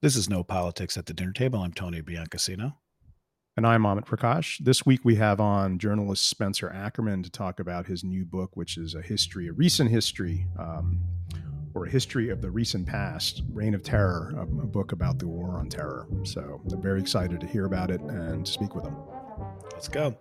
This 0.00 0.14
is 0.14 0.30
No 0.30 0.44
Politics 0.44 0.96
at 0.96 1.06
the 1.06 1.12
Dinner 1.12 1.32
Table. 1.32 1.60
I'm 1.60 1.72
Tony 1.72 2.02
Biancasino. 2.02 2.76
And 3.56 3.66
I'm 3.66 3.82
Amit 3.82 4.06
Prakash. 4.06 4.58
This 4.62 4.86
week 4.86 5.00
we 5.02 5.16
have 5.16 5.40
on 5.40 5.80
journalist 5.80 6.26
Spencer 6.26 6.70
Ackerman 6.70 7.24
to 7.24 7.30
talk 7.30 7.58
about 7.58 7.88
his 7.88 8.04
new 8.04 8.24
book, 8.24 8.56
which 8.56 8.76
is 8.76 8.94
a 8.94 9.02
history, 9.02 9.48
a 9.48 9.52
recent 9.52 9.90
history, 9.90 10.46
um, 10.56 11.00
or 11.74 11.86
a 11.86 11.90
history 11.90 12.30
of 12.30 12.40
the 12.40 12.48
recent 12.48 12.86
past, 12.86 13.42
Reign 13.50 13.74
of 13.74 13.82
Terror, 13.82 14.34
a, 14.36 14.42
a 14.42 14.66
book 14.66 14.92
about 14.92 15.18
the 15.18 15.26
war 15.26 15.58
on 15.58 15.68
terror. 15.68 16.06
So 16.22 16.60
I'm 16.70 16.80
very 16.80 17.00
excited 17.00 17.40
to 17.40 17.48
hear 17.48 17.64
about 17.64 17.90
it 17.90 18.00
and 18.02 18.46
speak 18.46 18.76
with 18.76 18.84
him. 18.84 18.94
Let's 19.72 19.88
go. 19.88 20.16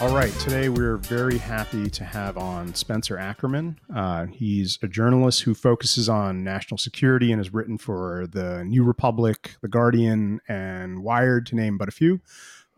All 0.00 0.14
right, 0.14 0.32
today 0.34 0.68
we're 0.68 0.96
very 0.96 1.38
happy 1.38 1.90
to 1.90 2.04
have 2.04 2.38
on 2.38 2.72
Spencer 2.72 3.18
Ackerman. 3.18 3.80
Uh, 3.92 4.26
he's 4.26 4.78
a 4.80 4.86
journalist 4.86 5.42
who 5.42 5.54
focuses 5.54 6.08
on 6.08 6.44
national 6.44 6.78
security 6.78 7.32
and 7.32 7.40
has 7.40 7.52
written 7.52 7.78
for 7.78 8.28
the 8.30 8.62
New 8.64 8.84
Republic, 8.84 9.56
The 9.60 9.66
Guardian, 9.66 10.40
and 10.46 11.02
Wired, 11.02 11.46
to 11.46 11.56
name 11.56 11.78
but 11.78 11.88
a 11.88 11.90
few. 11.90 12.20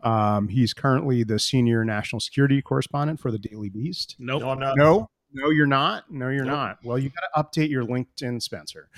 Um, 0.01 0.47
he's 0.47 0.73
currently 0.73 1.23
the 1.23 1.37
senior 1.37 1.85
national 1.85 2.21
security 2.21 2.59
correspondent 2.59 3.19
for 3.19 3.29
the 3.29 3.37
Daily 3.37 3.69
Beast. 3.69 4.15
Nope. 4.17 4.41
No, 4.41 4.49
I'm 4.49 4.59
not. 4.59 4.73
No, 4.75 5.07
no, 5.31 5.51
you're 5.51 5.67
not. 5.67 6.11
No, 6.11 6.29
you're 6.29 6.43
Nope. 6.43 6.55
not. 6.55 6.77
Well, 6.83 6.97
you 6.97 7.11
got 7.11 7.43
to 7.45 7.61
update 7.61 7.69
your 7.69 7.83
LinkedIn, 7.83 8.41
Spencer. 8.41 8.89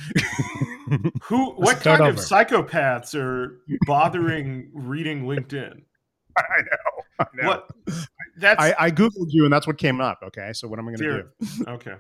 Who? 1.23 1.51
What 1.55 1.81
start 1.81 1.99
kind 1.99 2.09
of 2.09 2.23
psychopaths 2.23 3.19
are 3.19 3.59
bothering 3.85 4.69
reading 4.73 5.25
LinkedIn? 5.25 5.81
I 6.37 6.61
know. 6.61 6.92
I. 7.19 7.47
What? 7.47 7.69
That's 8.37 8.61
I, 8.61 8.75
I 8.79 8.91
googled 8.91 9.27
you, 9.29 9.43
and 9.43 9.53
that's 9.53 9.67
what 9.67 9.77
came 9.77 10.01
up. 10.01 10.19
Okay, 10.23 10.51
so 10.53 10.67
what 10.67 10.79
am 10.79 10.87
I 10.87 10.93
going 10.93 10.99
to 10.99 11.23
do? 11.23 11.65
okay. 11.67 11.95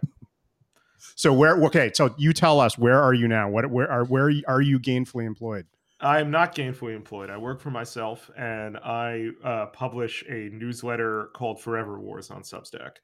So 1.15 1.33
where? 1.33 1.61
Okay, 1.65 1.91
so 1.93 2.13
you 2.17 2.33
tell 2.33 2.59
us 2.59 2.77
where 2.77 2.99
are 3.01 3.13
you 3.13 3.27
now? 3.27 3.49
What? 3.49 3.69
Where 3.69 3.89
are? 3.91 4.05
Where 4.05 4.31
are 4.47 4.61
you 4.61 4.79
gainfully 4.79 5.25
employed? 5.25 5.67
I 5.99 6.19
am 6.19 6.31
not 6.31 6.53
gainfully 6.53 6.95
employed. 6.95 7.29
I 7.29 7.37
work 7.37 7.61
for 7.61 7.71
myself, 7.71 8.29
and 8.37 8.77
I 8.77 9.29
uh, 9.43 9.67
publish 9.67 10.23
a 10.27 10.49
newsletter 10.51 11.29
called 11.33 11.61
Forever 11.61 11.99
Wars 11.99 12.29
on 12.29 12.41
Substack. 12.41 12.97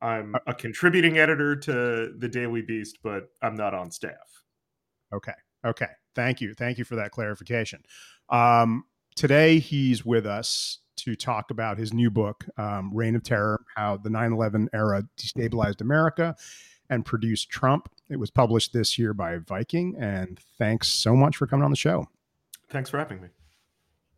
I'm 0.00 0.34
a 0.46 0.54
contributing 0.54 1.18
editor 1.18 1.56
to 1.56 2.14
the 2.16 2.28
Daily 2.28 2.62
Beast, 2.62 2.98
but 3.02 3.30
I'm 3.42 3.56
not 3.56 3.74
on 3.74 3.90
staff. 3.90 4.44
Okay. 5.12 5.32
Okay. 5.64 5.88
Thank 6.14 6.40
you. 6.40 6.54
Thank 6.54 6.78
you 6.78 6.84
for 6.84 6.96
that 6.96 7.10
clarification. 7.10 7.82
Um, 8.28 8.84
today, 9.14 9.58
he's 9.58 10.04
with 10.04 10.26
us 10.26 10.78
to 10.96 11.14
talk 11.14 11.50
about 11.50 11.78
his 11.78 11.92
new 11.92 12.10
book, 12.10 12.44
um, 12.58 12.90
Reign 12.94 13.16
of 13.16 13.22
Terror 13.22 13.64
How 13.74 13.96
the 13.96 14.10
9 14.10 14.32
11 14.32 14.70
Era 14.72 15.04
Destabilized 15.16 15.80
America 15.80 16.36
and 16.88 17.04
Produced 17.04 17.50
Trump. 17.50 17.88
It 18.08 18.16
was 18.16 18.30
published 18.30 18.72
this 18.72 18.98
year 18.98 19.12
by 19.12 19.38
Viking. 19.38 19.96
And 19.98 20.38
thanks 20.58 20.88
so 20.88 21.14
much 21.16 21.36
for 21.36 21.46
coming 21.46 21.64
on 21.64 21.70
the 21.70 21.76
show. 21.76 22.08
Thanks 22.70 22.90
for 22.90 22.98
having 22.98 23.20
me. 23.20 23.28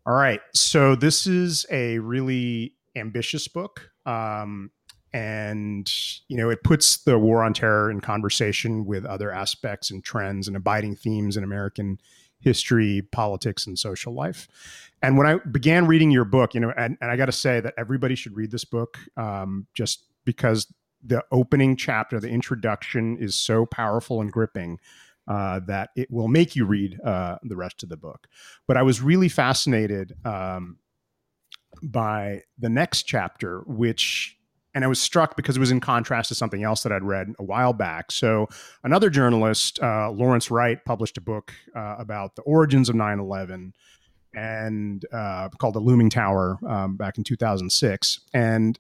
All 0.06 0.14
right. 0.14 0.40
So, 0.54 0.94
this 0.94 1.26
is 1.26 1.66
a 1.70 1.98
really 1.98 2.74
ambitious 2.96 3.48
book. 3.48 3.90
Um, 4.06 4.70
and 5.12 5.90
you 6.28 6.36
know 6.36 6.50
it 6.50 6.62
puts 6.62 6.98
the 6.98 7.18
war 7.18 7.42
on 7.42 7.54
terror 7.54 7.90
in 7.90 8.00
conversation 8.00 8.84
with 8.84 9.06
other 9.06 9.32
aspects 9.32 9.90
and 9.90 10.04
trends 10.04 10.46
and 10.46 10.56
abiding 10.56 10.94
themes 10.94 11.36
in 11.36 11.44
american 11.44 11.98
history 12.40 13.02
politics 13.12 13.66
and 13.66 13.78
social 13.78 14.14
life. 14.14 14.48
And 15.02 15.16
when 15.16 15.26
i 15.26 15.36
began 15.50 15.86
reading 15.86 16.10
your 16.10 16.24
book 16.24 16.54
you 16.54 16.60
know 16.60 16.72
and, 16.76 16.96
and 17.00 17.10
i 17.10 17.16
got 17.16 17.26
to 17.26 17.32
say 17.32 17.60
that 17.60 17.74
everybody 17.78 18.14
should 18.14 18.36
read 18.36 18.50
this 18.50 18.64
book 18.64 18.98
um, 19.16 19.66
just 19.74 20.04
because 20.24 20.72
the 21.02 21.22
opening 21.30 21.76
chapter 21.76 22.18
the 22.18 22.28
introduction 22.28 23.16
is 23.18 23.34
so 23.34 23.66
powerful 23.66 24.20
and 24.20 24.32
gripping 24.32 24.78
uh, 25.28 25.60
that 25.66 25.90
it 25.94 26.10
will 26.10 26.28
make 26.28 26.56
you 26.56 26.64
read 26.64 26.98
uh, 27.04 27.36
the 27.42 27.54
rest 27.54 27.82
of 27.82 27.88
the 27.88 27.96
book. 27.96 28.26
But 28.66 28.76
i 28.76 28.82
was 28.82 29.00
really 29.00 29.28
fascinated 29.28 30.14
um, 30.24 30.78
by 31.82 32.42
the 32.58 32.68
next 32.68 33.04
chapter 33.04 33.60
which 33.66 34.37
and 34.78 34.84
I 34.84 34.88
was 34.88 35.00
struck 35.00 35.34
because 35.34 35.56
it 35.56 35.58
was 35.58 35.72
in 35.72 35.80
contrast 35.80 36.28
to 36.28 36.36
something 36.36 36.62
else 36.62 36.84
that 36.84 36.92
I'd 36.92 37.02
read 37.02 37.34
a 37.40 37.42
while 37.42 37.72
back. 37.72 38.12
So, 38.12 38.46
another 38.84 39.10
journalist, 39.10 39.80
uh, 39.82 40.12
Lawrence 40.12 40.52
Wright, 40.52 40.78
published 40.84 41.18
a 41.18 41.20
book 41.20 41.52
uh, 41.74 41.96
about 41.98 42.36
the 42.36 42.42
origins 42.42 42.88
of 42.88 42.94
9 42.94 43.18
11 43.18 43.74
and 44.36 45.04
uh, 45.12 45.48
called 45.58 45.74
The 45.74 45.80
Looming 45.80 46.10
Tower 46.10 46.60
um, 46.64 46.96
back 46.96 47.18
in 47.18 47.24
2006. 47.24 48.20
And 48.32 48.78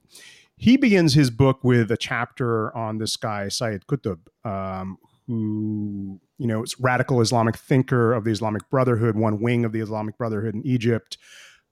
he 0.56 0.76
begins 0.76 1.14
his 1.14 1.30
book 1.30 1.64
with 1.64 1.90
a 1.90 1.96
chapter 1.96 2.72
on 2.76 2.98
this 2.98 3.16
guy, 3.16 3.48
Syed 3.48 3.88
Qutb, 3.88 4.18
um, 4.44 4.98
who, 5.26 6.20
you 6.38 6.46
know, 6.46 6.62
is 6.62 6.78
radical 6.78 7.20
Islamic 7.20 7.56
thinker 7.56 8.12
of 8.12 8.22
the 8.22 8.30
Islamic 8.30 8.70
Brotherhood, 8.70 9.16
one 9.16 9.40
wing 9.40 9.64
of 9.64 9.72
the 9.72 9.80
Islamic 9.80 10.16
Brotherhood 10.16 10.54
in 10.54 10.64
Egypt. 10.64 11.18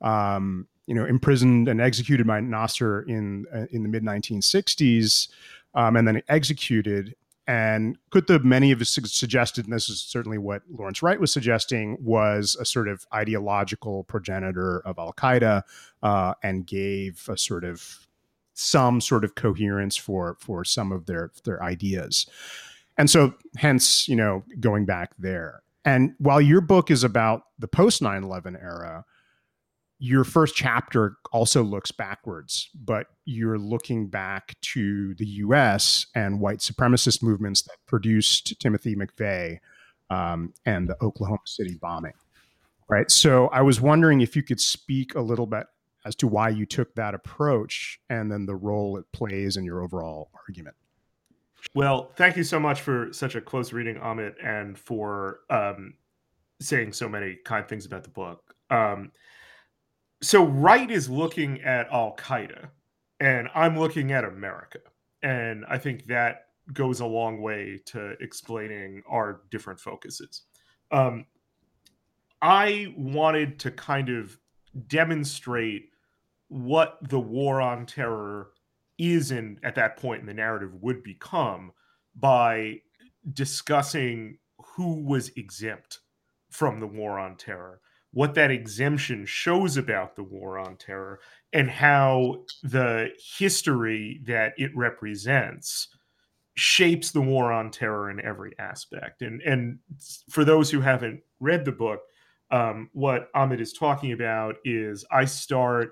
Um, 0.00 0.66
you 0.86 0.94
know, 0.94 1.04
imprisoned 1.04 1.68
and 1.68 1.80
executed 1.80 2.26
by 2.26 2.40
Nasser 2.40 3.02
in 3.02 3.46
uh, 3.54 3.66
in 3.70 3.82
the 3.82 3.88
mid 3.88 4.02
1960s, 4.02 5.28
um, 5.74 5.96
and 5.96 6.06
then 6.06 6.22
executed. 6.28 7.14
And 7.48 7.96
Qutb, 8.10 8.42
many 8.42 8.72
of 8.72 8.80
us 8.80 8.98
suggested, 9.04 9.66
and 9.66 9.74
this 9.74 9.88
is 9.88 10.00
certainly 10.00 10.36
what 10.38 10.62
Lawrence 10.68 11.00
Wright 11.00 11.20
was 11.20 11.32
suggesting, 11.32 11.96
was 12.00 12.56
a 12.58 12.64
sort 12.64 12.88
of 12.88 13.06
ideological 13.14 14.02
progenitor 14.04 14.80
of 14.80 14.98
Al 14.98 15.12
Qaeda, 15.12 15.62
uh, 16.02 16.34
and 16.42 16.66
gave 16.66 17.28
a 17.28 17.38
sort 17.38 17.62
of 17.62 18.06
some 18.54 19.00
sort 19.00 19.22
of 19.22 19.34
coherence 19.34 19.96
for 19.96 20.36
for 20.40 20.64
some 20.64 20.90
of 20.90 21.06
their 21.06 21.30
their 21.44 21.62
ideas. 21.62 22.26
And 22.98 23.10
so, 23.10 23.34
hence, 23.56 24.08
you 24.08 24.16
know, 24.16 24.42
going 24.58 24.86
back 24.86 25.10
there. 25.18 25.62
And 25.84 26.14
while 26.18 26.40
your 26.40 26.60
book 26.60 26.90
is 26.90 27.04
about 27.04 27.42
the 27.58 27.68
post 27.68 28.02
9 28.02 28.24
11 28.24 28.56
era, 28.56 29.04
your 29.98 30.24
first 30.24 30.54
chapter 30.54 31.16
also 31.32 31.62
looks 31.62 31.90
backwards, 31.90 32.68
but 32.74 33.06
you're 33.24 33.58
looking 33.58 34.08
back 34.08 34.54
to 34.60 35.14
the 35.14 35.26
US 35.26 36.06
and 36.14 36.40
white 36.40 36.58
supremacist 36.58 37.22
movements 37.22 37.62
that 37.62 37.76
produced 37.86 38.60
Timothy 38.60 38.94
McVeigh 38.94 39.58
um, 40.10 40.52
and 40.66 40.88
the 40.88 40.96
Oklahoma 41.02 41.40
City 41.46 41.78
bombing. 41.80 42.12
Right. 42.88 43.10
So 43.10 43.48
I 43.48 43.62
was 43.62 43.80
wondering 43.80 44.20
if 44.20 44.36
you 44.36 44.42
could 44.42 44.60
speak 44.60 45.14
a 45.14 45.20
little 45.20 45.46
bit 45.46 45.66
as 46.04 46.14
to 46.16 46.28
why 46.28 46.50
you 46.50 46.66
took 46.66 46.94
that 46.94 47.14
approach 47.14 47.98
and 48.08 48.30
then 48.30 48.46
the 48.46 48.54
role 48.54 48.96
it 48.96 49.04
plays 49.12 49.56
in 49.56 49.64
your 49.64 49.82
overall 49.82 50.30
argument. 50.46 50.76
Well, 51.74 52.12
thank 52.14 52.36
you 52.36 52.44
so 52.44 52.60
much 52.60 52.80
for 52.80 53.12
such 53.12 53.34
a 53.34 53.40
close 53.40 53.72
reading, 53.72 53.96
Amit, 53.96 54.34
and 54.40 54.78
for 54.78 55.40
um, 55.50 55.94
saying 56.60 56.92
so 56.92 57.08
many 57.08 57.38
kind 57.44 57.66
things 57.66 57.86
about 57.86 58.04
the 58.04 58.10
book. 58.10 58.54
Um, 58.70 59.10
so, 60.22 60.44
Wright 60.44 60.90
is 60.90 61.08
looking 61.10 61.60
at 61.62 61.88
Al 61.92 62.16
Qaeda, 62.16 62.68
and 63.20 63.48
I'm 63.54 63.78
looking 63.78 64.12
at 64.12 64.24
America. 64.24 64.78
And 65.22 65.64
I 65.68 65.78
think 65.78 66.06
that 66.06 66.46
goes 66.72 67.00
a 67.00 67.06
long 67.06 67.42
way 67.42 67.80
to 67.86 68.14
explaining 68.20 69.02
our 69.08 69.42
different 69.50 69.80
focuses. 69.80 70.42
Um, 70.90 71.26
I 72.42 72.94
wanted 72.96 73.58
to 73.60 73.70
kind 73.70 74.08
of 74.08 74.38
demonstrate 74.88 75.90
what 76.48 76.98
the 77.02 77.20
war 77.20 77.60
on 77.60 77.86
terror 77.86 78.50
is 78.98 79.30
in 79.30 79.58
at 79.62 79.74
that 79.74 79.96
point 79.96 80.20
in 80.20 80.26
the 80.26 80.34
narrative 80.34 80.74
would 80.80 81.02
become 81.02 81.72
by 82.14 82.80
discussing 83.32 84.38
who 84.58 85.02
was 85.02 85.30
exempt 85.36 86.00
from 86.50 86.80
the 86.80 86.86
war 86.86 87.18
on 87.18 87.36
terror 87.36 87.80
what 88.16 88.32
that 88.32 88.50
exemption 88.50 89.26
shows 89.26 89.76
about 89.76 90.16
the 90.16 90.22
war 90.22 90.58
on 90.58 90.74
terror 90.78 91.20
and 91.52 91.68
how 91.68 92.34
the 92.62 93.10
history 93.36 94.22
that 94.24 94.54
it 94.56 94.70
represents 94.74 95.88
shapes 96.54 97.10
the 97.10 97.20
war 97.20 97.52
on 97.52 97.70
terror 97.70 98.10
in 98.10 98.18
every 98.24 98.52
aspect. 98.58 99.20
And 99.20 99.42
and 99.42 99.80
for 100.30 100.46
those 100.46 100.70
who 100.70 100.80
haven't 100.80 101.20
read 101.40 101.66
the 101.66 101.72
book 101.72 102.00
um, 102.50 102.88
what 102.94 103.30
Amit 103.34 103.60
is 103.60 103.74
talking 103.74 104.12
about 104.12 104.54
is 104.64 105.04
I 105.10 105.26
start 105.26 105.90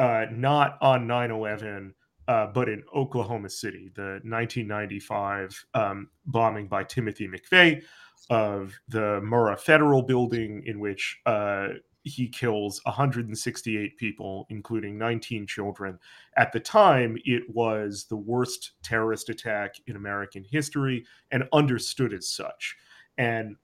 uh, 0.00 0.26
not 0.32 0.76
on 0.80 1.06
9 1.06 1.30
11, 1.30 1.94
uh, 2.26 2.46
but 2.48 2.68
in 2.68 2.82
Oklahoma 2.92 3.48
City, 3.48 3.92
the 3.94 4.18
1995 4.24 5.64
um, 5.74 6.08
bombing 6.26 6.66
by 6.66 6.82
Timothy 6.82 7.28
McVeigh 7.28 7.84
of 8.30 8.72
the 8.88 9.20
Murrah 9.22 9.58
Federal 9.58 10.02
Building, 10.02 10.62
in 10.66 10.80
which 10.80 11.20
uh, 11.26 11.68
he 12.04 12.28
kills 12.28 12.80
168 12.84 13.96
people, 13.96 14.46
including 14.50 14.98
19 14.98 15.46
children. 15.46 15.98
At 16.36 16.52
the 16.52 16.60
time, 16.60 17.16
it 17.24 17.42
was 17.48 18.06
the 18.08 18.16
worst 18.16 18.72
terrorist 18.82 19.30
attack 19.30 19.76
in 19.86 19.96
American 19.96 20.44
history 20.44 21.04
and 21.30 21.44
understood 21.52 22.12
as 22.12 22.28
such. 22.28 22.76
And 23.16 23.56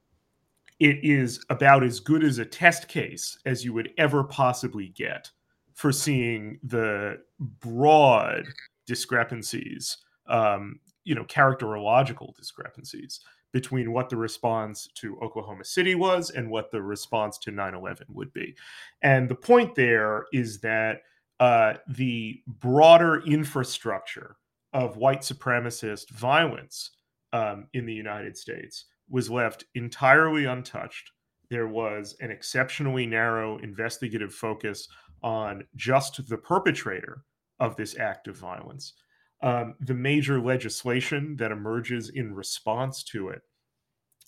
it 0.79 0.99
is 1.03 1.45
about 1.51 1.85
as 1.85 2.01
good 2.01 2.25
as 2.25 2.39
a 2.39 2.45
test 2.45 2.89
case 2.89 3.39
as 3.45 3.63
you 3.63 3.75
would 3.75 3.91
ever 3.99 4.25
possibly 4.25 4.89
get 4.89 5.31
for 5.75 5.93
seeing 5.93 6.59
the 6.63 7.19
broad 7.39 8.45
discrepancies, 8.87 9.99
um, 10.27 10.81
you 11.05 11.15
know, 11.15 11.25
characterological 11.25 12.35
discrepancies 12.37 13.21
between 13.53 13.93
what 13.93 14.09
the 14.09 14.17
response 14.17 14.89
to 14.95 15.19
Oklahoma 15.21 15.65
City 15.65 15.95
was 15.95 16.31
and 16.31 16.51
what 16.51 16.71
the 16.71 16.81
response 16.81 17.39
to 17.39 17.51
9 17.51 17.75
11 17.75 18.07
would 18.11 18.33
be. 18.33 18.55
And 19.03 19.29
the 19.29 19.35
point 19.35 19.75
there 19.75 20.27
is 20.33 20.61
that 20.61 21.03
uh, 21.41 21.75
the 21.89 22.43
broader 22.47 23.23
infrastructure 23.27 24.37
of 24.73 24.97
white 24.97 25.23
supremacist 25.23 26.11
violence 26.11 26.91
um, 27.33 27.67
in 27.73 27.87
the 27.87 27.95
United 27.95 28.37
States 28.37 28.87
was 29.09 29.31
left 29.31 29.65
entirely 29.75 30.45
untouched. 30.45 31.11
There 31.49 31.67
was 31.67 32.17
an 32.21 32.31
exceptionally 32.31 33.07
narrow 33.07 33.59
investigative 33.59 34.33
focus 34.33 34.89
on 35.23 35.65
just 35.77 36.29
the 36.29 36.37
perpetrator 36.37 37.25
of 37.59 37.77
this 37.77 37.99
act 37.99 38.29
of 38.29 38.37
violence. 38.37 38.95
Um, 39.43 39.75
the 39.81 39.95
major 39.95 40.41
legislation 40.41 41.37
that 41.37 41.51
emerges 41.51 42.11
in 42.11 42.35
response 42.35 43.03
to 43.05 43.31
it 43.31 43.41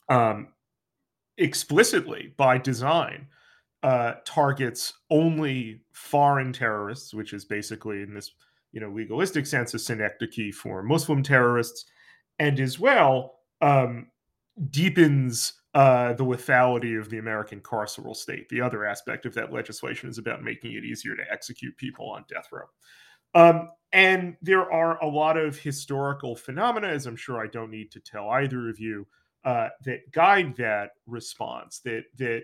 um, 0.09 0.49
explicitly 1.39 2.35
by 2.37 2.59
design 2.59 3.29
uh, 3.83 4.15
targets 4.25 4.93
only 5.11 5.83
foreign 5.93 6.53
terrorists, 6.53 7.13
which 7.13 7.33
is 7.33 7.45
basically 7.45 8.03
in 8.03 8.15
this 8.15 8.31
you 8.73 8.81
know 8.81 8.91
legalistic 8.91 9.47
sense 9.47 9.75
a 9.75 9.79
synecdoche 9.79 10.55
for 10.55 10.83
Muslim 10.83 11.23
terrorists, 11.23 11.85
and 12.39 12.61
as 12.61 12.79
well 12.79 13.41
um, 13.61 14.09
deepens 14.71 15.55
uh, 15.75 16.13
the 16.13 16.25
lethality 16.25 16.99
of 16.99 17.11
the 17.11 17.19
American 17.19 17.61
carceral 17.61 18.15
state. 18.15 18.49
The 18.51 18.61
other 18.61 18.85
aspect 18.85 19.27
of 19.27 19.35
that 19.35 19.53
legislation 19.53 20.09
is 20.09 20.19
about 20.19 20.43
making 20.43 20.73
it 20.73 20.85
easier 20.85 21.17
to 21.17 21.23
execute 21.31 21.77
people 21.77 22.11
on 22.11 22.25
death 22.29 22.49
row. 22.53 22.67
Um, 23.35 23.71
and 23.93 24.37
there 24.41 24.71
are 24.73 25.03
a 25.03 25.07
lot 25.07 25.37
of 25.37 25.59
historical 25.59 26.35
phenomena, 26.35 26.89
as 26.89 27.07
I'm 27.07 27.17
sure 27.17 27.43
I 27.43 27.47
don't 27.47 27.71
need 27.71 27.91
to 27.93 28.01
tell 28.01 28.29
either 28.31 28.69
of 28.69 28.79
you, 28.79 29.07
uh, 29.45 29.69
that 29.85 30.11
guide 30.13 30.57
that 30.57 30.91
response. 31.07 31.81
That 31.81 32.05
that 32.19 32.43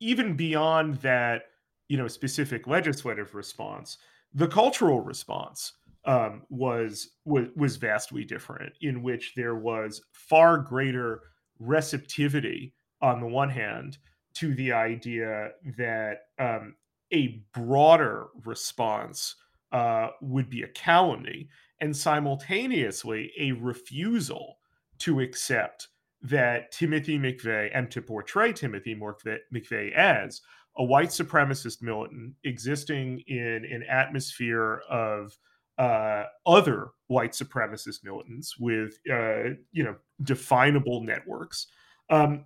even 0.00 0.36
beyond 0.36 0.96
that, 0.96 1.42
you 1.88 1.96
know, 1.96 2.08
specific 2.08 2.66
legislative 2.66 3.34
response, 3.34 3.98
the 4.34 4.48
cultural 4.48 5.00
response 5.00 5.72
um, 6.04 6.42
was, 6.50 7.10
was 7.24 7.48
was 7.54 7.76
vastly 7.76 8.24
different, 8.24 8.72
in 8.80 9.02
which 9.02 9.32
there 9.36 9.54
was 9.54 10.02
far 10.12 10.58
greater 10.58 11.20
receptivity 11.58 12.74
on 13.00 13.20
the 13.20 13.26
one 13.26 13.50
hand 13.50 13.98
to 14.34 14.54
the 14.54 14.72
idea 14.72 15.50
that 15.76 16.22
um, 16.38 16.74
a 17.12 17.44
broader 17.54 18.28
response 18.44 19.36
uh, 19.72 20.08
would 20.20 20.48
be 20.48 20.62
a 20.62 20.68
calumny, 20.68 21.48
and 21.80 21.96
simultaneously 21.96 23.32
a 23.38 23.52
refusal 23.52 24.58
to 24.98 25.20
accept 25.20 25.88
that 26.22 26.70
Timothy 26.70 27.18
McVeigh 27.18 27.70
and 27.74 27.90
to 27.90 28.00
portray 28.00 28.52
Timothy 28.52 28.94
McVeigh 28.94 29.92
as 29.92 30.40
a 30.76 30.84
white 30.84 31.08
supremacist 31.08 31.82
militant 31.82 32.34
existing 32.44 33.22
in 33.26 33.66
an 33.70 33.82
atmosphere 33.88 34.82
of 34.88 35.36
uh, 35.78 36.24
other 36.46 36.90
white 37.08 37.32
supremacist 37.32 38.04
militants 38.04 38.56
with 38.58 38.98
uh, 39.10 39.54
you 39.72 39.82
know 39.82 39.96
definable 40.22 41.02
networks, 41.02 41.66
um, 42.10 42.44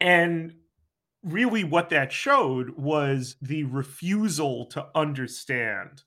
and 0.00 0.54
really 1.22 1.64
what 1.64 1.90
that 1.90 2.12
showed 2.12 2.70
was 2.70 3.36
the 3.40 3.64
refusal 3.64 4.66
to 4.66 4.86
understand 4.94 6.02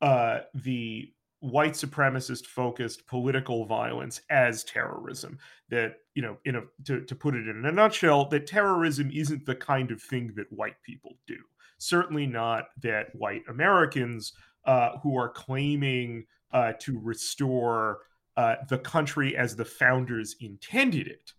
uh, 0.00 0.40
the 0.54 1.12
white 1.40 1.72
supremacist 1.72 2.46
focused 2.46 3.06
political 3.06 3.66
violence 3.66 4.20
as 4.30 4.64
terrorism. 4.64 5.38
That 5.68 5.96
you 6.14 6.22
know 6.22 6.38
in 6.44 6.56
a 6.56 6.62
to, 6.84 7.02
to 7.02 7.14
put 7.14 7.34
it 7.34 7.48
in 7.48 7.64
a 7.64 7.72
nutshell 7.72 8.28
that 8.30 8.46
terrorism 8.46 9.10
isn't 9.12 9.46
the 9.46 9.54
kind 9.54 9.90
of 9.90 10.02
thing 10.02 10.32
that 10.36 10.50
white 10.52 10.80
people 10.82 11.12
do. 11.26 11.36
Certainly 11.78 12.26
not 12.26 12.68
that 12.82 13.14
white 13.14 13.42
americans 13.48 14.32
uh, 14.64 14.98
who 15.02 15.16
are 15.16 15.28
claiming 15.28 16.24
uh, 16.52 16.72
to 16.80 16.98
restore 17.00 17.98
uh, 18.36 18.56
the 18.68 18.78
country 18.78 19.36
as 19.36 19.54
the 19.54 19.64
founders 19.64 20.36
intended 20.40 21.06
it 21.06 21.32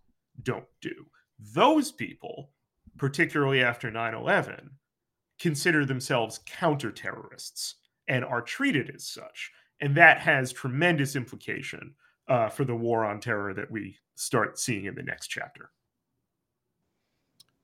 don't 0.44 0.65
do. 0.81 1.06
Those 1.39 1.92
people 1.92 2.51
particularly 2.98 3.63
after 3.63 3.92
9-11 3.92 4.69
consider 5.39 5.86
themselves 5.86 6.39
counter 6.45 6.92
terrorists 6.92 7.75
and 8.07 8.24
are 8.24 8.42
treated 8.42 8.92
as 8.94 9.06
such 9.06 9.51
and 9.80 9.95
that 9.95 10.19
has 10.19 10.51
tremendous 10.51 11.15
implication 11.15 11.94
uh, 12.27 12.50
for 12.50 12.65
the 12.65 12.75
war 12.75 13.06
on 13.06 13.19
terror 13.19 13.54
that 13.54 13.71
we 13.71 13.98
start 14.15 14.59
seeing 14.59 14.86
in 14.86 14.95
the 14.95 15.04
next 15.04 15.27
chapter. 15.27 15.71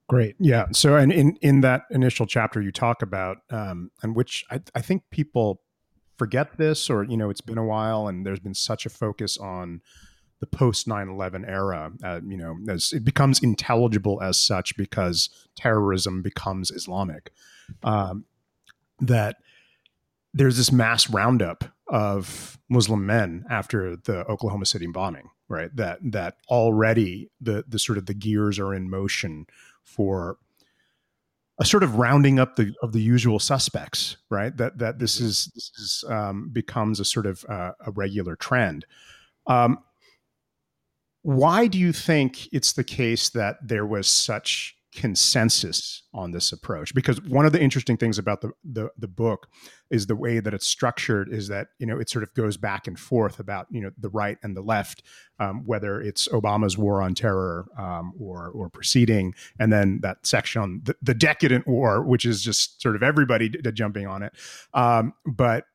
Great, 0.08 0.36
yeah. 0.40 0.66
So, 0.72 0.96
and 0.96 1.12
in 1.12 1.38
in 1.42 1.62
that 1.62 1.84
initial 1.90 2.26
chapter, 2.26 2.62
you 2.62 2.72
talk 2.72 3.02
about, 3.02 3.38
um, 3.50 3.90
and 4.04 4.16
which 4.16 4.46
I, 4.52 4.62
I 4.76 4.82
think 4.82 5.04
people 5.12 5.62
forget 6.18 6.58
this, 6.58 6.90
or 6.90 7.04
you 7.04 7.18
know, 7.18 7.30
it's 7.30 7.42
been 7.42 7.58
a 7.58 7.66
while, 7.66 8.08
and 8.08 8.26
there's 8.26 8.40
been 8.40 8.54
such 8.54 8.86
a 8.86 8.90
focus 8.90 9.38
on 9.38 9.82
the 10.40 10.48
post 10.48 10.90
9-11 10.90 11.48
era 11.48 11.90
uh, 12.04 12.20
you 12.28 12.36
know 12.36 12.58
as 12.68 12.92
it 12.92 13.06
becomes 13.06 13.42
intelligible 13.42 14.22
as 14.22 14.38
such 14.38 14.76
because 14.76 15.30
terrorism 15.56 16.22
becomes 16.22 16.70
islamic 16.70 17.32
um, 17.84 18.26
that 19.00 19.38
there's 20.34 20.58
this 20.58 20.72
mass 20.72 21.10
roundup 21.10 21.64
of 21.88 22.58
Muslim 22.70 23.06
men 23.06 23.46
after 23.50 23.96
the 23.96 24.26
Oklahoma 24.26 24.66
City 24.66 24.88
bombing, 24.88 25.30
right? 25.48 25.74
That 25.76 26.00
that 26.12 26.38
already 26.50 27.30
the 27.40 27.64
the 27.68 27.80
sort 27.80 27.98
of 27.98 28.06
the 28.06 28.14
gears 28.14 28.60
are 28.60 28.74
in 28.74 28.90
motion 28.90 29.46
for 29.84 30.38
a 31.60 31.66
sort 31.66 31.84
of 31.84 31.96
rounding 31.96 32.40
up 32.40 32.56
the 32.56 32.74
of 32.82 32.94
the 32.94 33.02
usual 33.02 33.40
suspects, 33.40 34.18
right? 34.30 34.56
That 34.58 34.80
that 34.80 35.00
this 35.00 35.18
mm-hmm. 35.18 35.26
is 35.28 35.52
this 35.54 35.72
is 35.78 36.04
um, 36.10 36.50
becomes 36.52 37.00
a 37.00 37.06
sort 37.06 37.26
of 37.26 37.46
uh, 37.48 37.74
a 37.86 37.92
regular 37.92 38.36
trend. 38.36 38.86
Um, 39.46 39.80
why 41.22 41.68
do 41.68 41.78
you 41.78 41.94
think 41.94 42.50
it's 42.52 42.74
the 42.74 42.84
case 42.84 43.30
that 43.30 43.58
there 43.62 43.86
was 43.86 44.08
such 44.08 44.76
consensus 44.96 46.04
on 46.14 46.32
this 46.32 46.52
approach. 46.52 46.94
Because 46.94 47.22
one 47.24 47.46
of 47.46 47.52
the 47.52 47.62
interesting 47.62 47.98
things 47.98 48.18
about 48.18 48.42
the, 48.42 48.52
the, 48.64 48.90
the 48.98 49.08
book 49.08 49.48
is 49.90 50.08
the 50.08 50.16
way 50.16 50.40
that 50.40 50.54
it's 50.54 50.68
structured 50.68 51.30
is 51.30 51.48
that 51.48 51.68
you 51.80 51.86
know 51.86 52.00
it 52.00 52.10
sort 52.10 52.24
of 52.24 52.34
goes 52.34 52.58
back 52.58 52.88
and 52.88 53.00
forth 53.00 53.40
about 53.40 53.68
you 53.70 53.82
know 53.82 53.92
the 53.98 54.10
right 54.10 54.38
and 54.44 54.58
the 54.58 54.62
left 54.62 55.04
um, 55.40 55.66
whether 55.66 56.02
it's 56.02 56.28
obama's 56.30 56.78
war 56.78 57.02
on 57.02 57.14
terror 57.14 57.68
um, 57.78 58.12
or 58.20 58.50
or 58.50 58.70
proceeding 58.70 59.36
and 59.60 59.72
then 59.72 60.00
that 60.02 60.26
section 60.26 60.62
on 60.62 60.82
the, 60.84 60.96
the, 61.02 61.14
decadent 61.14 61.68
war 61.68 62.02
which 62.02 62.26
is 62.26 62.42
just 62.42 62.82
sort 62.82 62.96
of 62.96 63.04
everybody 63.04 63.50
d- 63.50 63.60
jumping 63.72 64.08
on 64.08 64.24
it. 64.24 64.34
Um, 64.74 65.14
but 65.26 65.66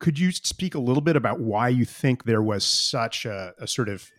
could 0.00 0.18
you 0.18 0.32
speak 0.32 0.74
a 0.74 0.78
little 0.78 1.00
bit 1.00 1.16
about 1.16 1.40
why 1.40 1.68
you 1.68 1.84
think 1.84 2.24
there 2.24 2.42
was 2.42 2.64
such 2.64 3.24
a, 3.24 3.54
a 3.58 3.66
sort 3.66 3.88
of 3.88 4.10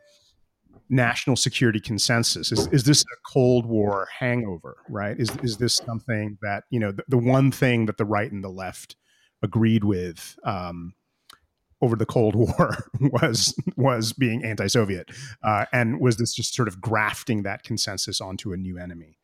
national 0.90 1.36
security 1.36 1.80
consensus? 1.80 2.52
Is, 2.52 2.68
is 2.68 2.84
this 2.84 3.02
a 3.02 3.32
Cold 3.32 3.66
War 3.66 4.08
hangover, 4.18 4.78
right? 4.90 5.20
Is, 5.20 5.30
is 5.44 5.58
this 5.58 5.76
something 5.76 6.38
that, 6.42 6.64
you 6.70 6.80
know, 6.80 6.92
the, 6.92 7.04
the 7.08 7.18
one 7.18 7.52
thing 7.52 7.86
that 7.86 7.98
the 7.98 8.06
right 8.06 8.32
and 8.32 8.44
the 8.44 8.50
left 8.50 8.96
agreed 9.42 9.84
with 9.84 10.38
um, 10.44 10.94
over 11.82 11.96
the 11.96 12.06
Cold 12.06 12.36
War 12.36 12.78
was 13.00 13.56
was 13.76 14.14
being 14.14 14.44
anti-Soviet, 14.44 15.10
uh, 15.44 15.66
and 15.72 16.00
was 16.00 16.18
this 16.18 16.34
just 16.34 16.54
sort 16.54 16.68
of 16.68 16.82
grafting 16.82 17.44
that 17.44 17.64
consensus 17.64 18.20
onto 18.20 18.54
a 18.54 18.58
new 18.58 18.78
enemy? 18.78 19.18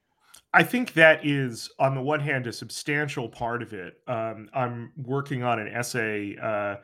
I 0.54 0.64
think 0.64 0.94
that 0.94 1.26
is, 1.26 1.70
on 1.80 1.96
the 1.96 2.02
one 2.02 2.22
hand, 2.22 2.48
a 2.48 2.54
substantial 2.54 3.28
part 3.28 3.62
of 3.62 3.74
it. 3.74 4.00
Um, 4.08 4.50
I'm 4.54 4.94
working 4.96 5.44
on 5.44 5.60
an 5.60 5.68
essay 5.68 6.38
uh, 6.42 6.78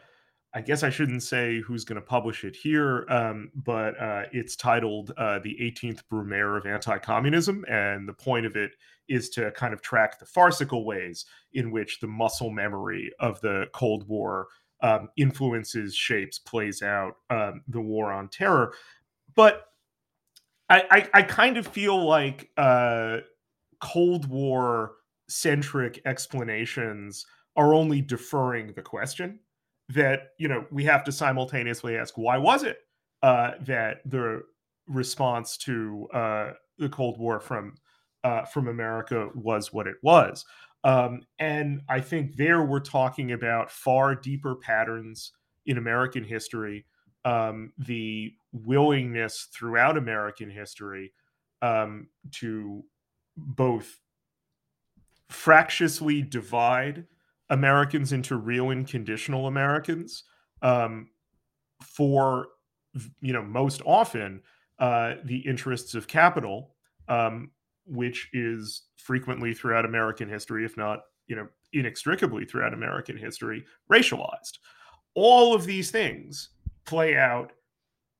I 0.53 0.61
guess 0.61 0.83
I 0.83 0.89
shouldn't 0.89 1.23
say 1.23 1.61
who's 1.61 1.85
going 1.85 1.99
to 1.99 2.05
publish 2.05 2.43
it 2.43 2.57
here, 2.57 3.05
um, 3.09 3.51
but 3.55 3.97
uh, 3.99 4.23
it's 4.33 4.57
titled 4.57 5.13
uh, 5.17 5.39
The 5.39 5.55
18th 5.61 6.01
Brumaire 6.11 6.57
of 6.57 6.65
Anti 6.65 6.97
Communism. 6.97 7.63
And 7.69 8.07
the 8.07 8.13
point 8.13 8.45
of 8.45 8.57
it 8.57 8.71
is 9.07 9.29
to 9.31 9.51
kind 9.51 9.73
of 9.73 9.81
track 9.81 10.19
the 10.19 10.25
farcical 10.25 10.85
ways 10.85 11.25
in 11.53 11.71
which 11.71 12.01
the 12.01 12.07
muscle 12.07 12.49
memory 12.49 13.11
of 13.19 13.39
the 13.39 13.67
Cold 13.73 14.07
War 14.09 14.47
um, 14.81 15.09
influences, 15.15 15.95
shapes, 15.95 16.37
plays 16.37 16.81
out 16.81 17.13
um, 17.29 17.61
the 17.69 17.81
war 17.81 18.11
on 18.11 18.27
terror. 18.27 18.73
But 19.35 19.67
I, 20.69 20.83
I, 20.91 21.09
I 21.13 21.21
kind 21.23 21.55
of 21.55 21.65
feel 21.65 22.05
like 22.05 22.49
uh, 22.57 23.17
Cold 23.79 24.27
War 24.27 24.93
centric 25.29 26.01
explanations 26.03 27.25
are 27.55 27.73
only 27.73 28.01
deferring 28.01 28.73
the 28.73 28.81
question 28.81 29.39
that 29.89 30.29
you 30.37 30.47
know 30.47 30.65
we 30.71 30.83
have 30.83 31.03
to 31.03 31.11
simultaneously 31.11 31.97
ask 31.97 32.17
why 32.17 32.37
was 32.37 32.63
it 32.63 32.79
uh, 33.23 33.51
that 33.61 34.01
the 34.05 34.41
response 34.87 35.57
to 35.57 36.07
uh, 36.13 36.51
the 36.77 36.89
Cold 36.89 37.17
War 37.17 37.39
from 37.39 37.75
uh, 38.23 38.45
from 38.45 38.67
America 38.67 39.29
was 39.33 39.73
what 39.73 39.87
it 39.87 39.95
was. 40.03 40.45
Um, 40.83 41.21
and 41.39 41.81
I 41.89 42.01
think 42.01 42.35
there 42.35 42.63
we're 42.63 42.79
talking 42.79 43.31
about 43.33 43.71
far 43.71 44.15
deeper 44.15 44.55
patterns 44.55 45.31
in 45.65 45.77
American 45.77 46.23
history, 46.23 46.85
um, 47.23 47.71
the 47.77 48.33
willingness 48.51 49.47
throughout 49.53 49.97
American 49.97 50.49
history 50.49 51.13
um, 51.61 52.07
to 52.31 52.83
both 53.37 53.99
fractiously 55.29 56.21
divide 56.21 57.05
Americans 57.51 58.13
into 58.13 58.37
real 58.37 58.71
and 58.71 58.87
conditional 58.87 59.45
Americans 59.45 60.23
um, 60.61 61.09
for, 61.83 62.47
you 63.21 63.33
know, 63.33 63.43
most 63.43 63.81
often 63.85 64.41
uh, 64.79 65.15
the 65.25 65.37
interests 65.39 65.93
of 65.93 66.07
capital, 66.07 66.75
um, 67.07 67.51
which 67.85 68.29
is 68.33 68.83
frequently 68.95 69.53
throughout 69.53 69.85
American 69.85 70.29
history, 70.29 70.65
if 70.65 70.77
not, 70.77 71.01
you 71.27 71.35
know, 71.35 71.47
inextricably 71.73 72.45
throughout 72.45 72.73
American 72.73 73.17
history, 73.17 73.63
racialized. 73.91 74.57
All 75.13 75.53
of 75.53 75.65
these 75.65 75.91
things 75.91 76.49
play 76.85 77.17
out 77.17 77.51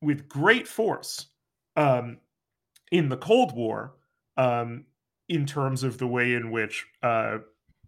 with 0.01 0.27
great 0.27 0.67
force 0.67 1.27
um, 1.77 2.17
in 2.91 3.07
the 3.07 3.17
Cold 3.17 3.55
War 3.55 3.95
um, 4.35 4.85
in 5.29 5.45
terms 5.45 5.83
of 5.83 5.97
the 5.97 6.07
way 6.07 6.33
in 6.33 6.51
which 6.51 6.85
uh, 7.01 7.37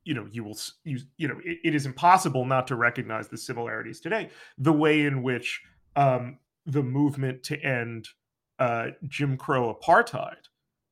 you 0.03 0.13
know 0.13 0.27
you 0.31 0.43
will 0.43 0.57
you, 0.83 1.00
you 1.17 1.27
know 1.27 1.39
it, 1.43 1.57
it 1.63 1.75
is 1.75 1.86
impossible 1.86 2.45
not 2.45 2.67
to 2.67 2.75
recognize 2.75 3.27
the 3.27 3.38
similarities 3.38 4.00
today 4.00 4.29
the 4.57 4.74
way 4.74 5.01
in 5.01 5.24
which 5.24 5.62
um, 5.95 6.38
the 6.65 6.83
movement 6.83 7.43
to 7.43 7.60
end 7.62 8.07
uh, 8.60 8.88
Jim 9.07 9.38
Crow 9.38 9.74
apartheid 9.74 10.48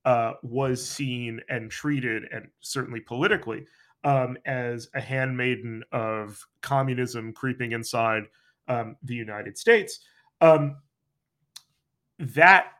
uh, 0.05 0.33
was 0.43 0.85
seen 0.85 1.41
and 1.49 1.69
treated, 1.69 2.23
and 2.31 2.47
certainly 2.59 2.99
politically, 2.99 3.65
um, 4.03 4.37
as 4.45 4.89
a 4.95 5.01
handmaiden 5.01 5.83
of 5.91 6.43
communism 6.61 7.33
creeping 7.33 7.71
inside 7.71 8.23
um, 8.67 8.95
the 9.03 9.13
United 9.13 9.57
States. 9.57 9.99
Um, 10.41 10.77
that 12.19 12.73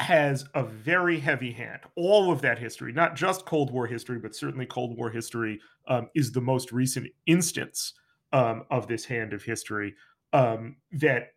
has 0.00 0.44
a 0.54 0.64
very 0.64 1.20
heavy 1.20 1.52
hand. 1.52 1.80
All 1.94 2.32
of 2.32 2.42
that 2.42 2.58
history, 2.58 2.92
not 2.92 3.16
just 3.16 3.46
Cold 3.46 3.70
War 3.70 3.86
history, 3.86 4.18
but 4.18 4.34
certainly 4.34 4.66
Cold 4.66 4.96
War 4.96 5.10
history, 5.10 5.60
um, 5.88 6.08
is 6.14 6.32
the 6.32 6.40
most 6.40 6.72
recent 6.72 7.08
instance 7.26 7.94
um, 8.32 8.64
of 8.70 8.86
this 8.86 9.04
hand 9.04 9.32
of 9.32 9.42
history 9.42 9.94
um, 10.32 10.76
that 10.92 11.34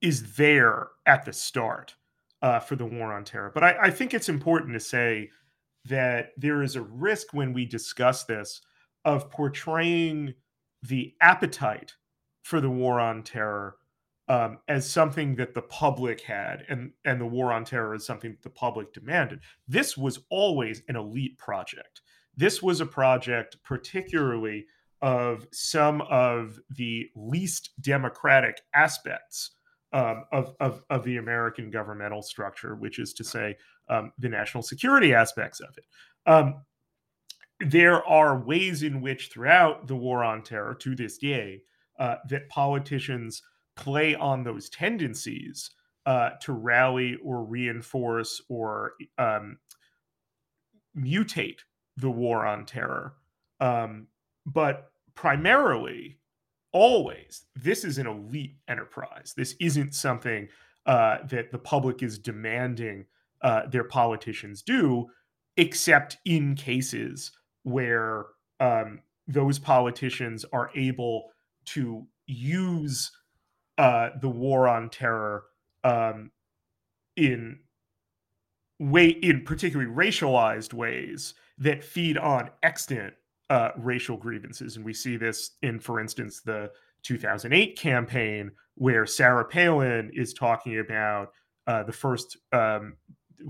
is 0.00 0.34
there 0.34 0.88
at 1.06 1.24
the 1.24 1.32
start 1.32 1.94
uh, 2.42 2.60
for 2.60 2.76
the 2.76 2.86
war 2.86 3.12
on 3.12 3.24
terror. 3.24 3.50
But 3.52 3.64
I, 3.64 3.76
I 3.82 3.90
think 3.90 4.14
it's 4.14 4.28
important 4.28 4.72
to 4.74 4.80
say 4.80 5.30
that 5.86 6.30
there 6.36 6.62
is 6.62 6.76
a 6.76 6.82
risk 6.82 7.32
when 7.32 7.52
we 7.52 7.64
discuss 7.64 8.24
this 8.24 8.60
of 9.04 9.30
portraying 9.30 10.34
the 10.82 11.14
appetite 11.20 11.94
for 12.42 12.60
the 12.60 12.70
war 12.70 13.00
on 13.00 13.22
terror 13.22 13.76
um, 14.30 14.58
as 14.68 14.88
something 14.88 15.34
that 15.34 15.54
the 15.54 15.62
public 15.62 16.20
had, 16.20 16.64
and 16.68 16.92
and 17.04 17.20
the 17.20 17.26
war 17.26 17.52
on 17.52 17.64
terror 17.64 17.96
is 17.96 18.06
something 18.06 18.30
that 18.30 18.42
the 18.42 18.48
public 18.48 18.92
demanded. 18.92 19.40
This 19.66 19.96
was 19.96 20.20
always 20.30 20.82
an 20.86 20.94
elite 20.94 21.36
project. 21.36 22.00
This 22.36 22.62
was 22.62 22.80
a 22.80 22.86
project, 22.86 23.56
particularly 23.64 24.66
of 25.02 25.48
some 25.52 26.02
of 26.02 26.60
the 26.70 27.08
least 27.16 27.70
democratic 27.80 28.60
aspects 28.72 29.50
um, 29.92 30.24
of, 30.30 30.54
of, 30.60 30.82
of 30.90 31.02
the 31.04 31.16
American 31.16 31.68
governmental 31.70 32.22
structure, 32.22 32.76
which 32.76 33.00
is 33.00 33.12
to 33.14 33.24
say, 33.24 33.56
um, 33.88 34.12
the 34.18 34.28
national 34.28 34.62
security 34.62 35.12
aspects 35.12 35.58
of 35.58 35.76
it. 35.76 35.84
Um, 36.30 36.62
there 37.58 38.04
are 38.06 38.38
ways 38.38 38.84
in 38.84 39.00
which, 39.00 39.30
throughout 39.32 39.88
the 39.88 39.96
war 39.96 40.22
on 40.22 40.42
terror 40.42 40.74
to 40.76 40.94
this 40.94 41.18
day, 41.18 41.62
uh, 41.98 42.16
that 42.28 42.48
politicians 42.48 43.42
play 43.80 44.14
on 44.14 44.44
those 44.44 44.68
tendencies 44.68 45.70
uh, 46.04 46.30
to 46.42 46.52
rally 46.52 47.16
or 47.24 47.42
reinforce 47.44 48.42
or 48.48 48.92
um, 49.18 49.58
mutate 50.96 51.60
the 51.96 52.10
war 52.10 52.46
on 52.46 52.66
terror. 52.66 53.14
Um, 53.58 54.08
but 54.46 54.92
primarily, 55.14 56.18
always, 56.72 57.44
this 57.56 57.84
is 57.84 57.98
an 57.98 58.06
elite 58.06 58.56
enterprise. 58.68 59.32
This 59.36 59.54
isn't 59.60 59.94
something 59.94 60.48
uh, 60.86 61.18
that 61.28 61.50
the 61.50 61.58
public 61.58 62.02
is 62.02 62.18
demanding 62.18 63.06
uh, 63.42 63.62
their 63.66 63.84
politicians 63.84 64.62
do, 64.62 65.06
except 65.56 66.18
in 66.24 66.54
cases 66.54 67.32
where 67.62 68.26
um, 68.60 69.00
those 69.26 69.58
politicians 69.58 70.44
are 70.52 70.70
able 70.74 71.30
to 71.66 72.06
use 72.26 73.10
uh, 73.80 74.10
the 74.20 74.28
war 74.28 74.68
on 74.68 74.90
terror 74.90 75.44
um, 75.84 76.30
in 77.16 77.58
way 78.78 79.08
in 79.08 79.42
particularly 79.42 79.90
racialized 79.90 80.74
ways 80.74 81.32
that 81.56 81.82
feed 81.82 82.18
on 82.18 82.50
extant 82.62 83.14
uh, 83.48 83.70
racial 83.78 84.18
grievances, 84.18 84.76
and 84.76 84.84
we 84.84 84.92
see 84.92 85.16
this 85.16 85.52
in, 85.62 85.80
for 85.80 85.98
instance, 85.98 86.42
the 86.42 86.70
2008 87.04 87.78
campaign 87.78 88.50
where 88.74 89.06
Sarah 89.06 89.46
Palin 89.46 90.10
is 90.12 90.34
talking 90.34 90.80
about 90.80 91.32
uh, 91.66 91.82
the 91.82 91.92
first, 91.92 92.36
um, 92.52 92.98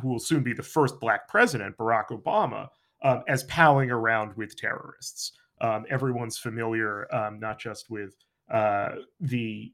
who 0.01 0.07
will 0.07 0.21
soon 0.21 0.45
be 0.45 0.53
the 0.53 0.63
first 0.63 1.01
black 1.01 1.27
president, 1.27 1.77
Barack 1.77 2.11
Obama, 2.11 2.69
um, 3.03 3.25
as 3.27 3.43
palling 3.45 3.91
around 3.91 4.37
with 4.37 4.57
terrorists. 4.57 5.33
Um, 5.61 5.87
everyone's 5.91 6.39
familiar, 6.39 7.13
um, 7.13 7.41
not 7.41 7.59
just 7.59 7.91
with 7.91 8.15
uh, 8.49 8.91
the 9.19 9.73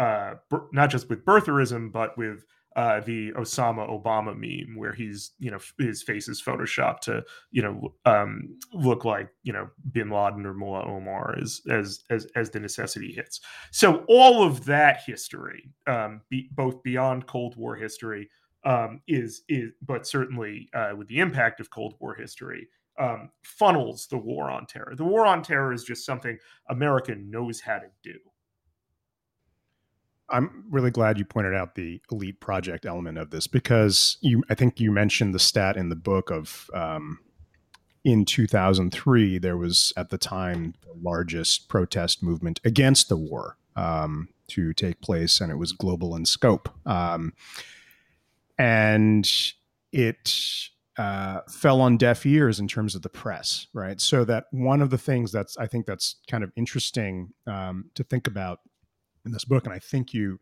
uh, 0.00 0.34
not 0.72 0.88
just 0.90 1.10
with 1.10 1.26
birtherism, 1.26 1.92
but 1.92 2.16
with 2.16 2.46
uh, 2.74 3.00
the 3.00 3.32
Osama 3.32 3.86
Obama 3.86 4.34
meme, 4.34 4.76
where 4.76 4.94
he's 4.94 5.32
you 5.38 5.50
know 5.50 5.58
his 5.78 6.02
face 6.02 6.26
is 6.26 6.42
photoshopped 6.42 7.00
to 7.00 7.22
you 7.50 7.60
know 7.60 7.94
um, 8.06 8.58
look 8.72 9.04
like 9.04 9.28
you 9.42 9.52
know 9.52 9.68
Bin 9.92 10.08
Laden 10.08 10.46
or 10.46 10.54
Mullah 10.54 10.86
Omar 10.86 11.36
as 11.38 11.60
as 11.68 12.04
as 12.08 12.26
as 12.34 12.48
the 12.50 12.60
necessity 12.60 13.12
hits. 13.12 13.40
So 13.72 14.04
all 14.08 14.42
of 14.42 14.64
that 14.64 15.02
history, 15.04 15.70
um, 15.86 16.22
be, 16.30 16.48
both 16.52 16.82
beyond 16.82 17.26
Cold 17.26 17.56
War 17.56 17.76
history, 17.76 18.30
um, 18.64 19.02
is 19.06 19.42
is 19.50 19.72
but 19.82 20.06
certainly 20.06 20.70
uh, 20.72 20.92
with 20.96 21.08
the 21.08 21.18
impact 21.18 21.60
of 21.60 21.70
Cold 21.70 21.94
War 22.00 22.14
history. 22.14 22.68
Um, 22.98 23.30
funnels 23.44 24.08
the 24.08 24.18
war 24.18 24.50
on 24.50 24.66
terror. 24.66 24.92
The 24.94 25.04
war 25.04 25.24
on 25.24 25.42
terror 25.42 25.72
is 25.72 25.84
just 25.84 26.04
something 26.04 26.36
America 26.68 27.14
knows 27.14 27.58
how 27.58 27.78
to 27.78 27.86
do. 28.02 28.18
I'm 30.30 30.64
really 30.70 30.90
glad 30.90 31.18
you 31.18 31.24
pointed 31.24 31.54
out 31.54 31.74
the 31.74 32.00
elite 32.10 32.40
project 32.40 32.86
element 32.86 33.18
of 33.18 33.30
this 33.30 33.46
because 33.46 34.16
you, 34.20 34.42
I 34.48 34.54
think 34.54 34.80
you 34.80 34.92
mentioned 34.92 35.34
the 35.34 35.38
stat 35.38 35.76
in 35.76 35.88
the 35.88 35.96
book 35.96 36.30
of 36.30 36.70
um, 36.74 37.18
in 38.04 38.24
2003 38.24 39.38
there 39.38 39.56
was 39.56 39.92
at 39.96 40.10
the 40.10 40.18
time 40.18 40.74
the 40.82 40.94
largest 41.02 41.68
protest 41.68 42.22
movement 42.22 42.60
against 42.64 43.08
the 43.08 43.16
war 43.16 43.56
um, 43.76 44.28
to 44.48 44.72
take 44.72 45.00
place, 45.00 45.40
and 45.40 45.50
it 45.50 45.56
was 45.56 45.72
global 45.72 46.16
in 46.16 46.24
scope, 46.24 46.68
um, 46.86 47.32
and 48.58 49.30
it 49.92 50.68
uh, 50.98 51.40
fell 51.48 51.80
on 51.80 51.96
deaf 51.96 52.26
ears 52.26 52.60
in 52.60 52.68
terms 52.68 52.94
of 52.94 53.02
the 53.02 53.08
press, 53.08 53.68
right? 53.72 54.00
So 54.00 54.24
that 54.24 54.46
one 54.50 54.82
of 54.82 54.90
the 54.90 54.98
things 54.98 55.32
that's 55.32 55.56
I 55.56 55.66
think 55.66 55.86
that's 55.86 56.16
kind 56.28 56.44
of 56.44 56.52
interesting 56.56 57.32
um, 57.46 57.90
to 57.94 58.04
think 58.04 58.26
about 58.26 58.60
in 59.24 59.32
this 59.32 59.44
book, 59.44 59.64
and 59.64 59.74
I 59.74 59.78
think 59.78 60.14
you 60.14 60.38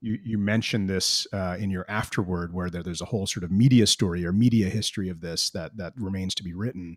you, 0.00 0.18
you 0.22 0.38
mentioned 0.38 0.88
this 0.88 1.26
uh, 1.32 1.56
in 1.58 1.70
your 1.70 1.84
afterword, 1.88 2.52
where 2.54 2.70
there, 2.70 2.82
there's 2.82 3.00
a 3.00 3.06
whole 3.06 3.26
sort 3.26 3.44
of 3.44 3.50
media 3.50 3.86
story 3.86 4.24
or 4.24 4.32
media 4.32 4.68
history 4.68 5.08
of 5.08 5.20
this 5.20 5.50
that 5.50 5.76
that 5.76 5.92
remains 5.96 6.34
to 6.36 6.44
be 6.44 6.54
written. 6.54 6.96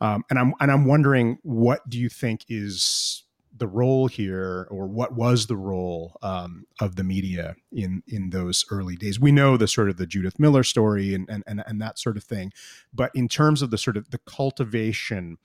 Um, 0.00 0.24
and 0.30 0.38
I'm 0.38 0.54
and 0.60 0.70
I'm 0.70 0.86
wondering, 0.86 1.38
what 1.42 1.88
do 1.88 1.98
you 1.98 2.08
think 2.08 2.44
is 2.48 3.24
the 3.56 3.66
role 3.66 4.06
here, 4.06 4.68
or 4.70 4.86
what 4.86 5.14
was 5.14 5.46
the 5.46 5.56
role 5.56 6.16
um, 6.22 6.64
of 6.80 6.96
the 6.96 7.04
media 7.04 7.56
in 7.72 8.02
in 8.06 8.30
those 8.30 8.64
early 8.70 8.96
days? 8.96 9.20
We 9.20 9.32
know 9.32 9.56
the 9.56 9.68
sort 9.68 9.90
of 9.90 9.96
the 9.96 10.06
Judith 10.06 10.38
Miller 10.38 10.62
story 10.62 11.14
and 11.14 11.28
and 11.28 11.44
and, 11.46 11.62
and 11.66 11.82
that 11.82 11.98
sort 11.98 12.16
of 12.16 12.24
thing, 12.24 12.52
but 12.94 13.10
in 13.14 13.28
terms 13.28 13.62
of 13.62 13.70
the 13.70 13.78
sort 13.78 13.96
of 13.96 14.10
the 14.10 14.18
cultivation 14.18 15.36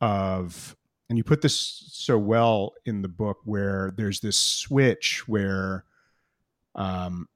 of 0.00 0.76
and 1.08 1.16
you 1.16 1.24
put 1.24 1.42
this 1.42 1.88
so 1.92 2.18
well 2.18 2.74
in 2.84 3.02
the 3.02 3.08
book 3.08 3.38
where 3.44 3.92
there's 3.96 4.20
this 4.20 4.36
switch 4.36 5.26
where 5.28 5.84
um, 6.74 7.28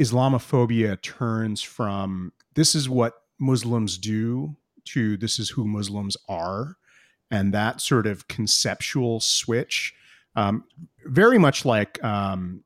Islamophobia 0.00 1.00
turns 1.00 1.62
from 1.62 2.32
this 2.54 2.74
is 2.74 2.88
what 2.88 3.14
Muslims 3.38 3.98
do 3.98 4.56
to 4.84 5.16
this 5.16 5.38
is 5.38 5.50
who 5.50 5.66
Muslims 5.66 6.16
are. 6.28 6.76
And 7.30 7.54
that 7.54 7.80
sort 7.80 8.06
of 8.06 8.28
conceptual 8.28 9.20
switch, 9.20 9.94
um, 10.36 10.64
very 11.06 11.38
much 11.38 11.64
like 11.64 12.02
um, 12.04 12.62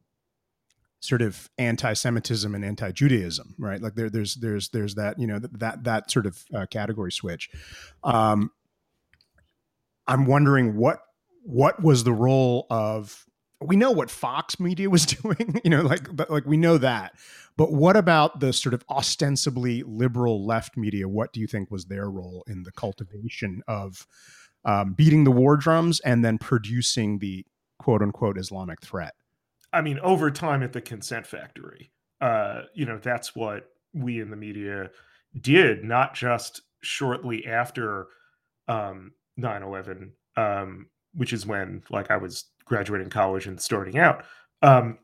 sort 1.01 1.23
of 1.23 1.49
anti-Semitism 1.59 2.53
and 2.53 2.65
anti-Judaism, 2.65 3.55
right? 3.59 3.81
Like 3.81 3.95
there, 3.95 4.11
there's 4.11 4.35
there's 4.35 4.71
there's 4.71 4.97
that 4.97 5.21
you 5.21 5.27
know 5.29 5.39
that 5.39 5.59
that 5.61 5.85
that 5.85 6.11
sort 6.11 6.27
of 6.27 6.45
uh, 6.53 6.67
category 6.67 7.13
switch. 7.13 7.49
Um, 8.03 8.51
I'm 10.07 10.27
wondering 10.27 10.77
what 10.77 11.01
what 11.43 11.83
was 11.83 12.05
the 12.05 12.13
role 12.13 12.67
of 12.71 13.25
we 13.61 13.77
know 13.77 13.91
what 13.91 14.11
Fox 14.11 14.61
Media 14.61 14.91
was 14.91 15.07
doing, 15.07 15.61
you 15.65 15.71
know, 15.71 15.83
like 15.83 16.15
but 16.15 16.31
like 16.31 16.47
we 16.47 16.57
know 16.57 16.79
that. 16.79 17.15
But 17.57 17.73
what 17.73 17.97
about 17.97 18.41
the 18.41 18.53
sort 18.53 18.75
of 18.75 18.85
ostensibly 18.91 19.83
liberal 19.83 20.45
left 20.45 20.77
media? 20.77 21.09
What 21.09 21.33
do 21.33 21.41
you 21.41 21.47
think 21.47 21.71
was 21.71 21.87
their 21.87 22.11
role 22.11 22.45
in 22.47 22.65
the 22.65 22.73
cultivation 22.73 23.63
of 23.67 24.07
um, 24.65 24.93
beating 24.93 25.25
the 25.25 25.31
war 25.31 25.57
drums 25.57 26.01
and 26.01 26.25
then 26.25 26.37
producing 26.37 27.19
the 27.19 27.47
quote 27.79 28.03
unquote 28.03 28.37
Islamic 28.37 28.83
threat? 28.83 29.15
I 29.73 29.81
mean, 29.81 29.99
over 30.01 30.31
time 30.31 30.63
at 30.63 30.73
the 30.73 30.81
consent 30.81 31.27
factory, 31.27 31.91
uh, 32.21 32.63
you 32.75 32.85
know, 32.85 32.99
that's 32.99 33.35
what 33.35 33.71
we 33.95 34.21
in 34.21 34.31
the 34.31 34.37
media 34.37 34.91
did, 35.39 35.85
not 35.85 36.15
just 36.15 36.63
shortly 36.83 37.47
after 37.47 38.07
um, 38.69 39.13
9-11, 39.39 40.11
um, 40.37 40.87
which 41.15 41.33
is 41.33 41.47
when 41.47 41.83
like 41.91 42.11
I 42.11 42.17
was 42.17 42.45
graduating 42.65 43.11
college 43.11 43.47
and 43.47 43.61
starting 43.61 43.99
out. 43.99 44.25
Um, 44.63 44.99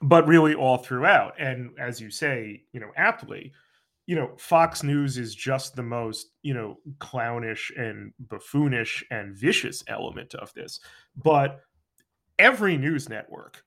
but 0.00 0.28
really 0.28 0.54
all 0.54 0.78
throughout. 0.78 1.34
And 1.40 1.70
as 1.78 2.00
you 2.00 2.10
say, 2.10 2.62
you 2.72 2.80
know, 2.80 2.90
aptly, 2.96 3.52
you 4.06 4.14
know, 4.14 4.30
Fox 4.38 4.82
News 4.82 5.18
is 5.18 5.34
just 5.34 5.74
the 5.74 5.82
most, 5.82 6.28
you 6.42 6.54
know, 6.54 6.78
clownish 6.98 7.72
and 7.76 8.12
buffoonish 8.18 9.04
and 9.10 9.34
vicious 9.36 9.82
element 9.88 10.34
of 10.34 10.52
this. 10.54 10.80
But 11.16 11.60
every 12.38 12.76
news 12.76 13.08
network, 13.08 13.62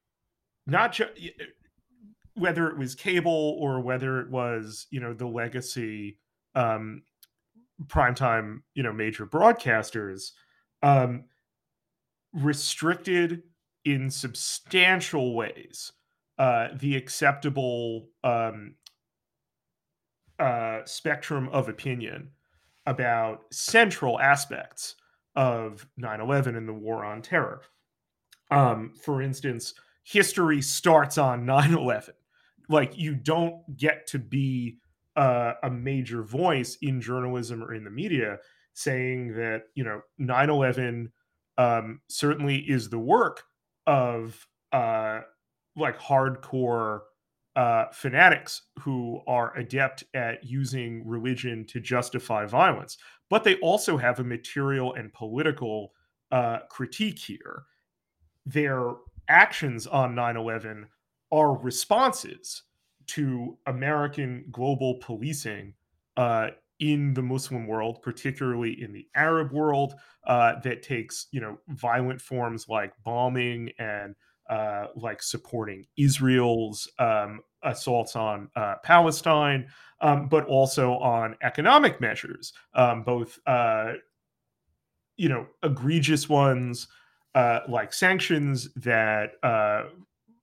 not 0.65 0.93
just 0.93 1.11
whether 2.35 2.69
it 2.69 2.77
was 2.77 2.95
cable 2.95 3.57
or 3.59 3.81
whether 3.81 4.21
it 4.21 4.29
was, 4.29 4.87
you 4.89 4.99
know, 4.99 5.13
the 5.13 5.27
legacy 5.27 6.17
um 6.55 7.01
primetime, 7.87 8.61
you 8.73 8.83
know, 8.83 8.93
major 8.93 9.25
broadcasters, 9.25 10.31
um, 10.83 11.25
restricted 12.33 13.43
in 13.85 14.09
substantial 14.09 15.35
ways 15.35 15.91
uh, 16.37 16.69
the 16.77 16.95
acceptable 16.95 18.07
um, 18.23 18.75
uh, 20.39 20.79
spectrum 20.85 21.49
of 21.49 21.69
opinion 21.69 22.29
about 22.85 23.41
central 23.51 24.19
aspects 24.19 24.95
of 25.35 25.87
9-11 25.99 26.57
and 26.57 26.67
the 26.67 26.73
war 26.73 27.05
on 27.05 27.21
terror. 27.21 27.61
Um, 28.49 28.93
for 29.01 29.21
instance 29.21 29.73
history 30.03 30.61
starts 30.61 31.17
on 31.17 31.45
9-11 31.45 32.09
like 32.69 32.97
you 32.97 33.15
don't 33.15 33.61
get 33.77 34.07
to 34.07 34.19
be 34.19 34.77
uh, 35.15 35.53
a 35.63 35.69
major 35.69 36.23
voice 36.23 36.77
in 36.81 37.01
journalism 37.01 37.63
or 37.63 37.73
in 37.73 37.83
the 37.83 37.89
media 37.89 38.37
saying 38.73 39.33
that 39.35 39.63
you 39.75 39.83
know 39.83 40.01
9-11 40.19 41.07
um, 41.57 42.01
certainly 42.09 42.57
is 42.57 42.89
the 42.89 42.99
work 42.99 43.43
of 43.87 44.47
uh, 44.71 45.21
like 45.75 45.99
hardcore 45.99 47.01
uh, 47.55 47.85
fanatics 47.91 48.63
who 48.79 49.21
are 49.27 49.55
adept 49.57 50.03
at 50.13 50.43
using 50.43 51.05
religion 51.05 51.65
to 51.65 51.81
justify 51.81 52.45
violence, 52.45 52.97
but 53.29 53.43
they 53.43 53.55
also 53.55 53.97
have 53.97 54.19
a 54.19 54.23
material 54.23 54.93
and 54.93 55.13
political 55.13 55.91
uh, 56.31 56.59
critique 56.69 57.19
here. 57.19 57.63
Their 58.45 58.93
actions 59.27 59.85
on 59.85 60.15
9 60.15 60.37
11 60.37 60.87
are 61.31 61.57
responses 61.57 62.63
to 63.15 63.57
American 63.65 64.45
global 64.51 64.95
policing 64.95 65.73
uh, 66.17 66.49
in 66.79 67.13
the 67.13 67.21
Muslim 67.21 67.67
world, 67.67 68.01
particularly 68.01 68.81
in 68.81 68.91
the 68.91 69.07
Arab 69.15 69.51
world, 69.51 69.93
uh, 70.25 70.59
that 70.61 70.83
takes 70.83 71.27
you 71.31 71.41
know 71.41 71.57
violent 71.69 72.21
forms 72.21 72.67
like 72.67 72.93
bombing 73.03 73.71
and 73.79 74.15
uh, 74.49 74.87
like 74.95 75.21
supporting 75.21 75.85
Israel's 75.97 76.89
um, 76.99 77.41
assaults 77.63 78.15
on 78.15 78.49
uh, 78.55 78.75
Palestine, 78.83 79.67
um, 80.01 80.27
but 80.27 80.45
also 80.45 80.93
on 80.93 81.35
economic 81.43 82.01
measures, 82.01 82.53
um, 82.73 83.03
both 83.03 83.39
uh, 83.45 83.93
you 85.17 85.29
know 85.29 85.47
egregious 85.63 86.27
ones 86.27 86.87
uh, 87.35 87.59
like 87.69 87.93
sanctions 87.93 88.73
that 88.75 89.33
uh, 89.43 89.83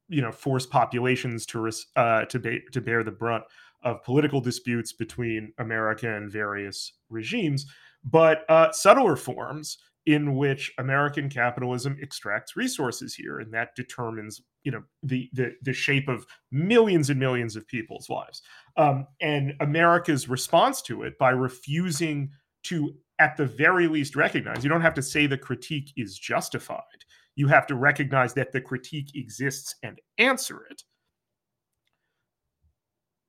you 0.09 0.23
know 0.23 0.33
force 0.33 0.67
populations 0.67 1.47
to 1.47 1.71
to, 1.97 2.39
ba- 2.39 2.71
to 2.73 2.81
bear 2.81 3.03
the 3.03 3.11
brunt 3.11 3.45
of 3.83 4.03
political 4.03 4.41
disputes 4.41 4.93
between 4.93 5.53
America 5.59 6.13
and 6.13 6.31
various 6.31 6.93
regimes, 7.11 7.67
but 8.05 8.45
uh, 8.49 8.73
subtler 8.73 9.17
forms 9.17 9.79
in 10.09 10.37
which 10.37 10.73
American 10.79 11.29
capitalism 11.29 11.99
extracts 12.01 12.57
resources 12.57 13.15
here, 13.15 13.41
and 13.41 13.53
that 13.53 13.77
determines, 13.77 14.41
you 14.65 14.73
know, 14.73 14.83
the 15.03 15.29
the, 15.35 15.53
the 15.63 15.73
shape 15.73 16.09
of 16.09 16.25
millions 16.51 17.11
and 17.11 17.21
millions 17.21 17.57
of 17.57 17.67
people's 17.69 18.09
lives. 18.09 18.41
Um, 18.79 19.07
and 19.21 19.53
America's 19.61 20.27
response 20.27 20.81
to 20.83 21.03
it 21.03 21.19
by 21.19 21.31
refusing 21.31 22.31
to, 22.65 22.95
at 23.19 23.37
the 23.37 23.45
very 23.45 23.87
least, 23.87 24.17
recognize. 24.17 24.65
You 24.65 24.71
don't 24.71 24.81
have 24.81 24.95
to 24.95 25.03
say 25.03 25.27
the 25.27 25.37
critique 25.37 25.93
is 25.97 26.19
justified. 26.19 27.05
You 27.39 27.47
have 27.47 27.69
to 27.69 27.77
recognize 27.77 28.35
that 28.35 28.51
the 28.51 28.61
critique 28.61 29.15
exists 29.15 29.77
and 29.85 30.01
answer 30.19 30.67
it 30.69 30.83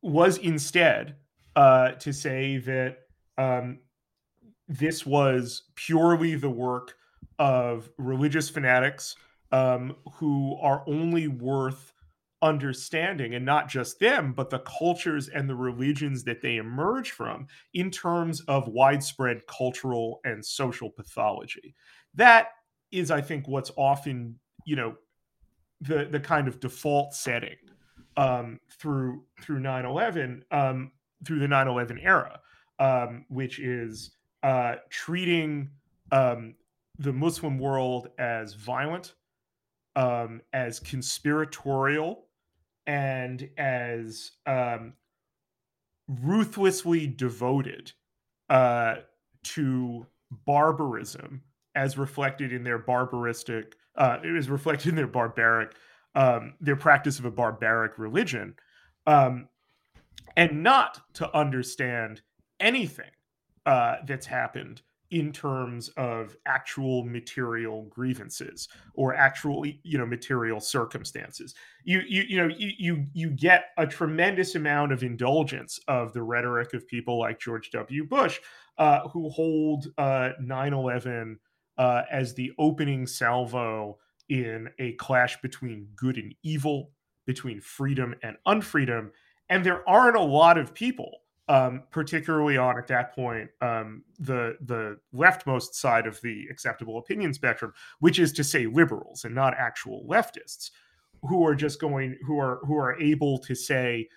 was 0.02 0.39
instead 0.39 1.17
uh, 1.56 1.91
to 1.91 2.12
say 2.12 2.58
that 2.58 2.98
um, 3.38 3.78
this 4.67 5.06
was 5.06 5.62
purely 5.76 6.34
the 6.34 6.50
work 6.50 6.95
of 7.38 7.88
religious 8.00 8.50
fanatics 8.50 9.15
um, 9.52 9.95
who 10.13 10.58
are 10.60 10.84
only 10.88 11.28
worth 11.28 11.93
understanding 12.41 13.36
and 13.36 13.45
not 13.45 13.69
just 13.69 14.00
them 14.00 14.34
but 14.34 14.50
the 14.50 14.60
cultures 14.60 15.28
and 15.28 15.48
the 15.48 15.56
religions 15.56 16.24
that 16.24 16.41
they 16.41 16.56
emerge 16.56 17.12
from 17.12 17.45
in 17.76 17.91
terms 17.91 18.41
of 18.48 18.67
widespread 18.69 19.45
cultural 19.45 20.19
and 20.24 20.43
social 20.43 20.89
pathology. 20.89 21.76
That 22.15 22.48
is 22.91 23.12
i 23.12 23.21
think 23.21 23.47
what's 23.47 23.71
often 23.75 24.39
you 24.65 24.75
know 24.75 24.95
the 25.82 26.06
the 26.06 26.19
kind 26.19 26.47
of 26.47 26.60
default 26.60 27.13
setting 27.13 27.56
um, 28.17 28.60
through 28.69 29.23
through 29.41 29.60
9/11 29.60 30.41
um, 30.52 30.91
through 31.25 31.39
the 31.39 31.47
9/11 31.47 32.04
era, 32.04 32.39
um, 32.80 33.25
which 33.30 33.60
is 33.60 34.12
uh, 34.43 34.75
treating 34.89 35.69
um, 36.12 36.56
the 36.97 37.13
Muslim 37.13 37.58
world 37.58 38.10
as 38.17 38.54
violent, 38.54 39.13
um, 39.95 40.41
as 40.54 40.80
conspiratorial, 40.80 42.25
and 42.88 43.49
as 43.58 44.32
um, 44.45 44.93
ruthlessly 46.08 47.08
devoted 47.08 47.93
uh, 48.49 48.95
to 49.43 50.06
barbarism, 50.45 51.41
as 51.75 51.97
reflected 51.97 52.51
in 52.53 52.63
their 52.63 52.79
barbaristic, 52.79 53.73
uh, 53.95 54.17
it 54.23 54.36
is 54.36 54.49
reflected 54.49 54.89
in 54.89 54.95
their 54.95 55.08
barbaric 55.08 55.73
um, 56.15 56.55
their 56.60 56.75
practice 56.75 57.19
of 57.19 57.25
a 57.25 57.32
barbaric 57.32 57.99
religion, 57.99 58.55
um, 59.05 59.47
and 60.36 60.63
not 60.63 61.01
to 61.13 61.38
understand 61.38 62.21
anything 62.60 63.12
uh, 63.65 63.97
that's 64.08 64.25
happened 64.25 64.82
in 65.12 65.32
terms 65.32 65.89
of 65.97 66.36
actual 66.45 67.03
material 67.03 67.84
grievances 67.89 68.67
or 68.93 69.15
actual 69.15 69.65
you 69.65 69.97
know 69.97 70.05
material 70.05 70.60
circumstances. 70.60 71.55
You 71.84 72.01
you 72.08 72.23
you 72.27 72.38
know 72.38 72.53
you 72.55 72.71
you, 72.77 73.05
you 73.13 73.29
get 73.32 73.65
a 73.77 73.88
tremendous 73.88 74.55
amount 74.55 74.91
of 74.91 75.03
indulgence 75.03 75.79
of 75.88 76.13
the 76.13 76.21
rhetoric 76.21 76.73
of 76.73 76.88
people 76.88 77.17
like 77.17 77.39
george 77.39 77.71
w. 77.71 78.05
Bush 78.05 78.39
uh, 78.77 79.08
who 79.10 79.29
hold 79.29 79.88
uh, 79.97 80.32
9-11 80.41 81.38
uh, 81.80 82.04
as 82.12 82.34
the 82.36 82.52
opening 82.60 83.08
salvo 83.08 83.98
in 84.28 84.70
a 84.78 84.92
clash 84.94 85.42
between 85.42 85.88
good 85.96 86.18
and 86.18 86.36
evil, 86.44 86.92
between 87.26 87.62
freedom 87.62 88.13
and 88.22 88.38
unfreedom. 88.46 89.10
And 89.50 89.65
there 89.65 89.88
aren't 89.89 90.18
a 90.18 90.22
lot 90.22 90.58
of 90.58 90.74
people, 90.74 91.22
um, 91.48 91.84
particularly 91.89 92.58
on 92.58 92.78
at 92.78 92.86
that 92.88 93.15
point 93.15 93.50
um, 93.62 94.04
the 94.20 94.58
the 94.62 95.00
leftmost 95.15 95.74
side 95.74 96.06
of 96.06 96.20
the 96.22 96.46
acceptable 96.52 97.00
opinion 97.00 97.34
spectrum, 97.34 97.74
which 98.00 98.20
is 98.20 98.34
to 98.34 98.44
say 98.44 98.68
liberals 98.68 99.24
and 99.24 99.34
not 99.34 99.56
actual 99.58 100.06
leftists, 100.08 100.72
who 101.28 101.46
are 101.46 101.56
just 101.56 101.80
going 101.80 102.18
who 102.28 102.39
are 102.39 102.60
who 102.68 102.76
are 102.78 103.00
able 103.02 103.39
to 103.39 103.56
say, 103.56 104.08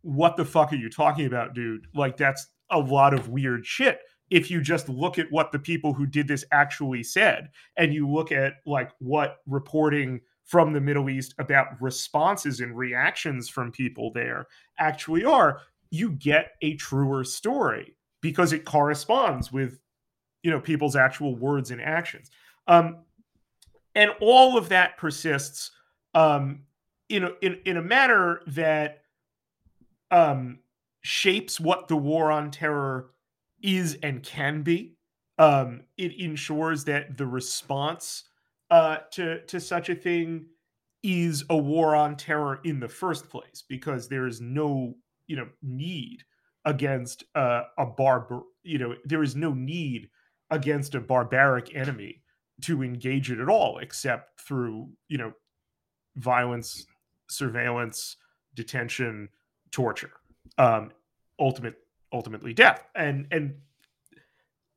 "What 0.00 0.36
the 0.36 0.44
fuck 0.44 0.72
are 0.72 0.76
you 0.76 0.90
talking 0.90 1.26
about, 1.26 1.54
dude? 1.54 1.86
Like 1.94 2.16
that's 2.16 2.48
a 2.70 2.78
lot 2.78 3.14
of 3.14 3.28
weird 3.28 3.66
shit." 3.66 4.00
If 4.30 4.50
you 4.50 4.60
just 4.60 4.88
look 4.88 5.18
at 5.18 5.30
what 5.30 5.52
the 5.52 5.58
people 5.58 5.92
who 5.92 6.06
did 6.06 6.28
this 6.28 6.44
actually 6.52 7.02
said 7.02 7.50
and 7.76 7.92
you 7.92 8.08
look 8.08 8.32
at 8.32 8.54
like 8.64 8.92
what 8.98 9.38
reporting 9.46 10.20
from 10.44 10.72
the 10.72 10.80
Middle 10.80 11.10
East 11.10 11.34
about 11.38 11.80
responses 11.80 12.60
and 12.60 12.76
reactions 12.76 13.48
from 13.48 13.70
people 13.70 14.10
there 14.12 14.46
actually 14.78 15.24
are, 15.24 15.60
you 15.90 16.10
get 16.10 16.52
a 16.62 16.74
truer 16.76 17.24
story 17.24 17.96
because 18.20 18.52
it 18.52 18.64
corresponds 18.64 19.52
with 19.52 19.80
you 20.42 20.50
know 20.50 20.60
people's 20.60 20.96
actual 20.96 21.36
words 21.36 21.70
and 21.70 21.80
actions. 21.80 22.30
Um, 22.66 22.98
and 23.94 24.12
all 24.20 24.56
of 24.56 24.68
that 24.68 24.96
persists 24.96 25.72
um, 26.14 26.62
in 27.08 27.24
a, 27.24 27.30
in 27.42 27.58
in 27.64 27.76
a 27.76 27.82
manner 27.82 28.40
that 28.46 29.02
um, 30.10 30.60
shapes 31.02 31.60
what 31.60 31.88
the 31.88 31.96
war 31.96 32.30
on 32.30 32.50
terror 32.50 33.10
is 33.62 33.98
and 34.02 34.22
can 34.22 34.62
be. 34.62 34.96
Um, 35.38 35.82
it 35.96 36.18
ensures 36.20 36.84
that 36.84 37.16
the 37.16 37.26
response 37.26 38.24
uh, 38.70 38.98
to 39.12 39.44
to 39.46 39.60
such 39.60 39.88
a 39.88 39.94
thing 39.94 40.46
is 41.02 41.44
a 41.48 41.56
war 41.56 41.94
on 41.94 42.16
terror 42.16 42.60
in 42.64 42.78
the 42.78 42.88
first 42.88 43.28
place 43.28 43.64
because 43.68 44.08
there 44.08 44.26
is 44.26 44.40
no 44.40 44.94
you 45.26 45.36
know 45.36 45.48
need 45.62 46.22
against 46.66 47.24
uh, 47.34 47.62
a 47.78 47.86
barbar 47.86 48.42
you 48.62 48.78
know 48.78 48.94
there 49.04 49.22
is 49.22 49.34
no 49.34 49.54
need 49.54 50.08
against 50.50 50.94
a 50.94 51.00
barbaric 51.00 51.74
enemy 51.74 52.22
to 52.60 52.82
engage 52.82 53.30
it 53.30 53.40
at 53.40 53.48
all 53.48 53.78
except 53.78 54.38
through 54.40 54.88
you 55.08 55.16
know 55.16 55.32
violence 56.16 56.86
surveillance 57.30 58.16
detention 58.54 59.28
torture 59.70 60.12
um 60.58 60.90
ultimate 61.38 61.76
ultimately 62.12 62.52
death. 62.52 62.84
And 62.94 63.26
and 63.30 63.54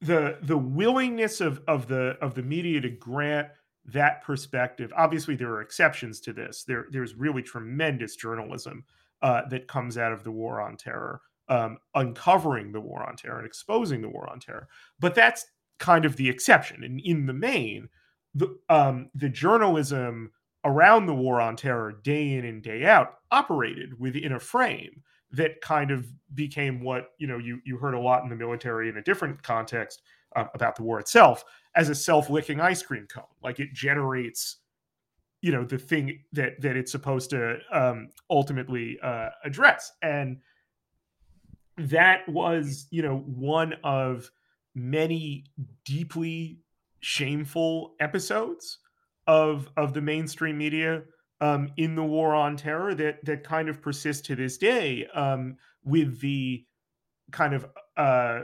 the 0.02 0.38
the 0.42 0.58
willingness 0.58 1.42
of 1.42 1.62
of 1.68 1.88
the 1.88 2.18
of 2.22 2.36
the 2.36 2.44
media 2.44 2.82
to 2.82 2.90
grant 2.90 3.48
that 3.86 4.22
perspective 4.24 4.94
obviously 4.96 5.36
there 5.36 5.52
are 5.52 5.62
exceptions 5.62 6.20
to 6.22 6.34
this. 6.34 6.64
There 6.64 6.88
there's 6.92 7.16
really 7.16 7.42
tremendous 7.42 8.16
journalism 8.16 8.86
uh, 9.22 9.48
that 9.50 9.68
comes 9.68 9.98
out 9.98 10.14
of 10.14 10.24
the 10.24 10.32
war 10.32 10.62
on 10.62 10.78
terror 10.78 11.22
um, 11.50 11.78
uncovering 11.96 12.72
the 12.72 12.82
war 12.82 13.08
on 13.08 13.16
terror 13.16 13.38
and 13.38 13.48
exposing 13.48 14.02
the 14.02 14.10
war 14.10 14.30
on 14.30 14.40
terror. 14.40 14.68
But 15.00 15.16
that's 15.16 15.46
kind 15.80 16.06
of 16.06 16.16
the 16.16 16.30
exception. 16.30 16.84
And 16.84 17.00
in 17.02 17.26
the 17.26 17.34
main 17.34 17.90
the 18.36 18.58
um, 18.70 19.10
the 19.14 19.30
journalism 19.30 20.32
around 20.66 21.06
the 21.06 21.14
war 21.14 21.42
on 21.42 21.56
terror 21.56 21.92
day 22.04 22.34
in 22.34 22.46
and 22.46 22.64
day 22.64 22.86
out 22.86 23.16
operated 23.32 24.00
within 24.00 24.32
a 24.32 24.40
frame 24.40 25.04
that 25.34 25.60
kind 25.62 25.92
of 25.92 26.08
became 26.36 26.82
what 26.82 27.10
you 27.18 27.28
know 27.28 27.38
you 27.38 27.60
you 27.66 27.78
heard 27.78 27.94
a 27.94 28.00
lot 28.00 28.24
in 28.24 28.30
the 28.30 28.36
military 28.36 28.88
in 28.90 28.98
a 28.98 29.02
different 29.02 29.42
context 29.44 30.02
uh, 30.36 30.46
about 30.54 30.76
the 30.76 30.84
war 30.84 31.00
itself 31.00 31.44
as 31.76 31.90
a 31.90 31.96
self-licking 31.96 32.62
ice 32.62 32.84
cream 32.84 33.08
cone. 33.12 33.24
Like 33.44 33.60
it 33.60 33.74
generates 33.74 34.58
you 35.42 35.52
know 35.52 35.66
the 35.66 35.78
thing 35.78 36.20
that 36.32 36.62
that 36.62 36.78
it's 36.78 36.92
supposed 36.92 37.32
to 37.32 37.58
um, 37.72 38.10
ultimately 38.30 38.98
uh, 39.02 39.30
address. 39.44 39.92
And 40.02 40.38
that 41.78 42.28
was 42.30 42.88
you 42.92 43.02
know 43.02 43.18
one 43.18 43.74
of 43.84 44.30
many 44.76 45.46
deeply 45.84 46.60
shameful 47.00 47.96
episodes 48.00 48.78
of 49.28 49.70
of 49.78 49.94
the 49.94 50.02
mainstream 50.02 50.58
media 50.58 51.04
um, 51.44 51.70
in 51.76 51.94
the 51.94 52.04
war 52.04 52.34
on 52.34 52.56
terror 52.56 52.96
that 52.96 53.24
that 53.26 53.44
kind 53.44 53.68
of 53.68 53.82
persists 53.82 54.26
to 54.26 54.36
this 54.36 54.58
day 54.58 55.06
um, 55.14 55.58
with 55.84 56.22
the 56.22 56.66
kind 57.34 57.54
of 57.54 57.66
uh, 57.98 58.42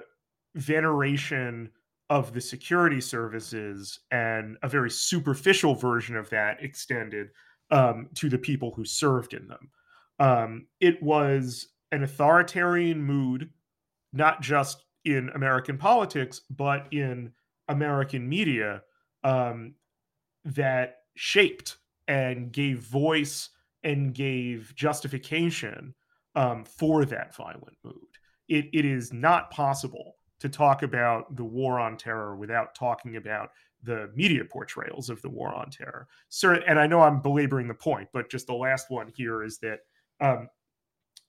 veneration 0.55 1.69
of 2.09 2.33
the 2.33 2.41
security 2.41 2.99
services 2.99 4.01
and 4.11 4.57
a 4.63 4.67
very 4.67 4.91
superficial 4.91 5.75
version 5.75 6.17
of 6.17 6.29
that 6.29 6.61
extended 6.61 7.29
um, 7.71 8.09
to 8.15 8.27
the 8.27 8.37
people 8.37 8.73
who 8.75 8.83
served 8.83 9.33
in 9.33 9.47
them. 9.47 9.69
Um, 10.19 10.67
it 10.81 11.01
was 11.01 11.69
an 11.93 12.03
authoritarian 12.03 13.01
mood, 13.01 13.49
not 14.11 14.41
just 14.41 14.83
in 15.05 15.29
American 15.35 15.77
politics, 15.77 16.41
but 16.49 16.87
in 16.91 17.31
American 17.69 18.27
media 18.27 18.81
um, 19.23 19.75
that 20.43 20.97
shaped 21.15 21.77
and 22.09 22.51
gave 22.51 22.79
voice 22.79 23.49
and 23.83 24.13
gave 24.13 24.73
justification 24.75 25.93
um, 26.35 26.65
for 26.65 27.05
that 27.05 27.33
violent 27.35 27.77
mood. 27.83 27.95
It, 28.49 28.65
it 28.73 28.83
is 28.83 29.13
not 29.13 29.51
possible 29.51 30.15
to 30.39 30.49
talk 30.49 30.83
about 30.83 31.35
the 31.35 31.43
war 31.43 31.79
on 31.79 31.95
terror 31.95 32.35
without 32.35 32.73
talking 32.73 33.15
about 33.15 33.51
the 33.83 34.09
media 34.15 34.43
portrayals 34.43 35.09
of 35.09 35.21
the 35.21 35.29
war 35.29 35.53
on 35.53 35.69
terror. 35.69 36.07
Sir, 36.29 36.55
and 36.67 36.79
I 36.79 36.87
know 36.87 37.01
I'm 37.01 37.21
belaboring 37.21 37.67
the 37.67 37.73
point, 37.73 38.09
but 38.11 38.29
just 38.29 38.47
the 38.47 38.53
last 38.53 38.89
one 38.89 39.11
here 39.15 39.43
is 39.43 39.59
that 39.59 39.79
um, 40.19 40.49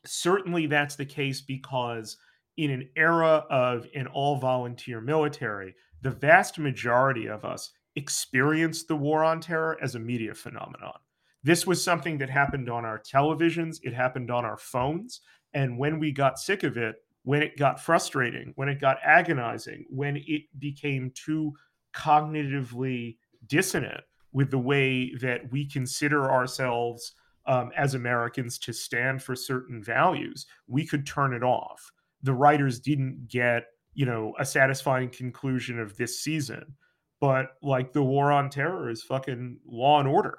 certainly 0.06 0.66
that's 0.66 0.96
the 0.96 1.04
case 1.04 1.42
because 1.42 2.16
in 2.56 2.70
an 2.70 2.88
era 2.96 3.44
of 3.50 3.86
an 3.94 4.06
all 4.08 4.36
volunteer 4.36 5.00
military, 5.00 5.74
the 6.02 6.10
vast 6.10 6.58
majority 6.58 7.28
of 7.28 7.44
us 7.44 7.70
experienced 8.00 8.88
the 8.88 8.96
war 8.96 9.22
on 9.22 9.40
terror 9.40 9.76
as 9.82 9.94
a 9.94 9.98
media 9.98 10.34
phenomenon. 10.34 10.98
This 11.42 11.66
was 11.66 11.84
something 11.84 12.16
that 12.18 12.30
happened 12.30 12.70
on 12.70 12.84
our 12.84 12.98
televisions, 12.98 13.78
it 13.82 13.92
happened 13.92 14.30
on 14.30 14.44
our 14.44 14.56
phones. 14.56 15.20
And 15.52 15.78
when 15.78 15.98
we 15.98 16.10
got 16.12 16.38
sick 16.38 16.62
of 16.62 16.76
it, 16.76 16.96
when 17.24 17.42
it 17.42 17.58
got 17.58 17.80
frustrating, 17.80 18.52
when 18.56 18.68
it 18.68 18.80
got 18.80 18.96
agonizing, 19.04 19.84
when 19.90 20.16
it 20.26 20.42
became 20.58 21.12
too 21.14 21.52
cognitively 21.94 23.16
dissonant 23.46 24.02
with 24.32 24.50
the 24.50 24.58
way 24.58 25.14
that 25.20 25.50
we 25.52 25.68
consider 25.68 26.30
ourselves 26.30 27.12
um, 27.46 27.70
as 27.76 27.94
Americans 27.94 28.58
to 28.58 28.72
stand 28.72 29.22
for 29.22 29.34
certain 29.36 29.82
values, 29.82 30.46
we 30.66 30.86
could 30.86 31.06
turn 31.06 31.34
it 31.34 31.42
off. 31.42 31.90
The 32.22 32.34
writers 32.34 32.80
didn't 32.80 33.28
get, 33.28 33.64
you 33.92 34.06
know, 34.06 34.34
a 34.38 34.44
satisfying 34.46 35.10
conclusion 35.10 35.78
of 35.78 35.96
this 35.96 36.20
season 36.22 36.76
but 37.20 37.56
like 37.62 37.92
the 37.92 38.02
war 38.02 38.32
on 38.32 38.50
terror 38.50 38.90
is 38.90 39.02
fucking 39.02 39.58
law 39.66 40.00
and 40.00 40.08
order. 40.08 40.38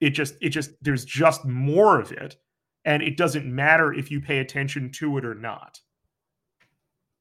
It 0.00 0.10
just 0.10 0.34
it 0.40 0.50
just 0.50 0.70
there's 0.82 1.04
just 1.04 1.44
more 1.44 1.98
of 1.98 2.12
it 2.12 2.36
and 2.84 3.02
it 3.02 3.16
doesn't 3.16 3.46
matter 3.46 3.92
if 3.92 4.10
you 4.10 4.20
pay 4.20 4.38
attention 4.38 4.92
to 4.92 5.16
it 5.16 5.24
or 5.24 5.34
not. 5.34 5.80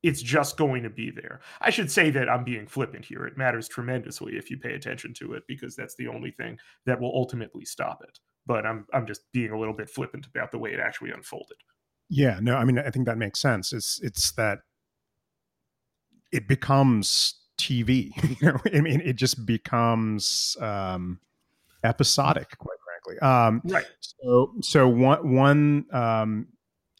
It's 0.02 0.22
just 0.22 0.58
going 0.58 0.84
to 0.84 0.89
be 0.89 1.12
there. 1.12 1.39
I 1.62 1.69
should 1.69 1.89
say 1.89 2.10
that 2.10 2.28
i'm 2.28 2.43
being 2.43 2.67
flippant 2.67 3.06
here. 3.06 3.26
It 3.26 3.38
matters 3.38 3.69
tremendously 3.69 4.36
if 4.36 4.52
you 4.52 4.58
pay 4.58 4.74
attention 4.74 5.13
to 5.15 5.34
it 5.34 5.43
because 5.48 5.76
that's 5.78 5.96
the 5.96 6.10
only 6.10 6.32
thing 6.32 6.58
that 6.86 7.00
will 7.00 7.13
ultimately 7.15 7.63
stop 7.63 8.02
it. 8.04 8.19
But 8.46 8.65
i'm 8.65 8.86
i'm 8.93 9.08
just 9.08 9.22
being 9.32 9.52
a 9.52 9.60
little 9.60 9.74
bit 9.74 9.89
flippant 9.89 10.28
about 10.28 10.52
the 10.52 10.60
way 10.60 10.74
it 10.74 10.80
actually 10.82 11.12
unfolded. 11.12 11.58
Yeah 12.10 12.39
no 12.41 12.58
i 12.58 12.65
mean 12.65 12.80
i 12.80 12.89
think 12.89 13.06
that 13.06 13.17
makes 13.17 13.39
sense. 13.39 13.72
It's 13.72 14.02
it's 14.04 14.34
that 14.34 14.60
it 16.34 16.48
becomes 16.50 17.42
TV. 17.63 18.12
you 18.41 18.47
know, 18.47 18.60
I 18.73 18.82
mean, 18.82 19.02
it 19.02 19.13
just 19.13 19.45
becomes 19.45 20.58
um, 20.60 21.19
episodic, 21.84 22.58
quite 22.58 22.78
frankly. 22.86 23.19
Um, 23.19 23.62
right. 23.65 23.86
So, 23.99 24.54
so 24.62 24.88
one 24.88 25.34
one 25.34 25.86
um, 25.91 26.47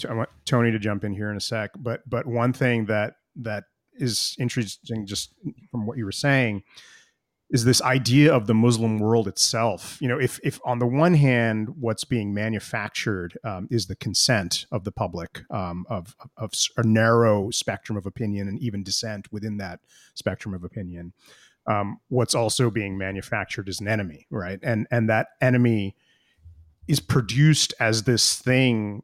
I 0.08 0.14
want 0.14 0.30
Tony 0.46 0.72
to 0.72 0.80
jump 0.80 1.04
in 1.04 1.14
here 1.14 1.30
in 1.30 1.38
a 1.38 1.42
sec, 1.42 1.72
but 1.78 2.08
but 2.10 2.26
one 2.26 2.54
thing 2.54 2.86
that 2.86 3.16
that 3.38 3.66
is 3.96 4.36
interesting, 4.40 5.06
just 5.06 5.34
from 5.72 5.86
what 5.86 5.98
you 5.98 6.06
were 6.06 6.12
saying, 6.12 6.64
is 7.54 7.66
this 7.66 7.84
idea 7.84 8.34
of 8.34 8.48
the 8.48 8.54
Muslim 8.56 8.98
world 8.98 9.28
itself. 9.28 10.00
You 10.02 10.08
know, 10.08 10.20
if 10.20 10.40
if 10.44 10.60
on 10.66 10.80
the 10.80 10.88
one 10.88 11.14
hand, 11.14 11.70
what's 11.80 12.04
being 12.04 12.34
manufactured 12.34 13.38
um, 13.44 13.68
is 13.70 13.86
the 13.86 13.96
consent 13.96 14.66
of 14.72 14.84
the 14.84 14.92
public 14.92 15.44
um, 15.52 15.86
of 15.88 16.16
of 16.36 16.52
a 16.78 16.84
narrow 16.84 17.52
spectrum 17.52 17.96
of 17.96 18.08
opinion 18.08 18.48
and 18.48 18.60
even 18.60 18.84
dissent 18.84 19.32
within 19.32 19.58
that 19.58 19.80
spectrum 20.16 20.56
of 20.56 20.64
opinion. 20.64 21.14
Um, 21.68 22.00
what's 22.10 22.34
also 22.34 22.72
being 22.72 22.98
manufactured 22.98 23.70
is 23.70 23.80
an 23.80 23.88
enemy, 23.88 24.26
right? 24.32 24.60
And 24.64 24.88
and 24.90 25.08
that 25.10 25.28
enemy 25.40 25.96
is 26.88 27.00
produced 27.00 27.74
as 27.80 28.04
this 28.04 28.36
thing 28.36 29.04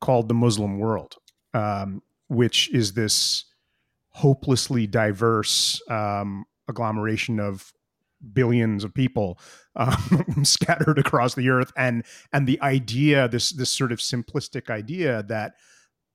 called 0.00 0.28
the 0.28 0.34
Muslim 0.34 0.78
world, 0.78 1.16
um, 1.52 2.00
which 2.28 2.72
is 2.72 2.92
this 2.92 3.46
hopelessly 4.10 4.86
diverse 4.86 5.82
um, 5.90 6.46
agglomeration 6.68 7.40
of 7.40 7.72
billions 8.32 8.84
of 8.84 8.94
people 8.94 9.38
um, 9.76 10.24
scattered 10.44 10.98
across 10.98 11.34
the 11.34 11.48
earth. 11.50 11.72
And 11.76 12.04
and 12.32 12.46
the 12.46 12.60
idea 12.60 13.28
this 13.28 13.50
this 13.50 13.70
sort 13.70 13.92
of 13.92 13.98
simplistic 13.98 14.70
idea 14.70 15.22
that 15.24 15.54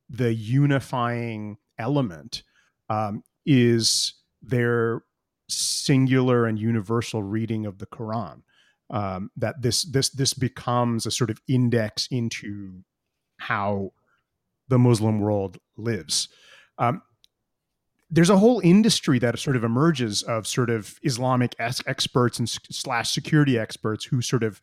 the 0.09 0.33
unifying 0.33 1.57
element 1.77 2.43
um, 2.89 3.23
is 3.45 4.15
their 4.41 5.03
singular 5.47 6.45
and 6.45 6.59
universal 6.59 7.23
reading 7.23 7.65
of 7.65 7.79
the 7.79 7.85
Quran 7.85 8.41
um, 8.89 9.31
that 9.37 9.61
this 9.61 9.83
this 9.83 10.09
this 10.09 10.33
becomes 10.33 11.05
a 11.05 11.11
sort 11.11 11.29
of 11.29 11.41
index 11.47 12.07
into 12.09 12.83
how 13.37 13.91
the 14.67 14.79
Muslim 14.79 15.19
world 15.19 15.57
lives. 15.77 16.29
Um, 16.77 17.01
there's 18.09 18.29
a 18.29 18.37
whole 18.37 18.59
industry 18.63 19.19
that 19.19 19.37
sort 19.37 19.55
of 19.55 19.63
emerges 19.63 20.23
of 20.23 20.47
sort 20.47 20.69
of 20.69 20.99
Islamic 21.03 21.55
experts 21.59 22.39
and 22.39 22.49
slash 22.49 23.11
security 23.11 23.57
experts 23.57 24.05
who 24.05 24.21
sort 24.21 24.43
of 24.43 24.61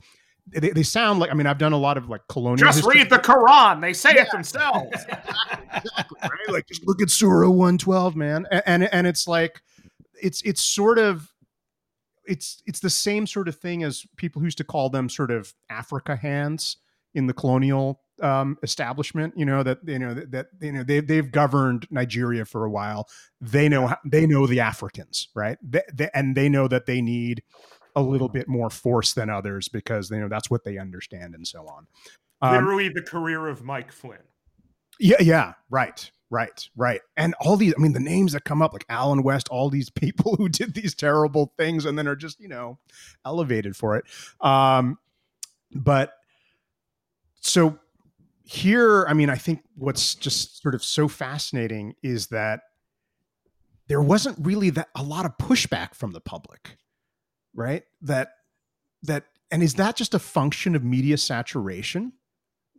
they, 0.48 0.70
they 0.70 0.82
sound 0.82 1.18
like 1.18 1.30
I 1.30 1.34
mean 1.34 1.46
I've 1.46 1.58
done 1.58 1.72
a 1.72 1.78
lot 1.78 1.96
of 1.96 2.08
like 2.08 2.22
colonial. 2.28 2.66
Just 2.66 2.78
history. 2.78 3.00
read 3.00 3.10
the 3.10 3.18
Quran; 3.18 3.80
they 3.80 3.92
say 3.92 4.12
yeah. 4.14 4.22
it 4.22 4.30
themselves. 4.30 4.88
exactly, 5.74 6.18
right? 6.22 6.48
Like 6.48 6.66
just 6.66 6.86
look 6.86 7.02
at 7.02 7.10
Surah 7.10 7.50
one 7.50 7.78
twelve, 7.78 8.14
man, 8.14 8.46
and, 8.50 8.62
and 8.66 8.84
and 8.84 9.06
it's 9.06 9.26
like 9.26 9.60
it's 10.22 10.42
it's 10.42 10.62
sort 10.62 10.98
of 10.98 11.32
it's 12.26 12.62
it's 12.66 12.80
the 12.80 12.90
same 12.90 13.26
sort 13.26 13.48
of 13.48 13.56
thing 13.56 13.82
as 13.82 14.04
people 14.16 14.40
who 14.40 14.46
used 14.46 14.58
to 14.58 14.64
call 14.64 14.88
them 14.88 15.08
sort 15.08 15.30
of 15.30 15.52
Africa 15.68 16.16
hands 16.16 16.76
in 17.16 17.26
the 17.26 17.32
colonial 17.32 18.00
um, 18.22 18.58
establishment. 18.62 19.34
You 19.36 19.46
know 19.46 19.62
that 19.62 19.78
you 19.84 19.98
know 19.98 20.14
that, 20.14 20.30
that 20.30 20.46
you 20.60 20.70
know 20.70 20.84
they 20.84 21.00
they've 21.00 21.30
governed 21.30 21.88
Nigeria 21.90 22.44
for 22.44 22.64
a 22.64 22.70
while. 22.70 23.08
They 23.40 23.68
know 23.68 23.92
they 24.04 24.26
know 24.26 24.46
the 24.46 24.60
Africans, 24.60 25.28
right? 25.34 25.58
They, 25.62 25.82
they, 25.92 26.10
and 26.14 26.36
they 26.36 26.48
know 26.48 26.68
that 26.68 26.86
they 26.86 27.00
need 27.00 27.42
a 27.96 28.02
little 28.02 28.28
bit 28.28 28.46
more 28.46 28.68
force 28.68 29.14
than 29.14 29.30
others 29.30 29.68
because 29.68 30.10
you 30.10 30.20
know 30.20 30.28
that's 30.28 30.50
what 30.50 30.64
they 30.64 30.78
understand 30.78 31.34
and 31.34 31.46
so 31.46 31.66
on. 31.66 31.86
Um, 32.42 32.52
Literally, 32.52 32.90
the 32.90 33.02
career 33.02 33.48
of 33.48 33.64
Mike 33.64 33.90
Flynn. 33.90 34.18
Yeah, 35.00 35.20
yeah, 35.20 35.54
right, 35.70 36.10
right, 36.30 36.68
right. 36.76 37.00
And 37.16 37.34
all 37.40 37.56
these, 37.56 37.74
I 37.76 37.80
mean, 37.80 37.92
the 37.92 38.00
names 38.00 38.32
that 38.32 38.44
come 38.44 38.62
up, 38.62 38.72
like 38.72 38.86
Allen 38.88 39.22
West, 39.22 39.48
all 39.50 39.68
these 39.68 39.90
people 39.94 40.36
who 40.36 40.48
did 40.48 40.74
these 40.74 40.94
terrible 40.94 41.52
things 41.58 41.84
and 41.84 41.98
then 41.98 42.06
are 42.06 42.16
just, 42.16 42.40
you 42.40 42.48
know, 42.48 42.78
elevated 43.24 43.76
for 43.76 43.96
it. 43.96 44.04
Um, 44.40 44.98
but 45.74 46.12
so 47.46 47.78
here, 48.44 49.06
I 49.08 49.14
mean, 49.14 49.30
I 49.30 49.36
think 49.36 49.62
what's 49.74 50.14
just 50.14 50.62
sort 50.62 50.74
of 50.74 50.84
so 50.84 51.08
fascinating 51.08 51.94
is 52.02 52.28
that 52.28 52.60
there 53.88 54.02
wasn't 54.02 54.38
really 54.44 54.70
that 54.70 54.88
a 54.94 55.02
lot 55.02 55.24
of 55.24 55.36
pushback 55.38 55.94
from 55.94 56.12
the 56.12 56.20
public, 56.20 56.76
right? 57.54 57.84
That 58.02 58.30
that 59.02 59.24
and 59.50 59.62
is 59.62 59.74
that 59.74 59.96
just 59.96 60.14
a 60.14 60.18
function 60.18 60.74
of 60.74 60.84
media 60.84 61.16
saturation? 61.16 62.12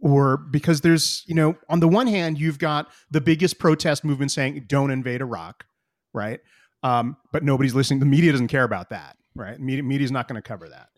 or 0.02 0.38
because 0.38 0.82
there's 0.82 1.24
you 1.28 1.36
know 1.36 1.56
on 1.70 1.80
the 1.80 1.88
one 1.88 2.08
hand 2.08 2.40
you've 2.40 2.60
got 2.60 2.88
the 3.12 3.22
biggest 3.22 3.60
protest 3.60 4.04
movement 4.04 4.32
saying 4.32 4.64
don't 4.68 4.92
invade 4.92 5.22
iraq 5.22 5.66
right 6.14 6.40
um, 6.84 7.18
but 7.32 7.44
nobody's 7.44 7.74
listening 7.74 8.00
the 8.00 8.06
media 8.06 8.32
doesn't 8.32 8.48
care 8.48 8.64
about 8.64 8.90
that 8.90 9.18
right 9.36 9.60
media 9.60 9.84
media's 9.84 10.12
not 10.12 10.28
going 10.28 10.42
to 10.42 10.48
cover 10.48 10.70
that 10.70 10.90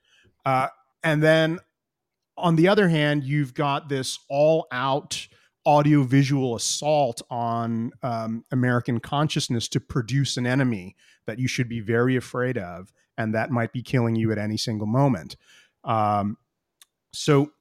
uh, 0.46 0.68
and 1.04 1.24
then 1.24 1.60
on 2.40 2.56
the 2.56 2.68
other 2.68 2.90
hand 2.90 3.24
you've 3.24 3.54
got 3.54 3.90
this 3.90 4.20
all 4.30 4.68
out 4.72 5.28
audiovisual 5.66 6.56
assault 6.56 7.22
on 7.30 7.92
um, 8.04 8.44
american 8.52 9.00
consciousness 9.00 9.68
to 9.68 9.80
produce 9.80 10.38
an 10.38 10.48
enemy 10.48 10.96
that 11.28 11.40
you 11.40 11.48
should 11.48 11.70
be 11.70 11.80
very 11.80 12.16
afraid 12.16 12.58
of 12.58 12.92
and 13.18 13.36
that 13.36 13.52
might 13.52 13.74
be 13.74 13.84
killing 13.84 14.16
you 14.16 14.32
at 14.32 14.38
any 14.38 14.58
single 14.58 14.88
moment 14.88 15.36
um, 15.84 16.38
so 17.14 17.52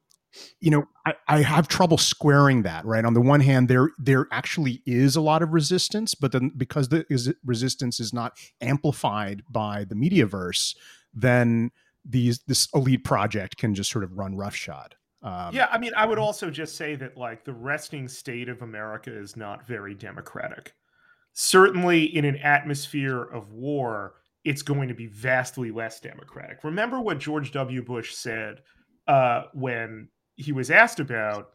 you 0.59 0.69
know, 0.69 0.87
I, 1.05 1.13
I, 1.27 1.41
have 1.41 1.67
trouble 1.67 1.97
squaring 1.97 2.61
that. 2.63 2.85
Right. 2.85 3.03
On 3.05 3.13
the 3.13 3.21
one 3.21 3.39
hand, 3.39 3.67
there 3.67 3.89
there 3.97 4.27
actually 4.31 4.81
is 4.85 5.15
a 5.15 5.21
lot 5.21 5.41
of 5.41 5.53
resistance, 5.53 6.13
but 6.13 6.31
then 6.31 6.51
because 6.55 6.89
the 6.89 7.05
is, 7.09 7.33
resistance 7.43 7.99
is 7.99 8.13
not 8.13 8.37
amplified 8.61 9.43
by 9.49 9.85
the 9.85 9.95
mediaverse, 9.95 10.75
then 11.13 11.71
these 12.05 12.39
this 12.47 12.67
elite 12.73 13.03
project 13.03 13.57
can 13.57 13.73
just 13.75 13.91
sort 13.91 14.03
of 14.03 14.17
run 14.17 14.35
roughshod. 14.35 14.95
Um, 15.21 15.53
yeah, 15.53 15.67
I 15.71 15.77
mean, 15.77 15.91
I 15.97 16.05
would 16.05 16.17
also 16.17 16.49
just 16.49 16.75
say 16.75 16.95
that 16.95 17.17
like 17.17 17.43
the 17.43 17.53
resting 17.53 18.07
state 18.07 18.47
of 18.47 18.61
America 18.61 19.11
is 19.11 19.35
not 19.35 19.67
very 19.67 19.93
democratic. 19.93 20.73
Certainly, 21.33 22.15
in 22.15 22.25
an 22.25 22.37
atmosphere 22.37 23.23
of 23.23 23.51
war, 23.51 24.15
it's 24.45 24.61
going 24.61 24.87
to 24.87 24.93
be 24.93 25.07
vastly 25.07 25.71
less 25.71 25.99
democratic. 25.99 26.63
Remember 26.63 26.99
what 26.99 27.19
George 27.19 27.51
W. 27.51 27.83
Bush 27.83 28.13
said 28.15 28.61
uh, 29.07 29.43
when 29.53 30.07
he 30.37 30.53
was 30.53 30.71
asked 30.71 30.99
about, 30.99 31.49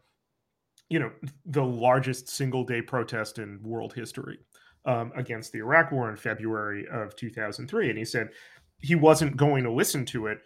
you 0.90 0.98
know, 0.98 1.10
the 1.46 1.64
largest 1.64 2.28
single 2.28 2.64
day 2.64 2.82
protest 2.82 3.38
in 3.38 3.58
world 3.62 3.94
history 3.94 4.38
um, 4.84 5.12
against 5.16 5.52
the 5.52 5.60
Iraq 5.60 5.90
War 5.90 6.10
in 6.10 6.16
February 6.16 6.86
of 6.92 7.16
2003, 7.16 7.88
and 7.88 7.98
he 7.98 8.04
said 8.04 8.28
he 8.84 8.94
wasn't 8.94 9.36
going 9.36 9.64
to 9.64 9.72
listen 9.72 10.04
to 10.06 10.26
it 10.26 10.38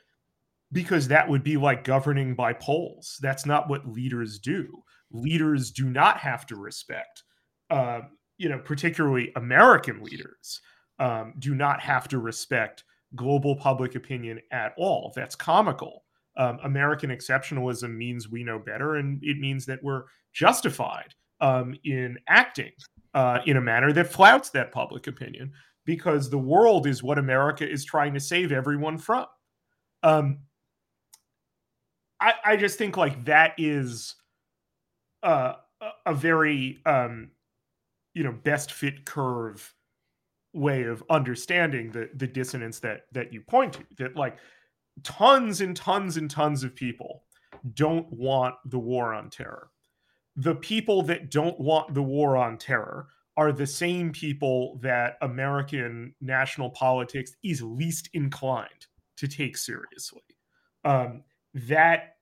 because 0.72 1.09
that 1.09 1.29
would 1.29 1.42
be 1.42 1.57
like 1.57 1.85
governing 1.85 2.35
by 2.35 2.53
polls. 2.53 3.18
That's 3.20 3.46
not 3.46 3.68
what 3.68 3.88
leaders 3.88 4.38
do. 4.38 4.83
Leaders 5.11 5.70
do 5.70 5.88
not 5.88 6.18
have 6.18 6.46
to 6.46 6.57
respect, 6.57 7.22
uh, 7.70 8.01
you 8.37 8.48
know, 8.48 8.59
particularly 8.59 9.33
American 9.37 10.03
leaders 10.03 10.61
um, 10.98 11.35
do 11.38 11.55
not 11.55 11.81
have 11.81 12.09
to 12.09 12.18
respect 12.18 12.85
global 13.14 13.57
public 13.57 13.94
opinion 13.94 14.40
at 14.53 14.74
all. 14.77 15.12
That's 15.16 15.35
comical 15.35 16.05
um, 16.38 16.61
American 16.62 17.11
exceptionalism 17.11 17.94
means 17.96 18.31
we 18.31 18.44
know 18.44 18.59
better, 18.61 18.96
and 18.96 19.18
it 19.22 19.38
means 19.38 19.66
that 19.66 19.83
we're 19.83 20.05
justified 20.33 21.14
um, 21.40 21.74
in 21.85 22.16
acting 22.29 22.70
uh, 23.12 23.40
in 23.44 23.57
a 23.57 23.61
manner 23.61 23.92
that 23.92 24.12
flouts 24.12 24.51
that 24.51 24.72
public 24.72 25.09
opinion 25.09 25.53
because 25.88 26.29
the 26.29 26.37
world 26.37 26.87
is 26.87 27.03
what 27.03 27.16
America 27.16 27.66
is 27.66 27.83
trying 27.83 28.12
to 28.12 28.20
save 28.20 28.53
everyone 28.53 28.98
from. 28.98 29.24
Um, 30.03 30.40
I, 32.20 32.35
I 32.44 32.57
just 32.59 32.77
think 32.77 32.98
like 32.98 33.24
that 33.24 33.55
is 33.57 34.14
uh, 35.22 35.55
a 36.05 36.12
very 36.12 36.83
um, 36.85 37.31
you 38.12 38.22
know 38.22 38.33
best 38.33 38.72
fit 38.72 39.07
curve 39.07 39.72
way 40.53 40.83
of 40.83 41.03
understanding 41.09 41.90
the 41.90 42.11
the 42.14 42.27
dissonance 42.27 42.81
that 42.81 43.07
that 43.12 43.33
you 43.33 43.40
point 43.40 43.72
to 43.72 43.87
that 43.96 44.14
like 44.14 44.37
tons 45.05 45.62
and 45.62 45.74
tons 45.74 46.18
and 46.18 46.31
tons 46.31 46.64
of 46.64 46.74
people 46.74 47.22
don't 47.72 48.12
want 48.12 48.57
the 48.66 48.79
war 48.79 49.14
on 49.14 49.31
terror. 49.31 49.70
The 50.37 50.57
people 50.57 51.01
that 51.05 51.31
don't 51.31 51.59
want 51.59 51.94
the 51.94 52.03
war 52.03 52.37
on 52.37 52.59
terror 52.59 53.09
are 53.38 53.53
the 53.53 53.66
same 53.66 54.11
people 54.11 54.79
that 54.83 55.16
American 55.22 56.12
national 56.20 56.70
politics 56.70 57.33
is 57.44 57.62
least 57.62 58.11
inclined 58.12 58.88
to 59.16 59.29
take 59.29 59.57
seriously. 59.57 60.22
Um, 60.85 61.22
that 61.55 62.16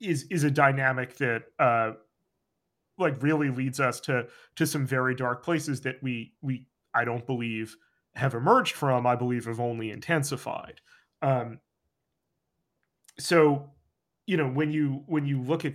is 0.00 0.26
is 0.30 0.44
a 0.44 0.50
dynamic 0.50 1.16
that 1.16 1.42
uh, 1.58 1.92
like 2.98 3.20
really 3.22 3.50
leads 3.50 3.80
us 3.80 4.00
to 4.00 4.28
to 4.56 4.66
some 4.66 4.86
very 4.86 5.14
dark 5.14 5.44
places 5.44 5.80
that 5.82 5.96
we 6.02 6.34
we 6.40 6.66
I 6.94 7.04
don't 7.04 7.26
believe 7.26 7.76
have 8.14 8.34
emerged 8.34 8.74
from. 8.74 9.06
I 9.06 9.16
believe 9.16 9.46
have 9.46 9.60
only 9.60 9.90
intensified. 9.90 10.80
Um, 11.20 11.58
so 13.18 13.70
you 14.26 14.36
know 14.36 14.48
when 14.48 14.70
you 14.70 15.02
when 15.06 15.26
you 15.26 15.42
look 15.42 15.64
at 15.64 15.74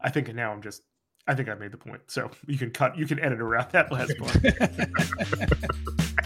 i 0.00 0.10
think 0.10 0.32
now 0.34 0.52
i'm 0.52 0.62
just 0.62 0.82
i 1.26 1.34
think 1.34 1.48
i 1.48 1.54
made 1.54 1.72
the 1.72 1.76
point 1.76 2.00
so 2.06 2.30
you 2.46 2.58
can 2.58 2.70
cut 2.70 2.96
you 2.96 3.06
can 3.06 3.18
edit 3.20 3.40
around 3.40 3.70
that 3.72 3.90
last 3.90 4.16
part 4.18 4.36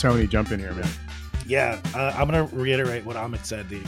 Tony, 0.00 0.26
jump 0.26 0.50
in 0.50 0.58
here, 0.58 0.72
man. 0.72 0.88
Yeah, 1.46 1.78
uh, 1.94 2.14
I'm 2.16 2.26
going 2.26 2.48
to 2.48 2.56
reiterate 2.56 3.04
what 3.04 3.16
Amit 3.16 3.44
said. 3.44 3.68
The 3.68 3.82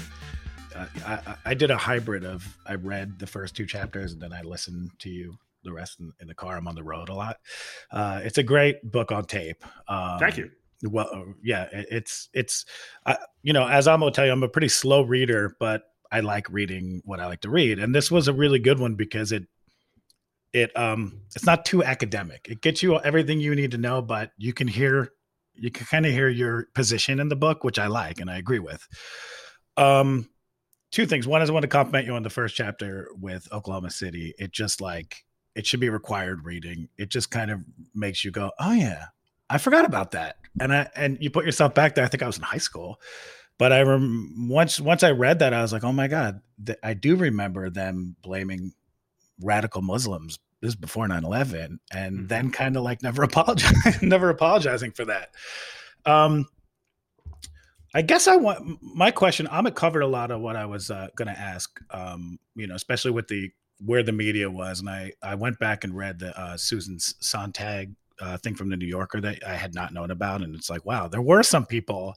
uh, 0.77 0.87
I, 1.07 1.37
I, 1.47 1.55
did 1.55 1.71
a 1.71 1.77
hybrid 1.79 2.23
of 2.27 2.55
I 2.67 2.75
read 2.75 3.19
the 3.19 3.27
first 3.27 3.57
two 3.57 3.65
chapters 3.65 4.13
and 4.13 4.21
then 4.21 4.31
I 4.31 4.43
listened 4.43 4.91
to 4.99 5.09
you 5.09 5.39
the 5.65 5.73
rest 5.73 6.01
in, 6.01 6.13
in 6.21 6.29
the 6.29 6.35
car. 6.35 6.59
I'm 6.59 6.69
on 6.69 6.75
the 6.75 6.83
road 6.83 7.09
a 7.09 7.15
lot. 7.15 7.39
Uh, 7.91 8.21
it's 8.23 8.37
a 8.37 8.43
great 8.43 8.83
book 8.83 9.11
on 9.11 9.25
tape. 9.25 9.65
Um, 9.89 10.19
Thank 10.19 10.37
you. 10.37 10.51
Well, 10.83 11.33
yeah, 11.43 11.69
it, 11.73 11.87
it's 11.91 12.29
it's 12.35 12.67
uh, 13.07 13.17
you 13.43 13.55
know 13.55 13.67
as 13.67 13.89
I'm 13.89 14.01
gonna 14.01 14.13
tell 14.13 14.27
you, 14.27 14.33
I'm 14.33 14.43
a 14.43 14.49
pretty 14.49 14.69
slow 14.69 15.01
reader, 15.01 15.57
but 15.59 15.85
I 16.11 16.21
like 16.21 16.47
reading 16.51 17.01
what 17.07 17.21
I 17.21 17.27
like 17.27 17.41
to 17.41 17.51
read, 17.51 17.79
and 17.79 17.95
this 17.95 18.11
was 18.11 18.29
a 18.29 18.35
really 18.35 18.59
good 18.59 18.79
one 18.79 18.97
because 18.97 19.33
it 19.33 19.45
it 20.53 20.77
um 20.77 21.23
it's 21.35 21.47
not 21.47 21.65
too 21.65 21.83
academic. 21.83 22.49
It 22.51 22.61
gets 22.61 22.83
you 22.83 23.01
everything 23.01 23.41
you 23.41 23.55
need 23.55 23.71
to 23.71 23.79
know, 23.79 24.03
but 24.03 24.33
you 24.37 24.53
can 24.53 24.69
hear 24.69 25.11
you 25.55 25.71
can 25.71 25.87
kind 25.87 26.07
of 26.07 26.13
hear 26.13 26.29
your 26.29 26.69
position 26.75 27.21
in 27.21 27.29
the 27.29 27.37
book, 27.37 27.65
which 27.65 27.79
I 27.79 27.87
like 27.87 28.21
and 28.21 28.31
I 28.31 28.39
agree 28.39 28.59
with. 28.59 28.87
Um, 29.77 30.29
two 30.91 31.07
things. 31.07 31.27
One 31.27 31.43
is 31.43 31.51
I 31.51 31.53
want 31.53 31.63
to 31.63 31.69
compliment 31.69 32.07
you 32.07 32.15
on 32.15 32.23
the 32.23 32.31
first 32.31 32.55
chapter 32.55 33.09
with 33.21 33.49
Oklahoma 33.53 33.91
City. 33.91 34.35
It 34.39 34.53
just 34.53 34.81
like 34.81 35.25
it 35.55 35.67
should 35.67 35.81
be 35.81 35.89
required 35.89 36.45
reading. 36.45 36.89
It 36.97 37.11
just 37.11 37.31
kind 37.31 37.51
of 37.51 37.61
makes 37.95 38.25
you 38.25 38.31
go, 38.31 38.53
"Oh 38.59 38.73
yeah, 38.73 39.07
I 39.51 39.59
forgot 39.59 39.85
about 39.85 40.13
that." 40.13 40.37
And 40.61 40.73
I 40.73 40.89
and 40.95 41.19
you 41.21 41.31
put 41.31 41.45
yourself 41.45 41.75
back 41.75 41.95
there. 41.95 42.05
I 42.05 42.09
think 42.09 42.23
I 42.23 42.27
was 42.27 42.39
in 42.39 42.45
high 42.45 42.59
school, 42.59 43.01
but 43.59 43.73
I 43.73 43.83
rem- 43.83 44.49
once 44.49 44.81
once 44.81 45.03
I 45.03 45.11
read 45.11 45.41
that, 45.41 45.55
I 45.55 45.63
was 45.63 45.73
like, 45.73 45.85
"Oh 45.85 45.93
my 45.93 46.09
god!" 46.09 46.41
Th- 46.65 46.79
I 46.83 46.95
do 46.95 47.17
remember 47.17 47.71
them 47.71 48.17
blaming 48.23 48.73
radical 49.41 49.83
Muslims. 49.83 50.39
This 50.63 50.71
is 50.71 50.77
before 50.77 51.09
9-11, 51.09 51.79
and 51.93 52.17
mm-hmm. 52.17 52.27
then 52.29 52.51
kind 52.51 52.77
of 52.77 52.85
like 52.85 53.03
never 53.03 53.23
apologize, 53.25 54.01
never 54.01 54.31
apologizing 54.31 54.93
for 54.93 55.05
that. 55.05 55.35
Um, 56.07 56.47
I 57.95 58.03
guess 58.03 58.27
I 58.27 58.37
want 58.37 58.79
my 58.81 59.11
question. 59.11 59.47
Amit 59.49 59.75
covered 59.75 60.01
a 60.01 60.07
lot 60.07 60.31
of 60.31 60.41
what 60.41 60.57
I 60.57 60.65
was 60.65 60.91
uh, 60.91 61.09
going 61.17 61.29
to 61.29 61.39
ask. 61.39 61.79
Um, 61.91 62.39
you 62.55 62.67
know, 62.67 62.75
especially 62.75 63.11
with 63.11 63.29
the 63.29 63.51
where 63.85 64.03
the 64.03 64.13
media 64.13 64.49
was, 64.49 64.81
and 64.81 64.89
I 64.89 65.13
I 65.23 65.35
went 65.35 65.59
back 65.59 65.85
and 65.85 65.95
read 65.95 66.21
the 66.21 66.39
uh, 66.41 66.57
Susan 66.57 66.99
Sontag 66.99 67.95
uh, 68.21 68.37
thing 68.39 68.55
from 68.55 68.71
the 68.71 68.77
New 68.77 68.87
Yorker 68.87 69.21
that 69.21 69.47
I 69.47 69.55
had 69.55 69.75
not 69.75 69.93
known 69.93 70.11
about, 70.11 70.43
and 70.43 70.55
it's 70.55 70.71
like, 70.71 70.85
wow, 70.85 71.09
there 71.09 71.23
were 71.23 71.43
some 71.43 71.67
people. 71.67 72.15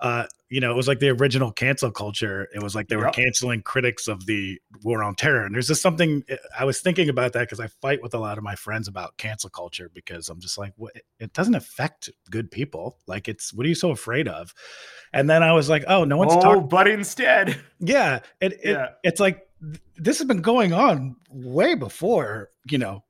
Uh, 0.00 0.24
you 0.50 0.60
know, 0.60 0.70
it 0.70 0.76
was 0.76 0.86
like 0.86 1.00
the 1.00 1.08
original 1.08 1.50
cancel 1.50 1.90
culture. 1.90 2.46
It 2.54 2.62
was 2.62 2.74
like 2.74 2.88
they 2.88 2.96
were 2.96 3.10
canceling 3.10 3.62
critics 3.62 4.06
of 4.06 4.26
the 4.26 4.60
war 4.82 5.02
on 5.02 5.14
terror. 5.14 5.44
And 5.44 5.54
there's 5.54 5.66
just 5.66 5.82
something 5.82 6.22
eh, 6.28 6.36
I 6.56 6.64
was 6.64 6.80
thinking 6.80 7.08
about 7.08 7.32
that 7.32 7.40
because 7.40 7.58
I 7.58 7.66
fight 7.66 8.02
with 8.02 8.14
a 8.14 8.18
lot 8.18 8.38
of 8.38 8.44
my 8.44 8.54
friends 8.54 8.86
about 8.86 9.16
cancel 9.16 9.50
culture 9.50 9.90
because 9.92 10.28
I'm 10.28 10.40
just 10.40 10.58
like, 10.58 10.72
what? 10.76 10.92
It 11.18 11.32
doesn't 11.32 11.54
affect 11.54 12.10
good 12.30 12.50
people. 12.50 12.98
Like, 13.06 13.28
it's 13.28 13.52
what 13.52 13.66
are 13.66 13.68
you 13.68 13.74
so 13.74 13.90
afraid 13.90 14.28
of? 14.28 14.54
And 15.12 15.28
then 15.28 15.42
I 15.42 15.52
was 15.52 15.68
like, 15.68 15.84
oh, 15.88 16.04
no 16.04 16.16
one's 16.16 16.34
oh, 16.34 16.40
talking. 16.40 16.68
But 16.68 16.88
instead, 16.88 17.60
yeah, 17.80 18.20
it, 18.40 18.52
it 18.52 18.60
yeah. 18.64 18.88
it's 19.02 19.20
like 19.20 19.48
this 19.96 20.18
has 20.18 20.26
been 20.26 20.42
going 20.42 20.72
on 20.72 21.16
way 21.30 21.74
before 21.74 22.50
you 22.68 22.78
know 22.78 23.02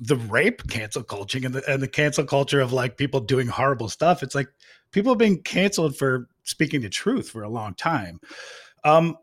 the 0.00 0.16
rape 0.16 0.68
cancel 0.68 1.02
culture 1.02 1.40
and 1.42 1.54
the, 1.54 1.70
and 1.70 1.82
the 1.82 1.88
cancel 1.88 2.24
culture 2.24 2.60
of 2.60 2.72
like 2.72 2.96
people 2.96 3.20
doing 3.20 3.48
horrible 3.48 3.88
stuff. 3.88 4.22
It's 4.22 4.34
like 4.34 4.48
people 4.92 5.12
have 5.12 5.18
been 5.18 5.42
canceled 5.42 5.96
for 5.96 6.28
speaking 6.44 6.80
the 6.80 6.88
truth 6.88 7.30
for 7.30 7.42
a 7.42 7.48
long 7.48 7.74
time. 7.74 8.20
Um, 8.84 9.16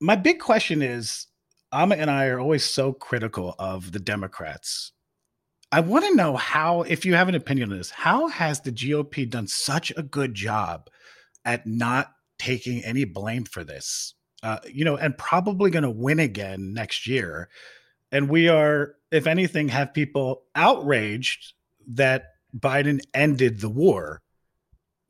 my 0.00 0.16
big 0.16 0.40
question 0.40 0.82
is 0.82 1.26
Amit 1.72 1.98
and 1.98 2.10
I 2.10 2.26
are 2.26 2.40
always 2.40 2.64
so 2.64 2.92
critical 2.92 3.54
of 3.58 3.92
the 3.92 4.00
Democrats. 4.00 4.92
I 5.72 5.80
want 5.80 6.04
to 6.04 6.16
know 6.16 6.36
how, 6.36 6.82
if 6.82 7.04
you 7.04 7.14
have 7.14 7.28
an 7.28 7.36
opinion 7.36 7.70
on 7.70 7.78
this, 7.78 7.90
how 7.90 8.26
has 8.26 8.60
the 8.60 8.72
GOP 8.72 9.28
done 9.28 9.46
such 9.46 9.92
a 9.96 10.02
good 10.02 10.34
job 10.34 10.88
at 11.44 11.66
not 11.66 12.12
taking 12.38 12.82
any 12.82 13.04
blame 13.04 13.44
for 13.44 13.62
this? 13.62 14.14
Uh, 14.42 14.58
you 14.66 14.84
know, 14.84 14.96
and 14.96 15.16
probably 15.16 15.70
going 15.70 15.84
to 15.84 15.90
win 15.90 16.18
again 16.18 16.72
next 16.72 17.06
year. 17.06 17.48
And 18.12 18.28
we 18.28 18.48
are 18.48 18.96
if 19.10 19.26
anything, 19.26 19.68
have 19.68 19.92
people 19.92 20.42
outraged 20.54 21.54
that 21.88 22.34
Biden 22.56 23.00
ended 23.14 23.60
the 23.60 23.68
war. 23.68 24.22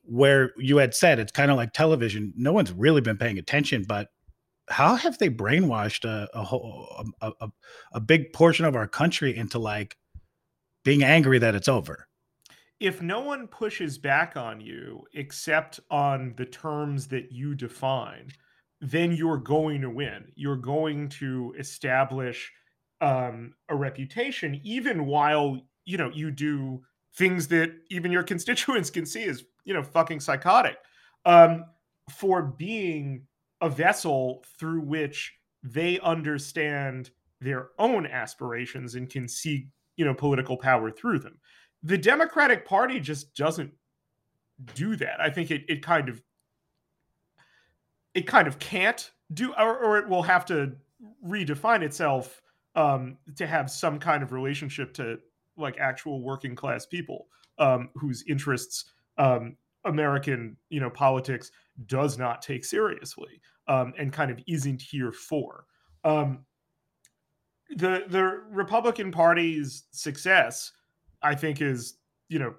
Where 0.03 0.53
you 0.57 0.79
had 0.79 0.95
said 0.95 1.21
it's 1.21 1.31
kind 1.31 1.53
of 1.53 1.57
like 1.57 1.73
television, 1.73 2.33
no 2.37 2.53
one's 2.53 2.73
really 2.73 3.01
been 3.01 3.19
paying 3.19 3.39
attention, 3.39 3.85
but 3.87 4.09
how 4.69 4.97
have 4.97 5.19
they 5.19 5.31
brainwashed 5.31 6.05
a 6.05 6.29
a, 6.35 6.43
whole, 6.43 7.05
a, 7.21 7.33
a, 7.41 7.49
a 7.93 8.01
big 8.01 8.33
portion 8.33 8.65
of 8.65 8.75
our 8.75 8.89
country 8.89 9.37
into 9.37 9.59
like 9.59 9.97
being 10.85 11.05
angry 11.05 11.39
that 11.39 11.55
it's 11.55 11.69
over? 11.69 12.09
If 12.81 13.03
no 13.03 13.21
one 13.21 13.47
pushes 13.47 13.99
back 13.99 14.37
on 14.37 14.61
you 14.61 15.05
except 15.15 15.79
on 15.91 16.35
the 16.37 16.47
terms 16.47 17.07
that 17.09 17.31
you 17.31 17.55
define, 17.55 18.33
then 18.81 19.13
you're 19.13 19.39
going 19.39 19.83
to 19.83 19.91
win. 19.91 20.33
You're 20.35 20.57
going 20.57 21.11
to 21.11 21.55
establish 21.59 22.51
um, 23.01 23.55
a 23.69 23.77
reputation, 23.77 24.61
even 24.65 25.07
while 25.07 25.61
you 25.85 25.97
know 25.97 26.11
you 26.13 26.31
do 26.31 26.83
things 27.15 27.49
that 27.49 27.73
even 27.91 28.13
your 28.13 28.23
constituents 28.33 28.91
can 28.91 29.07
see 29.07 29.25
as 29.25 29.45
you 29.65 29.75
know 29.75 29.83
fucking 29.83 30.21
psychotic, 30.21 30.77
um, 31.25 31.65
for 32.11 32.43
being 32.43 33.27
a 33.61 33.69
vessel 33.69 34.45
through 34.59 34.81
which 34.81 35.35
they 35.63 36.01
understand 36.01 37.11
their 37.41 37.69
own 37.79 38.07
aspirations 38.07 38.95
and 38.95 39.11
can 39.11 39.29
see 39.29 39.69
you 39.97 40.05
know 40.05 40.15
political 40.15 40.57
power 40.57 40.91
through 40.91 41.19
them. 41.19 41.39
The 41.83 41.99
Democratic 41.99 42.67
Party 42.67 43.01
just 43.01 43.35
doesn't 43.35 43.73
do 44.75 44.97
that. 44.97 45.21
I 45.21 45.31
think 45.31 45.51
it 45.51 45.63
it 45.69 45.83
kind 45.83 46.09
of 46.09 46.23
it 48.15 48.27
kind 48.27 48.49
of 48.49 48.59
can't 48.59 49.11
do 49.33 49.55
or, 49.57 49.79
or 49.79 49.99
it 49.99 50.09
will 50.09 50.23
have 50.23 50.45
to 50.47 50.73
redefine 51.27 51.83
itself 51.83 52.43
um, 52.75 53.17
to 53.37 53.47
have 53.47 53.71
some 53.71 53.99
kind 53.99 54.23
of 54.23 54.33
relationship 54.33 54.95
to 54.95 55.19
like 55.57 55.79
actual 55.79 56.23
working 56.23 56.55
class 56.55 56.87
people 56.87 57.27
um, 57.59 57.91
whose 57.95 58.25
interests 58.29 58.93
um, 59.19 59.57
American 59.85 60.57
you 60.69 60.81
know 60.81 60.91
politics 60.91 61.51
does 61.87 62.19
not 62.19 62.43
take 62.43 62.65
seriously 62.65 63.41
um, 63.69 63.93
and 63.99 64.13
kind 64.13 64.31
of 64.31 64.39
isn't 64.47 64.83
here 64.83 65.13
for. 65.13 65.65
Um, 66.05 66.45
the 67.77 68.05
the 68.09 68.43
Republican 68.51 69.13
Party's 69.13 69.85
success, 69.93 70.73
I 71.23 71.35
think, 71.35 71.61
is 71.61 71.95
you 72.31 72.39
know, 72.39 72.55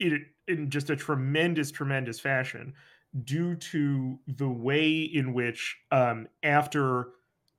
in, 0.00 0.24
in 0.48 0.70
just 0.70 0.88
a 0.88 0.96
tremendous, 0.96 1.70
tremendous 1.70 2.18
fashion 2.18 2.72
due 3.24 3.54
to 3.56 4.18
the 4.26 4.48
way 4.48 5.02
in 5.02 5.34
which 5.34 5.76
um, 5.90 6.26
after 6.42 7.08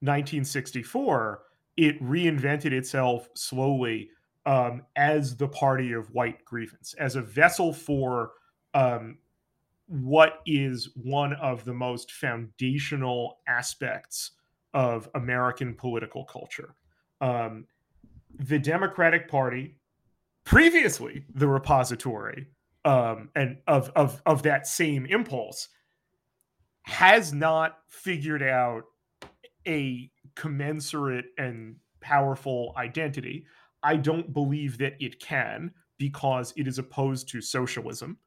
1964, 0.02 1.42
it 1.78 2.02
reinvented 2.02 2.72
itself 2.72 3.30
slowly 3.36 4.10
um, 4.46 4.84
as 4.96 5.36
the 5.36 5.48
party 5.48 5.92
of 5.94 6.12
white 6.12 6.44
grievance, 6.46 6.94
as 7.00 7.16
a 7.16 7.22
vessel 7.22 7.74
for 7.74 8.32
um, 8.74 9.18
what 9.88 10.42
is 10.46 10.90
one 10.96 11.34
of 11.34 11.66
the 11.66 11.74
most 11.74 12.12
foundational 12.12 13.40
aspects 13.48 14.32
of 14.74 15.10
American 15.16 15.74
political 15.74 16.26
culture. 16.26 16.76
Um, 17.22 17.66
the 18.38 18.60
Democratic 18.60 19.30
Party, 19.30 19.78
previously 20.44 21.26
the 21.34 21.48
repository 21.48 22.48
um, 22.84 23.30
and 23.36 23.58
of, 23.68 23.92
of 23.96 24.22
of 24.26 24.44
that 24.44 24.68
same 24.68 25.06
impulse, 25.06 25.70
has 26.84 27.34
not 27.34 27.80
figured 27.88 28.44
out 28.44 28.84
a 29.68 30.12
commensurate 30.36 31.26
and 31.38 31.78
powerful 32.02 32.74
identity. 32.78 33.46
I 33.84 33.98
don't 33.98 34.34
believe 34.34 34.78
that 34.80 34.94
it 35.00 35.20
can 35.20 35.72
because 35.98 36.54
it 36.58 36.68
is 36.68 36.80
opposed 36.80 37.30
to 37.30 37.42
socialism. 37.42 38.18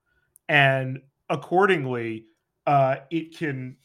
And 0.49 1.01
accordingly, 1.29 2.27
uh, 2.67 2.97
it 3.11 3.37
can 3.37 3.77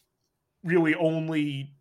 really 0.63 0.95
only 0.95 1.73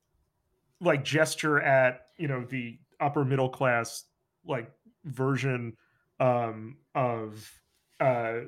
like 0.81 1.05
gesture 1.05 1.61
at, 1.61 2.07
you 2.17 2.27
know, 2.27 2.45
the 2.45 2.79
upper 3.01 3.25
middle 3.25 3.49
class 3.49 4.05
like 4.45 4.71
version 5.05 5.77
um, 6.21 6.79
of 6.95 7.61
uh, 8.01 8.41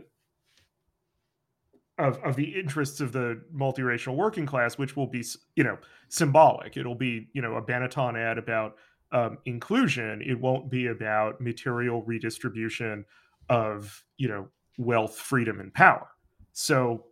of 1.98 2.18
of 2.18 2.36
the 2.36 2.58
interests 2.58 3.00
of 3.00 3.12
the 3.12 3.40
multiracial 3.54 4.16
working 4.16 4.46
class, 4.46 4.76
which 4.78 4.96
will 4.96 5.06
be 5.06 5.24
you 5.56 5.64
know 5.64 5.78
symbolic. 6.08 6.76
It'll 6.76 6.94
be 6.94 7.28
you 7.32 7.42
know 7.42 7.56
a 7.56 7.62
Benetton 7.62 8.18
ad 8.18 8.38
about 8.38 8.76
um, 9.12 9.38
inclusion. 9.44 10.22
It 10.26 10.38
won't 10.38 10.70
be 10.70 10.88
about 10.88 11.40
material 11.40 12.02
redistribution 12.02 13.04
of 13.48 14.02
you 14.16 14.28
know 14.28 14.48
wealth, 14.78 15.16
freedom, 15.16 15.60
and 15.60 15.72
power. 15.72 16.08
So 16.52 17.06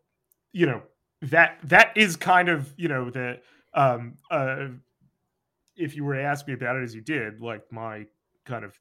you 0.52 0.66
know 0.66 0.82
that 1.22 1.58
that 1.64 1.96
is 1.96 2.16
kind 2.16 2.48
of 2.48 2.72
you 2.76 2.88
know 2.88 3.10
the 3.10 3.40
um, 3.74 4.16
uh, 4.30 4.68
if 5.76 5.96
you 5.96 6.04
were 6.04 6.14
to 6.14 6.22
ask 6.22 6.46
me 6.46 6.54
about 6.54 6.76
it 6.76 6.82
as 6.82 6.94
you 6.94 7.00
did, 7.00 7.40
like 7.40 7.70
my 7.70 8.06
kind 8.44 8.64
of 8.64 8.78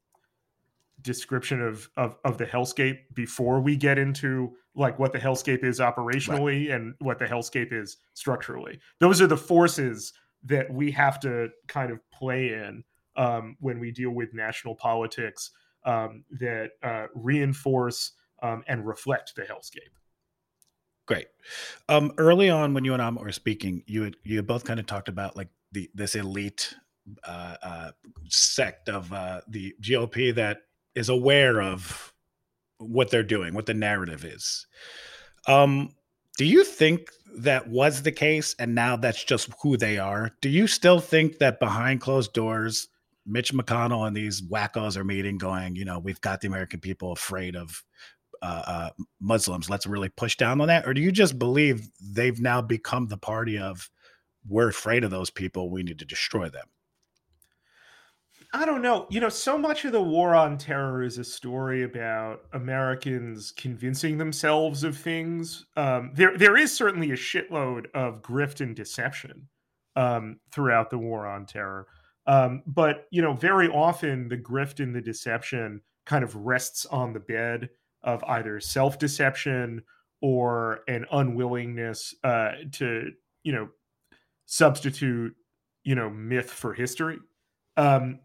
description 1.02 1.62
of 1.62 1.90
of 1.98 2.18
of 2.24 2.38
the 2.38 2.46
hellscape 2.46 3.00
before 3.14 3.62
we 3.62 3.76
get 3.76 3.98
into 3.98 4.54
like 4.76 4.98
what 5.00 5.12
the 5.12 5.20
hellscape 5.20 5.64
is 5.64 5.80
operationally 5.80 6.70
right. 6.70 6.76
and 6.76 6.94
what 7.00 7.20
the 7.20 7.26
hellscape 7.26 7.74
is 7.74 7.98
structurally. 8.14 8.80
Those 9.00 9.22
are 9.22 9.28
the 9.28 9.38
forces 9.38 10.14
that 10.44 10.72
we 10.74 10.92
have 10.92 11.20
to 11.22 11.50
kind 11.68 11.92
of 11.92 12.00
play 12.12 12.54
in 12.54 12.84
um, 13.16 13.58
when 13.60 13.80
we 13.80 13.92
deal 13.92 14.12
with 14.12 14.34
national 14.34 14.76
politics 14.76 15.52
um, 15.86 16.24
that 16.40 16.72
uh, 16.84 17.08
reinforce 17.14 18.14
um, 18.42 18.64
and 18.68 18.88
reflect 18.88 19.36
the 19.36 19.44
hellscape. 19.44 19.92
Great. 21.08 21.28
Um, 21.90 22.14
early 22.18 22.50
on, 22.50 22.74
when 22.74 22.86
you 22.86 22.94
and 22.94 23.02
I 23.02 23.10
were 23.10 23.32
speaking, 23.32 23.84
you 23.86 24.04
had, 24.04 24.16
you 24.24 24.42
both 24.42 24.64
kind 24.64 24.80
of 24.80 24.86
talked 24.86 25.10
about 25.10 25.36
like 25.36 25.50
the 25.72 25.90
this 25.94 26.16
elite 26.16 26.74
uh, 27.24 27.56
uh, 27.62 27.92
sect 28.30 28.90
of 28.90 29.12
uh, 29.12 29.42
the 29.48 29.74
GOP 29.82 30.34
that 30.36 30.60
is 30.96 31.10
aware 31.10 31.62
of 31.62 32.14
what 32.78 33.12
they're 33.12 33.24
doing, 33.24 33.54
what 33.54 33.66
the 33.66 33.74
narrative 33.74 34.26
is. 34.26 34.66
Um, 35.48 35.96
do 36.38 36.46
you 36.46 36.64
think 36.64 37.10
that 37.38 37.70
was 37.70 38.02
the 38.02 38.12
case 38.12 38.56
and 38.60 38.76
now 38.76 38.96
that's 38.96 39.24
just 39.24 39.50
who 39.62 39.78
they 39.78 39.98
are? 39.98 40.32
Do 40.42 40.50
you 40.50 40.68
still 40.68 41.00
think 41.00 41.38
that 41.38 41.60
behind 41.60 42.02
closed 42.02 42.34
doors 42.34 42.88
Mitch 43.26 43.54
McConnell 43.54 44.08
and 44.08 44.16
these 44.16 44.42
wackos 44.42 44.98
are 44.98 45.04
meeting, 45.04 45.38
going, 45.38 45.76
you 45.76 45.86
know, 45.86 46.00
we've 46.00 46.22
got 46.22 46.42
the 46.42 46.48
American 46.48 46.80
people 46.80 47.12
afraid 47.12 47.56
of 47.56 47.84
uh, 48.42 48.64
uh, 48.66 48.90
Muslims. 49.20 49.70
Let's 49.70 49.86
really 49.86 50.10
push 50.10 50.36
down 50.36 50.62
on 50.62 50.68
that. 50.68 50.88
Or 50.88 50.94
do 50.94 51.02
you 51.02 51.12
just 51.12 51.38
believe 51.38 51.88
they've 52.02 52.40
now 52.40 52.62
become 52.62 53.08
the 53.08 53.18
party 53.18 53.58
of 53.58 53.90
we're 54.48 54.70
afraid 54.70 55.04
of 55.04 55.12
those 55.12 55.30
people, 55.30 55.70
we 55.70 55.84
need 55.84 56.00
to 56.00 56.06
destroy 56.06 56.50
them? 56.50 56.66
I 58.54 58.66
don't 58.66 58.82
know. 58.82 59.08
You 59.10 59.22
know, 59.22 59.30
so 59.30 59.58
much 59.58 59.86
of 59.86 59.94
the 59.94 60.02
war 60.02 60.36
on 60.36 60.58
terror 60.58 61.04
is 61.04 61.18
a 61.18 61.24
story 61.24 61.84
about 61.84 62.42
Americans 62.52 63.54
convincing 63.56 64.18
themselves 64.18 64.84
of 64.84 64.98
things. 64.98 65.66
Um, 65.78 66.12
there, 66.14 66.38
there 66.38 66.58
is 66.58 66.76
certainly 66.76 67.12
a 67.12 67.16
shitload 67.16 67.86
of 67.94 68.22
grift 68.22 68.60
and 68.60 68.76
deception 68.76 69.48
um, 69.96 70.40
throughout 70.52 70.90
the 70.90 70.98
war 70.98 71.26
on 71.26 71.46
terror. 71.46 71.88
Um, 72.28 72.64
but 72.68 73.08
you 73.10 73.22
know, 73.22 73.34
very 73.34 73.70
often 73.70 74.28
the 74.28 74.38
grift 74.38 74.82
and 74.82 74.94
the 74.94 75.02
deception 75.02 75.82
kind 76.06 76.24
of 76.24 76.36
rests 76.36 76.86
on 76.86 77.14
the 77.14 77.20
bed 77.20 77.70
of 78.04 78.24
either 78.26 78.60
self-deception 78.60 79.82
or 80.22 80.82
an 80.88 81.06
unwillingness 81.12 82.14
uh, 82.24 82.52
to, 82.74 83.12
you 83.44 83.54
know, 83.54 83.70
substitute, 84.46 85.34
you 85.84 85.96
know, 85.96 86.10
myth 86.10 86.50
for 86.50 86.74
history. 86.74 87.18
Um, 87.78 88.20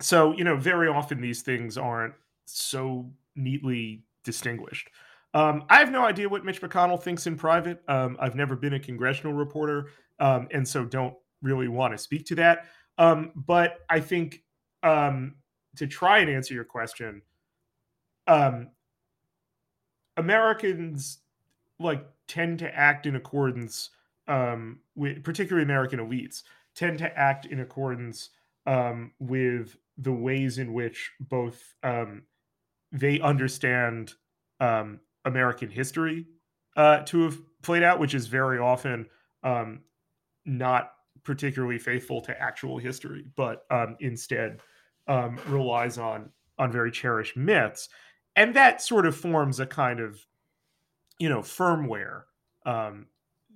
so 0.00 0.32
you 0.36 0.44
know, 0.44 0.56
very 0.56 0.88
often 0.88 1.20
these 1.20 1.42
things 1.42 1.78
aren't 1.78 2.14
so 2.44 3.10
neatly 3.36 4.04
distinguished. 4.24 4.90
Um, 5.34 5.64
I 5.70 5.78
have 5.78 5.90
no 5.90 6.04
idea 6.04 6.28
what 6.28 6.44
Mitch 6.44 6.60
McConnell 6.60 7.02
thinks 7.02 7.26
in 7.26 7.36
private. 7.36 7.82
Um, 7.88 8.16
I've 8.20 8.34
never 8.34 8.54
been 8.54 8.74
a 8.74 8.80
congressional 8.80 9.32
reporter, 9.32 9.88
um, 10.20 10.48
and 10.50 10.66
so 10.66 10.84
don't 10.84 11.14
really 11.40 11.68
want 11.68 11.94
to 11.94 11.98
speak 11.98 12.26
to 12.26 12.34
that. 12.36 12.66
Um, 12.98 13.32
but 13.34 13.78
I 13.88 14.00
think 14.00 14.42
um, 14.82 15.36
to 15.76 15.86
try 15.86 16.18
and 16.18 16.30
answer 16.30 16.52
your 16.52 16.64
question, 16.64 17.22
um, 18.26 18.68
Americans 20.16 21.18
like 21.78 22.04
tend 22.28 22.58
to 22.60 22.74
act 22.74 23.06
in 23.06 23.16
accordance 23.16 23.90
with, 24.94 25.22
particularly 25.24 25.64
American 25.64 25.98
elites, 25.98 26.42
tend 26.74 26.98
to 26.98 27.18
act 27.18 27.46
in 27.46 27.60
accordance 27.60 28.30
um, 28.66 29.12
with 29.18 29.76
the 29.98 30.12
ways 30.12 30.58
in 30.58 30.72
which 30.72 31.12
both 31.20 31.74
um, 31.82 32.22
they 32.90 33.20
understand 33.20 34.12
um, 34.60 35.00
American 35.24 35.70
history 35.70 36.26
uh, 36.76 37.00
to 37.00 37.24
have 37.24 37.38
played 37.62 37.82
out, 37.82 37.98
which 37.98 38.14
is 38.14 38.26
very 38.26 38.58
often 38.58 39.06
um, 39.42 39.80
not 40.44 40.92
particularly 41.24 41.78
faithful 41.78 42.20
to 42.22 42.40
actual 42.40 42.78
history, 42.78 43.24
but 43.36 43.64
um, 43.70 43.96
instead 44.00 44.60
um, 45.08 45.38
relies 45.48 45.98
on 45.98 46.30
on 46.58 46.70
very 46.70 46.90
cherished 46.90 47.36
myths, 47.36 47.88
and 48.36 48.54
that 48.54 48.82
sort 48.82 49.06
of 49.06 49.16
forms 49.16 49.60
a 49.60 49.66
kind 49.66 50.00
of 50.00 50.24
you 51.18 51.28
know 51.28 51.40
firmware, 51.40 52.22
um, 52.66 53.06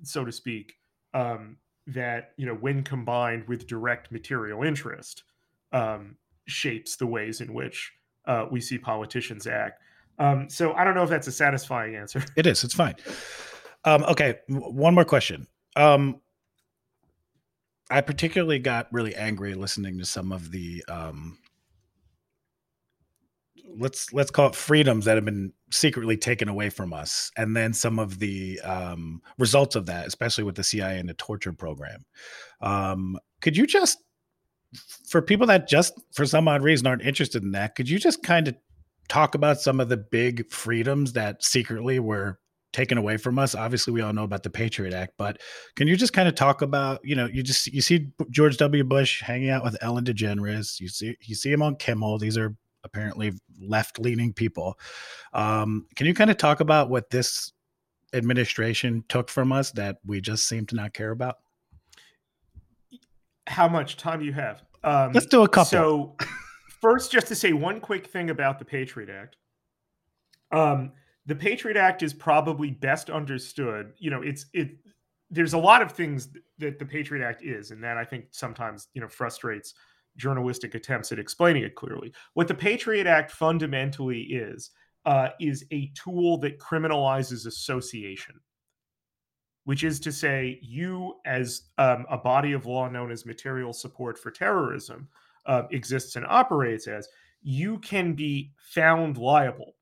so 0.02 0.24
to 0.24 0.32
speak, 0.32 0.74
that 1.12 2.32
you 2.36 2.46
know 2.46 2.54
when 2.54 2.82
combined 2.82 3.46
with 3.48 3.66
direct 3.66 4.10
material 4.10 4.62
interest 4.62 5.24
um, 5.72 6.16
shapes 6.46 6.96
the 6.96 7.06
ways 7.06 7.40
in 7.40 7.52
which 7.52 7.92
uh, 8.26 8.46
we 8.50 8.60
see 8.60 8.78
politicians 8.78 9.46
act. 9.46 9.80
Um, 10.18 10.48
so 10.48 10.72
I 10.72 10.84
don't 10.84 10.94
know 10.94 11.02
if 11.02 11.10
that's 11.10 11.26
a 11.26 11.32
satisfying 11.32 11.94
answer. 11.94 12.24
It 12.36 12.46
is. 12.46 12.64
It's 12.64 12.74
fine. 12.74 12.94
Um, 13.84 14.02
okay, 14.04 14.38
one 14.48 14.94
more 14.94 15.04
question. 15.04 15.46
Um, 15.76 16.20
I 17.90 18.00
particularly 18.00 18.58
got 18.58 18.92
really 18.92 19.14
angry 19.14 19.54
listening 19.54 19.98
to 19.98 20.04
some 20.04 20.32
of 20.32 20.50
the 20.50 20.84
um, 20.88 21.38
let's 23.78 24.12
let's 24.12 24.30
call 24.30 24.48
it 24.48 24.54
freedoms 24.54 25.04
that 25.04 25.16
have 25.16 25.24
been 25.24 25.52
secretly 25.70 26.16
taken 26.16 26.48
away 26.48 26.70
from 26.70 26.92
us, 26.92 27.30
and 27.36 27.54
then 27.54 27.72
some 27.72 27.98
of 27.98 28.18
the 28.18 28.60
um, 28.60 29.22
results 29.38 29.76
of 29.76 29.86
that, 29.86 30.06
especially 30.06 30.44
with 30.44 30.56
the 30.56 30.64
CIA 30.64 30.98
and 30.98 31.08
the 31.08 31.14
torture 31.14 31.52
program. 31.52 32.04
Um, 32.60 33.18
could 33.40 33.56
you 33.56 33.66
just, 33.66 33.98
for 35.08 35.22
people 35.22 35.46
that 35.46 35.68
just 35.68 35.94
for 36.12 36.26
some 36.26 36.48
odd 36.48 36.62
reason 36.62 36.86
aren't 36.86 37.02
interested 37.02 37.42
in 37.42 37.52
that, 37.52 37.74
could 37.74 37.88
you 37.88 37.98
just 37.98 38.22
kind 38.22 38.48
of 38.48 38.56
talk 39.08 39.34
about 39.34 39.60
some 39.60 39.80
of 39.80 39.88
the 39.88 39.96
big 39.96 40.50
freedoms 40.50 41.12
that 41.12 41.44
secretly 41.44 41.98
were 41.98 42.38
taken 42.76 42.98
away 42.98 43.16
from 43.16 43.38
us. 43.38 43.54
Obviously, 43.54 43.92
we 43.92 44.02
all 44.02 44.12
know 44.12 44.24
about 44.24 44.42
the 44.42 44.50
Patriot 44.50 44.92
Act, 44.92 45.14
but 45.16 45.40
can 45.76 45.88
you 45.88 45.96
just 45.96 46.12
kind 46.12 46.28
of 46.28 46.34
talk 46.34 46.60
about, 46.60 47.00
you 47.02 47.16
know, 47.16 47.26
you 47.26 47.42
just 47.42 47.68
you 47.68 47.80
see 47.80 48.08
George 48.30 48.58
W. 48.58 48.84
Bush 48.84 49.22
hanging 49.22 49.48
out 49.48 49.64
with 49.64 49.78
Ellen 49.80 50.04
DeGeneres. 50.04 50.78
You 50.78 50.88
see 50.88 51.16
you 51.22 51.34
see 51.34 51.50
him 51.50 51.62
on 51.62 51.76
Kimmel. 51.76 52.18
These 52.18 52.36
are 52.36 52.54
apparently 52.84 53.32
left 53.60 53.98
leaning 53.98 54.32
people. 54.32 54.78
Um, 55.32 55.86
can 55.96 56.06
you 56.06 56.12
kind 56.12 56.30
of 56.30 56.36
talk 56.36 56.60
about 56.60 56.90
what 56.90 57.08
this 57.08 57.52
administration 58.12 59.04
took 59.08 59.30
from 59.30 59.52
us 59.52 59.70
that 59.72 59.96
we 60.04 60.20
just 60.20 60.46
seem 60.46 60.66
to 60.66 60.74
not 60.74 60.92
care 60.92 61.12
about? 61.12 61.36
How 63.46 63.68
much 63.68 63.96
time 63.96 64.20
do 64.20 64.24
you 64.24 64.32
have? 64.32 64.62
Um, 64.82 65.12
Let's 65.12 65.26
do 65.26 65.42
a 65.42 65.48
couple. 65.48 65.66
So, 65.66 66.16
first, 66.80 67.12
just 67.12 67.26
to 67.28 67.34
say 67.34 67.52
one 67.52 67.80
quick 67.80 68.06
thing 68.06 68.30
about 68.30 68.58
the 68.58 68.64
Patriot 68.64 69.10
Act. 69.10 69.36
Um, 70.52 70.92
the 71.26 71.34
Patriot 71.34 71.76
Act 71.76 72.02
is 72.02 72.14
probably 72.14 72.70
best 72.70 73.10
understood. 73.10 73.92
You 73.98 74.10
know, 74.10 74.22
it's 74.22 74.46
it. 74.52 74.76
There's 75.30 75.54
a 75.54 75.58
lot 75.58 75.82
of 75.82 75.90
things 75.90 76.28
that 76.58 76.78
the 76.78 76.86
Patriot 76.86 77.26
Act 77.26 77.42
is, 77.42 77.72
and 77.72 77.82
that 77.82 77.96
I 77.96 78.04
think 78.04 78.26
sometimes 78.30 78.88
you 78.94 79.00
know 79.00 79.08
frustrates 79.08 79.74
journalistic 80.16 80.74
attempts 80.74 81.12
at 81.12 81.18
explaining 81.18 81.62
it 81.62 81.74
clearly. 81.74 82.12
What 82.34 82.48
the 82.48 82.54
Patriot 82.54 83.06
Act 83.06 83.30
fundamentally 83.30 84.20
is 84.22 84.70
uh, 85.04 85.28
is 85.40 85.64
a 85.72 85.92
tool 85.94 86.38
that 86.38 86.58
criminalizes 86.58 87.46
association, 87.46 88.40
which 89.66 89.82
is 89.82 89.98
to 89.98 90.12
say, 90.12 90.60
you 90.62 91.14
as 91.26 91.62
um, 91.76 92.06
a 92.08 92.16
body 92.16 92.52
of 92.52 92.66
law 92.66 92.88
known 92.88 93.10
as 93.10 93.26
material 93.26 93.72
support 93.72 94.16
for 94.16 94.30
terrorism 94.30 95.08
uh, 95.44 95.64
exists 95.72 96.14
and 96.14 96.24
operates 96.28 96.86
as, 96.86 97.08
you 97.42 97.76
can 97.80 98.12
be 98.14 98.52
found 98.58 99.18
liable 99.18 99.74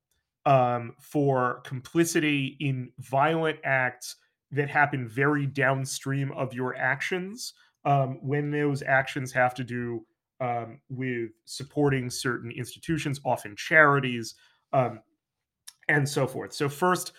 um, 0.47 0.95
for 0.99 1.61
complicity 1.65 2.57
in 2.61 2.91
violent 2.99 3.59
acts 3.63 4.17
that 4.51 4.71
happen 4.71 5.07
very 5.07 5.47
downstream 5.47 6.33
of 6.33 6.55
your 6.55 6.75
actions 6.77 7.53
um, 7.85 8.19
when 8.23 8.51
those 8.51 8.83
actions 8.83 9.33
have 9.33 9.55
to 9.55 9.65
do 9.65 10.03
um, 10.41 10.81
with 10.89 11.33
supporting 11.45 12.09
certain 12.09 12.51
institutions, 12.51 13.21
often 13.23 13.55
charities, 13.55 14.35
um, 14.73 15.01
and 15.91 16.09
so 16.09 16.27
forth. 16.27 16.55
So, 16.55 16.71
first, 16.71 17.13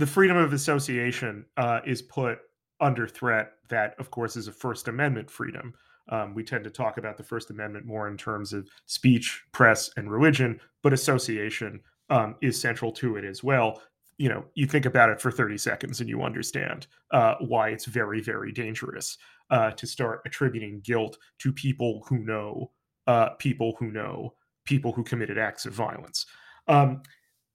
the 0.00 0.06
freedom 0.06 0.38
of 0.38 0.54
association 0.54 1.44
uh, 1.58 1.80
is 1.84 2.00
put 2.00 2.38
under 2.80 3.06
threat. 3.06 3.52
That, 3.68 3.94
of 3.98 4.10
course, 4.10 4.34
is 4.34 4.48
a 4.48 4.52
First 4.52 4.88
Amendment 4.88 5.30
freedom. 5.30 5.74
Um, 6.08 6.34
we 6.34 6.42
tend 6.42 6.64
to 6.64 6.70
talk 6.70 6.96
about 6.96 7.18
the 7.18 7.22
First 7.22 7.50
Amendment 7.50 7.84
more 7.84 8.08
in 8.08 8.16
terms 8.16 8.54
of 8.54 8.66
speech, 8.86 9.44
press, 9.52 9.90
and 9.98 10.10
religion, 10.10 10.58
but 10.82 10.94
association 10.94 11.80
um, 12.08 12.34
is 12.40 12.58
central 12.58 12.90
to 12.92 13.16
it 13.16 13.26
as 13.26 13.44
well. 13.44 13.82
You 14.16 14.30
know, 14.30 14.46
you 14.54 14.66
think 14.66 14.86
about 14.86 15.10
it 15.10 15.20
for 15.20 15.30
30 15.30 15.58
seconds 15.58 16.00
and 16.00 16.08
you 16.08 16.22
understand 16.22 16.86
uh, 17.10 17.34
why 17.40 17.68
it's 17.68 17.84
very, 17.84 18.22
very 18.22 18.52
dangerous 18.52 19.18
uh, 19.50 19.72
to 19.72 19.86
start 19.86 20.22
attributing 20.24 20.80
guilt 20.82 21.18
to 21.40 21.52
people 21.52 22.06
who 22.08 22.20
know 22.20 22.70
uh, 23.06 23.30
people 23.38 23.76
who 23.78 23.90
know 23.90 24.32
people 24.64 24.92
who 24.92 25.04
committed 25.04 25.36
acts 25.36 25.66
of 25.66 25.74
violence. 25.74 26.24
Um, 26.68 27.02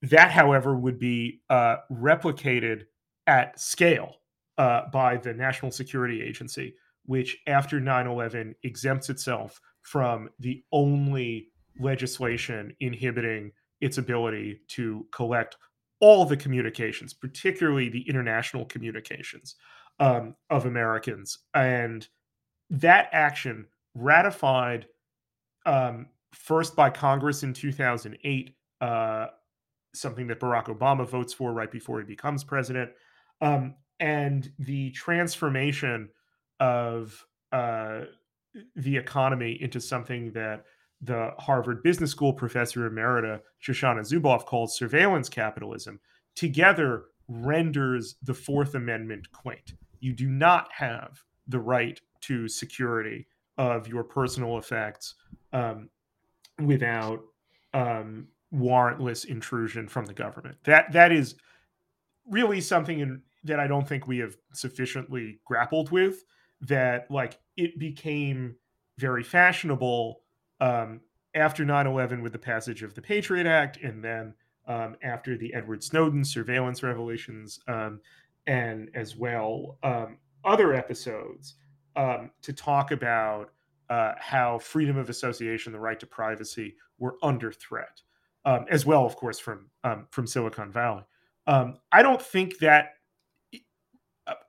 that, 0.09 0.31
however, 0.31 0.75
would 0.75 0.99
be 0.99 1.41
uh, 1.49 1.77
replicated 1.91 2.83
at 3.27 3.59
scale 3.59 4.15
uh, 4.57 4.89
by 4.91 5.17
the 5.17 5.33
National 5.33 5.71
Security 5.71 6.21
Agency, 6.21 6.75
which 7.05 7.37
after 7.47 7.79
9 7.79 8.07
11 8.07 8.55
exempts 8.63 9.09
itself 9.09 9.59
from 9.81 10.29
the 10.39 10.63
only 10.71 11.49
legislation 11.79 12.75
inhibiting 12.79 13.51
its 13.81 13.97
ability 13.97 14.61
to 14.69 15.05
collect 15.11 15.57
all 15.99 16.25
the 16.25 16.37
communications, 16.37 17.13
particularly 17.13 17.89
the 17.89 18.07
international 18.07 18.65
communications 18.65 19.55
um, 19.99 20.35
of 20.49 20.65
Americans. 20.65 21.39
And 21.53 22.07
that 22.69 23.09
action 23.11 23.67
ratified 23.93 24.87
um, 25.65 26.07
first 26.31 26.75
by 26.75 26.89
Congress 26.89 27.43
in 27.43 27.53
2008, 27.53 28.55
uh, 28.81 29.27
something 29.95 30.27
that 30.27 30.39
Barack 30.39 30.65
Obama 30.65 31.07
votes 31.07 31.33
for 31.33 31.53
right 31.53 31.71
before 31.71 31.99
he 31.99 32.05
becomes 32.05 32.43
president. 32.43 32.91
Um, 33.41 33.75
and 33.99 34.51
the 34.59 34.91
transformation 34.91 36.09
of 36.59 37.25
uh, 37.51 38.01
the 38.75 38.97
economy 38.97 39.57
into 39.61 39.79
something 39.79 40.31
that 40.33 40.65
the 41.01 41.31
Harvard 41.37 41.83
Business 41.83 42.11
School 42.11 42.33
professor 42.33 42.89
emerita 42.89 43.41
Shoshana 43.61 44.01
Zuboff 44.01 44.45
calls 44.45 44.77
surveillance 44.77 45.29
capitalism, 45.29 45.99
together 46.35 47.05
renders 47.27 48.15
the 48.23 48.33
Fourth 48.33 48.75
Amendment 48.75 49.31
quaint. 49.31 49.73
You 49.99 50.13
do 50.13 50.29
not 50.29 50.69
have 50.71 51.21
the 51.47 51.59
right 51.59 51.99
to 52.21 52.47
security 52.47 53.27
of 53.57 53.87
your 53.87 54.03
personal 54.03 54.57
effects 54.57 55.15
um, 55.53 55.89
without 56.63 57.21
um, 57.73 58.27
warrantless 58.53 59.25
intrusion 59.25 59.87
from 59.87 60.05
the 60.05 60.13
government. 60.13 60.57
That 60.63 60.91
that 60.93 61.11
is 61.11 61.35
really 62.27 62.61
something 62.61 62.99
in, 62.99 63.21
that 63.43 63.59
I 63.59 63.67
don't 63.67 63.87
think 63.87 64.07
we 64.07 64.17
have 64.19 64.35
sufficiently 64.53 65.39
grappled 65.45 65.91
with. 65.91 66.23
That 66.61 67.09
like 67.11 67.39
it 67.57 67.77
became 67.79 68.55
very 68.97 69.23
fashionable 69.23 70.21
um, 70.61 71.01
after 71.33 71.65
9-11 71.65 72.21
with 72.23 72.31
the 72.31 72.39
passage 72.39 72.81
of 72.81 72.93
the 72.93 73.01
Patriot 73.01 73.45
Act, 73.45 73.77
and 73.83 74.03
then 74.03 74.33
um, 74.67 74.95
after 75.03 75.37
the 75.37 75.53
Edward 75.53 75.83
Snowden 75.83 76.23
surveillance 76.23 76.81
revelations, 76.81 77.59
um, 77.67 77.99
and 78.47 78.89
as 78.93 79.15
well 79.15 79.77
um, 79.83 80.17
other 80.43 80.73
episodes 80.73 81.55
um, 81.95 82.31
to 82.41 82.53
talk 82.53 82.91
about 82.91 83.51
uh, 83.89 84.13
how 84.17 84.59
freedom 84.59 84.97
of 84.97 85.09
association, 85.09 85.71
the 85.71 85.79
right 85.79 85.99
to 85.99 86.07
privacy, 86.07 86.75
were 86.97 87.17
under 87.21 87.51
threat, 87.51 88.01
um, 88.45 88.65
as 88.69 88.85
well, 88.85 89.05
of 89.05 89.15
course, 89.15 89.39
from 89.39 89.69
um, 89.83 90.07
from 90.11 90.27
Silicon 90.27 90.71
Valley. 90.71 91.03
Um, 91.47 91.77
I 91.91 92.01
don't 92.03 92.21
think 92.21 92.59
that. 92.59 92.93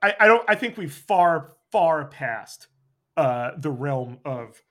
I, 0.03 0.15
I, 0.21 0.27
don't. 0.27 0.45
I 0.49 0.55
think 0.55 0.77
we've 0.77 0.93
far 0.93 1.53
far 1.71 2.07
past 2.07 2.69
uh, 3.17 3.53
the 3.59 3.71
realm 3.71 4.19
of 4.25 4.63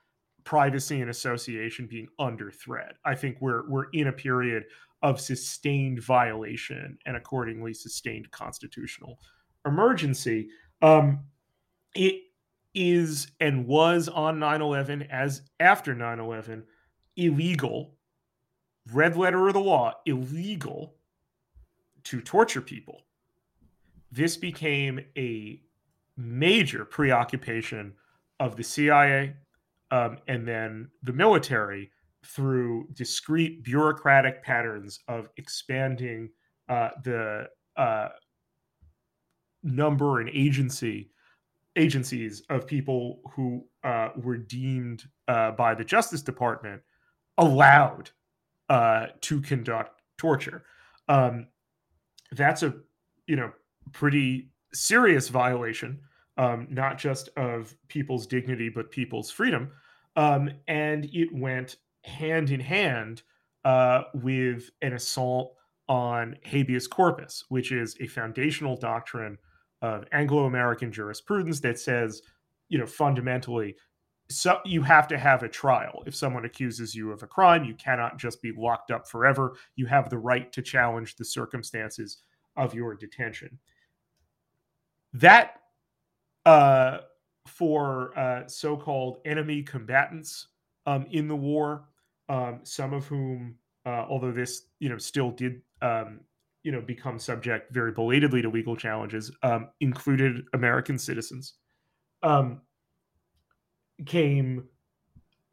privacy 0.43 1.01
and 1.01 1.09
association 1.09 1.87
being 1.87 2.07
under 2.19 2.51
threat. 2.51 2.97
I 3.03 3.15
think 3.15 3.37
we're 3.41 3.67
we're 3.69 3.89
in 3.91 4.07
a 4.07 4.13
period 4.13 4.65
of 5.01 5.19
sustained 5.19 6.01
violation 6.01 6.97
and 7.05 7.17
accordingly 7.17 7.73
sustained 7.73 8.31
constitutional 8.31 9.19
emergency. 9.65 10.49
Um, 10.81 11.25
it 11.95 12.21
is 12.73 13.31
and 13.39 13.65
was 13.67 14.09
on 14.09 14.37
9-11 14.37 15.07
as 15.09 15.41
after 15.59 15.95
9-11 15.95 16.63
illegal 17.15 17.94
red 18.93 19.15
letter 19.17 19.47
of 19.47 19.53
the 19.53 19.59
law 19.59 19.93
illegal 20.05 20.95
to 22.03 22.21
torture 22.21 22.61
people. 22.61 23.01
This 24.11 24.37
became 24.37 24.99
a 25.17 25.61
major 26.17 26.85
preoccupation 26.85 27.93
of 28.39 28.55
the 28.55 28.63
cia 28.63 29.35
um, 29.91 30.17
and 30.27 30.47
then 30.47 30.89
the 31.03 31.13
military 31.13 31.91
through 32.23 32.87
discrete 32.93 33.63
bureaucratic 33.63 34.43
patterns 34.43 34.99
of 35.07 35.29
expanding 35.37 36.29
uh, 36.69 36.89
the 37.03 37.47
uh, 37.77 38.09
number 39.63 40.19
and 40.19 40.29
agency 40.29 41.09
agencies 41.75 42.41
of 42.49 42.65
people 42.65 43.19
who 43.33 43.65
uh, 43.83 44.09
were 44.15 44.37
deemed 44.37 45.03
uh, 45.27 45.51
by 45.51 45.75
the 45.75 45.83
Justice 45.83 46.21
Department 46.21 46.81
allowed 47.37 48.11
uh, 48.69 49.07
to 49.21 49.41
conduct 49.41 50.01
torture. 50.17 50.63
Um, 51.07 51.47
that's 52.31 52.63
a 52.63 52.73
you 53.27 53.35
know 53.35 53.51
pretty 53.91 54.49
serious 54.73 55.29
violation, 55.29 55.99
um, 56.37 56.67
not 56.69 56.97
just 56.97 57.29
of 57.37 57.75
people's 57.87 58.27
dignity 58.27 58.69
but 58.69 58.91
people's 58.91 59.31
freedom. 59.31 59.71
Um, 60.15 60.49
and 60.67 61.05
it 61.13 61.29
went 61.33 61.77
hand 62.03 62.51
in 62.51 62.59
hand 62.59 63.23
uh, 63.65 64.03
with 64.13 64.69
an 64.81 64.93
assault 64.93 65.55
on 65.87 66.37
habeas 66.43 66.87
corpus, 66.87 67.43
which 67.49 67.71
is 67.71 67.95
a 67.99 68.07
foundational 68.07 68.77
doctrine 68.77 69.37
of 69.81 70.05
Anglo-American 70.11 70.91
jurisprudence 70.91 71.59
that 71.59 71.79
says, 71.79 72.21
you 72.69 72.77
know, 72.77 72.85
fundamentally, 72.85 73.75
so 74.29 74.59
you 74.65 74.81
have 74.81 75.07
to 75.09 75.17
have 75.17 75.43
a 75.43 75.49
trial. 75.49 76.03
If 76.05 76.15
someone 76.15 76.45
accuses 76.45 76.95
you 76.95 77.11
of 77.11 77.21
a 77.21 77.27
crime, 77.27 77.63
you 77.63 77.75
cannot 77.75 78.17
just 78.17 78.41
be 78.41 78.51
locked 78.51 78.89
up 78.89 79.07
forever. 79.07 79.55
You 79.75 79.85
have 79.85 80.09
the 80.09 80.17
right 80.17 80.51
to 80.53 80.61
challenge 80.61 81.15
the 81.15 81.25
circumstances 81.25 82.17
of 82.57 82.73
your 82.73 82.95
detention. 82.95 83.59
That 85.13 85.61
uh, 86.45 86.99
for 87.47 88.17
uh, 88.17 88.47
so-called 88.47 89.19
enemy 89.25 89.61
combatants 89.61 90.47
um, 90.85 91.05
in 91.11 91.27
the 91.27 91.35
war, 91.35 91.85
um, 92.29 92.59
some 92.63 92.93
of 92.93 93.05
whom, 93.07 93.55
uh, 93.85 94.05
although 94.09 94.31
this 94.31 94.63
you 94.79 94.89
know 94.89 94.97
still 94.97 95.31
did 95.31 95.61
um, 95.81 96.19
you 96.63 96.71
know 96.71 96.81
become 96.81 97.19
subject 97.19 97.71
very 97.71 97.91
belatedly 97.91 98.41
to 98.41 98.49
legal 98.49 98.75
challenges, 98.75 99.31
um, 99.43 99.69
included 99.79 100.43
American 100.53 100.97
citizens, 100.97 101.55
um, 102.23 102.61
came 104.05 104.65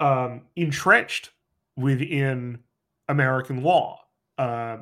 um, 0.00 0.42
entrenched 0.56 1.30
within 1.76 2.58
American 3.08 3.62
law, 3.62 4.00
uh, 4.38 4.78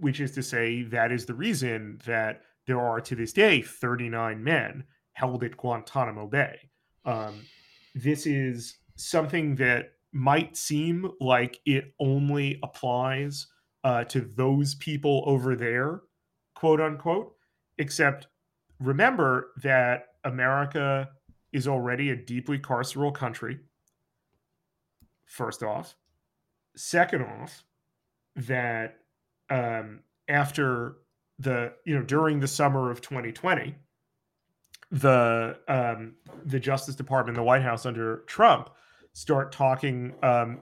which 0.00 0.20
is 0.20 0.32
to 0.32 0.42
say 0.42 0.82
that 0.84 1.10
is 1.10 1.26
the 1.26 1.34
reason 1.34 2.00
that 2.06 2.42
there 2.66 2.80
are 2.80 3.00
to 3.00 3.14
this 3.14 3.32
day 3.32 3.62
39 3.62 4.42
men 4.42 4.84
held 5.12 5.42
at 5.44 5.56
Guantanamo 5.56 6.26
Bay. 6.26 6.58
Um, 7.04 7.42
this 7.94 8.26
is 8.26 8.78
something 8.96 9.54
that 9.56 9.92
might 10.12 10.56
seem 10.56 11.10
like 11.20 11.60
it 11.64 11.92
only 12.00 12.58
applies 12.62 13.46
uh, 13.84 14.04
to 14.04 14.20
those 14.20 14.74
people 14.76 15.22
over 15.26 15.54
there, 15.54 16.00
quote 16.54 16.80
unquote. 16.80 17.32
Except 17.78 18.26
remember 18.80 19.52
that 19.62 20.06
America 20.24 21.08
is 21.56 21.66
already 21.66 22.10
a 22.10 22.16
deeply 22.16 22.58
carceral 22.58 23.14
country. 23.14 23.58
First 25.24 25.62
off, 25.62 25.96
second 26.76 27.22
off, 27.22 27.64
that 28.36 28.98
um, 29.48 30.00
after 30.28 30.98
the 31.38 31.72
you 31.86 31.94
know 31.94 32.02
during 32.02 32.40
the 32.40 32.46
summer 32.46 32.90
of 32.90 33.00
2020, 33.00 33.74
the 34.90 35.58
um, 35.66 36.16
the 36.44 36.60
Justice 36.60 36.94
Department, 36.94 37.36
the 37.36 37.42
White 37.42 37.62
House 37.62 37.86
under 37.86 38.18
Trump, 38.26 38.68
start 39.14 39.50
talking 39.50 40.14
um, 40.22 40.60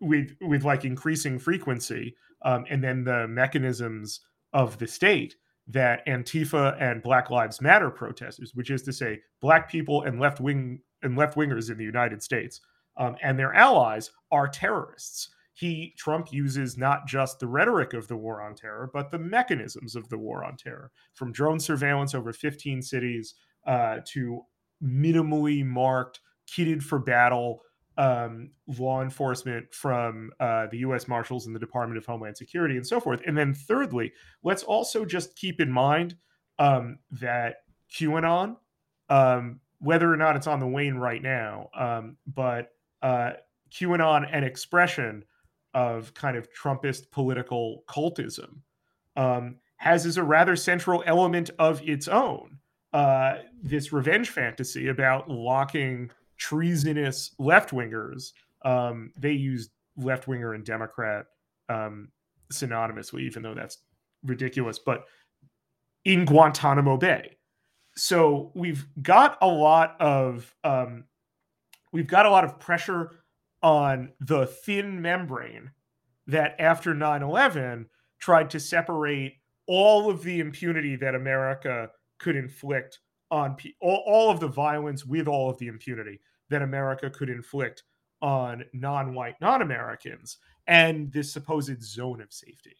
with 0.00 0.36
with 0.42 0.64
like 0.64 0.84
increasing 0.84 1.38
frequency 1.38 2.14
um, 2.42 2.66
and 2.68 2.84
then 2.84 3.04
the 3.04 3.26
mechanisms 3.26 4.20
of 4.52 4.76
the 4.78 4.86
state 4.86 5.36
that 5.72 6.06
Antifa 6.06 6.76
and 6.80 7.02
Black 7.02 7.30
Lives 7.30 7.60
Matter 7.60 7.90
protesters, 7.90 8.54
which 8.54 8.70
is 8.70 8.82
to 8.82 8.92
say, 8.92 9.20
black 9.40 9.70
people 9.70 10.02
and 10.02 10.20
left 10.20 10.40
wing 10.40 10.80
and 11.02 11.16
left 11.16 11.36
wingers 11.36 11.70
in 11.70 11.78
the 11.78 11.84
United 11.84 12.22
States 12.22 12.60
um, 12.96 13.16
and 13.22 13.38
their 13.38 13.54
allies 13.54 14.10
are 14.30 14.48
terrorists. 14.48 15.30
He 15.54 15.94
Trump 15.98 16.32
uses 16.32 16.78
not 16.78 17.06
just 17.06 17.38
the 17.38 17.46
rhetoric 17.46 17.92
of 17.92 18.08
the 18.08 18.16
war 18.16 18.40
on 18.40 18.54
terror, 18.54 18.90
but 18.92 19.10
the 19.10 19.18
mechanisms 19.18 19.96
of 19.96 20.08
the 20.08 20.18
war 20.18 20.44
on 20.44 20.56
terror, 20.56 20.90
from 21.14 21.32
drone 21.32 21.60
surveillance 21.60 22.14
over 22.14 22.32
15 22.32 22.80
cities 22.82 23.34
uh, 23.66 23.98
to 24.06 24.42
minimally 24.82 25.64
marked, 25.64 26.20
kitted 26.46 26.82
for 26.82 26.98
battle 26.98 27.60
um, 28.00 28.50
law 28.78 29.02
enforcement 29.02 29.74
from 29.74 30.30
uh, 30.40 30.66
the 30.70 30.78
U.S. 30.78 31.06
Marshals 31.06 31.46
and 31.46 31.54
the 31.54 31.60
Department 31.60 31.98
of 31.98 32.06
Homeland 32.06 32.34
Security 32.34 32.76
and 32.76 32.86
so 32.86 32.98
forth. 32.98 33.20
And 33.26 33.36
then, 33.36 33.52
thirdly, 33.52 34.12
let's 34.42 34.62
also 34.62 35.04
just 35.04 35.36
keep 35.36 35.60
in 35.60 35.70
mind 35.70 36.16
um, 36.58 36.98
that 37.10 37.56
QAnon, 37.94 38.56
um, 39.10 39.60
whether 39.80 40.10
or 40.10 40.16
not 40.16 40.34
it's 40.34 40.46
on 40.46 40.60
the 40.60 40.66
wane 40.66 40.94
right 40.94 41.22
now, 41.22 41.68
um, 41.78 42.16
but 42.26 42.70
uh, 43.02 43.32
QAnon 43.70 44.26
an 44.34 44.44
expression 44.44 45.22
of 45.74 46.14
kind 46.14 46.38
of 46.38 46.48
Trumpist 46.54 47.10
political 47.10 47.84
cultism 47.86 48.60
um, 49.14 49.56
has 49.76 50.06
as 50.06 50.16
a 50.16 50.24
rather 50.24 50.56
central 50.56 51.02
element 51.04 51.50
of 51.58 51.86
its 51.86 52.08
own 52.08 52.60
uh, 52.94 53.34
this 53.62 53.92
revenge 53.92 54.30
fantasy 54.30 54.88
about 54.88 55.28
locking 55.28 56.10
treasonous 56.40 57.34
left 57.38 57.70
wingers. 57.70 58.32
Um, 58.64 59.12
they 59.16 59.32
use 59.32 59.70
left 59.96 60.26
winger 60.26 60.54
and 60.54 60.64
Democrat 60.64 61.26
um, 61.68 62.08
synonymously, 62.52 63.20
even 63.20 63.42
though 63.42 63.54
that's 63.54 63.78
ridiculous. 64.24 64.78
But 64.78 65.04
in 66.04 66.24
Guantanamo 66.24 66.96
Bay, 66.96 67.36
so 67.94 68.50
we've 68.54 68.86
got 69.02 69.36
a 69.42 69.46
lot 69.46 70.00
of 70.00 70.52
um, 70.64 71.04
we've 71.92 72.06
got 72.06 72.26
a 72.26 72.30
lot 72.30 72.44
of 72.44 72.58
pressure 72.58 73.12
on 73.62 74.10
the 74.20 74.46
thin 74.46 75.02
membrane 75.02 75.70
that 76.26 76.54
after 76.58 76.94
9-11 76.94 77.84
tried 78.18 78.48
to 78.48 78.58
separate 78.60 79.34
all 79.66 80.08
of 80.08 80.22
the 80.22 80.40
impunity 80.40 80.96
that 80.96 81.14
america 81.14 81.90
could 82.18 82.36
inflict 82.36 83.00
on 83.30 83.54
pe- 83.56 83.74
all, 83.80 84.02
all 84.06 84.30
of 84.30 84.40
the 84.40 84.48
violence 84.48 85.04
with 85.04 85.28
all 85.28 85.50
of 85.50 85.58
the 85.58 85.66
impunity 85.66 86.20
that 86.50 86.62
America 86.62 87.08
could 87.10 87.30
inflict 87.30 87.84
on 88.22 88.64
non-white 88.72 89.40
non-Americans 89.40 90.38
and 90.66 91.10
this 91.12 91.32
supposed 91.32 91.82
zone 91.82 92.20
of 92.20 92.32
safety 92.32 92.76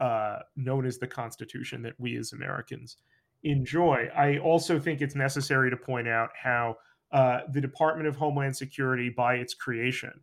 uh, 0.00 0.38
known 0.56 0.86
as 0.86 0.98
the 0.98 1.06
Constitution 1.06 1.82
that 1.82 1.98
we 1.98 2.16
as 2.16 2.32
Americans 2.32 2.96
enjoy. 3.42 4.08
I 4.14 4.38
also 4.38 4.78
think 4.78 5.00
it's 5.00 5.14
necessary 5.14 5.70
to 5.70 5.76
point 5.76 6.08
out 6.08 6.30
how 6.40 6.76
uh, 7.12 7.40
the 7.52 7.60
Department 7.60 8.08
of 8.08 8.16
Homeland 8.16 8.56
Security 8.56 9.08
by 9.08 9.36
its 9.36 9.54
creation, 9.54 10.20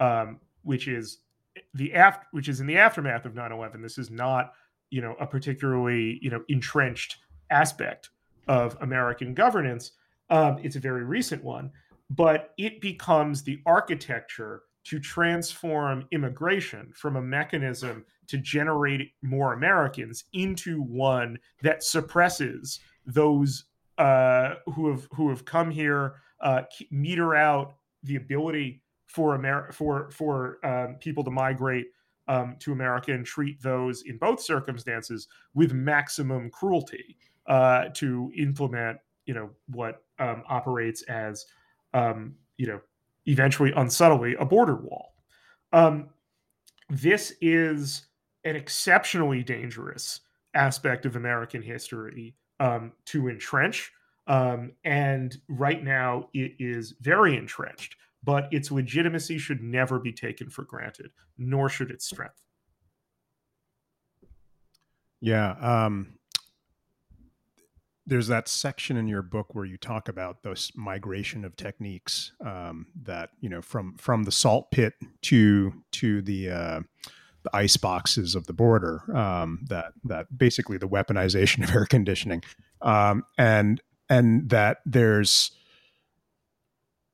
um, 0.00 0.40
which 0.62 0.88
is 0.88 1.18
the 1.74 1.94
after, 1.94 2.26
which 2.32 2.48
is 2.48 2.60
in 2.60 2.66
the 2.66 2.78
aftermath 2.78 3.26
of 3.26 3.34
9/11. 3.34 3.82
This 3.82 3.98
is 3.98 4.10
not, 4.10 4.52
you 4.90 5.02
know, 5.02 5.14
a 5.20 5.26
particularly 5.26 6.18
you 6.22 6.30
know 6.30 6.42
entrenched 6.48 7.18
aspect 7.50 8.10
of 8.48 8.76
American 8.80 9.34
governance. 9.34 9.92
Um, 10.30 10.58
it's 10.62 10.76
a 10.76 10.80
very 10.80 11.04
recent 11.04 11.44
one, 11.44 11.70
but 12.16 12.52
it 12.58 12.80
becomes 12.80 13.42
the 13.42 13.60
architecture 13.64 14.62
to 14.84 14.98
transform 14.98 16.06
immigration 16.10 16.92
from 16.94 17.16
a 17.16 17.22
mechanism 17.22 18.04
to 18.26 18.38
generate 18.38 19.12
more 19.22 19.52
Americans 19.52 20.24
into 20.32 20.82
one 20.82 21.38
that 21.62 21.82
suppresses 21.82 22.80
those 23.06 23.64
uh, 23.98 24.54
who 24.74 24.90
have 24.90 25.06
who 25.14 25.28
have 25.28 25.44
come 25.44 25.70
here, 25.70 26.14
uh, 26.40 26.62
meter 26.90 27.34
out 27.34 27.74
the 28.02 28.16
ability 28.16 28.82
for 29.06 29.34
America 29.34 29.72
for 29.72 30.10
for 30.10 30.58
um, 30.66 30.96
people 30.96 31.22
to 31.22 31.30
migrate 31.30 31.86
um, 32.28 32.56
to 32.58 32.72
America 32.72 33.12
and 33.12 33.24
treat 33.24 33.62
those 33.62 34.02
in 34.02 34.16
both 34.18 34.40
circumstances 34.40 35.28
with 35.54 35.72
maximum 35.72 36.50
cruelty 36.50 37.16
uh, 37.46 37.86
to 37.94 38.32
implement 38.36 38.98
you 39.26 39.34
know 39.34 39.50
what 39.66 40.02
um, 40.18 40.42
operates 40.48 41.02
as 41.02 41.46
um, 41.94 42.34
you 42.56 42.66
know 42.66 42.80
eventually 43.26 43.72
unsubtly 43.72 44.34
a 44.38 44.44
border 44.44 44.76
wall. 44.76 45.14
Um, 45.72 46.10
this 46.88 47.34
is 47.40 48.06
an 48.44 48.56
exceptionally 48.56 49.42
dangerous 49.42 50.20
aspect 50.54 51.06
of 51.06 51.16
American 51.16 51.62
history 51.62 52.34
um, 52.60 52.92
to 53.06 53.28
entrench. 53.28 53.92
Um, 54.26 54.72
and 54.84 55.36
right 55.48 55.82
now, 55.82 56.28
it 56.32 56.52
is 56.58 56.94
very 57.00 57.36
entrenched, 57.36 57.96
but 58.22 58.48
its 58.52 58.70
legitimacy 58.70 59.38
should 59.38 59.62
never 59.62 59.98
be 59.98 60.12
taken 60.12 60.48
for 60.48 60.62
granted, 60.62 61.10
nor 61.38 61.68
should 61.68 61.90
its 61.90 62.04
strength. 62.04 62.40
Yeah. 65.20 65.52
Um, 65.60 66.14
there's 68.06 68.26
that 68.28 68.48
section 68.48 68.96
in 68.96 69.06
your 69.06 69.22
book 69.22 69.54
where 69.54 69.64
you 69.64 69.76
talk 69.76 70.08
about 70.08 70.42
this 70.42 70.72
migration 70.74 71.44
of 71.44 71.56
techniques 71.56 72.32
um, 72.44 72.86
that 73.02 73.30
you 73.40 73.48
know 73.48 73.62
from 73.62 73.96
from 73.96 74.24
the 74.24 74.32
salt 74.32 74.70
pit 74.70 74.94
to 75.22 75.72
to 75.92 76.22
the 76.22 76.50
uh, 76.50 76.80
the 77.42 77.56
ice 77.56 77.76
boxes 77.76 78.34
of 78.34 78.46
the 78.46 78.52
border 78.52 79.02
um, 79.16 79.60
that 79.68 79.92
that 80.04 80.36
basically 80.36 80.78
the 80.78 80.88
weaponization 80.88 81.64
of 81.64 81.74
air 81.74 81.86
conditioning. 81.86 82.42
Um, 82.80 83.24
and 83.38 83.80
and 84.08 84.48
that 84.50 84.78
there's 84.84 85.52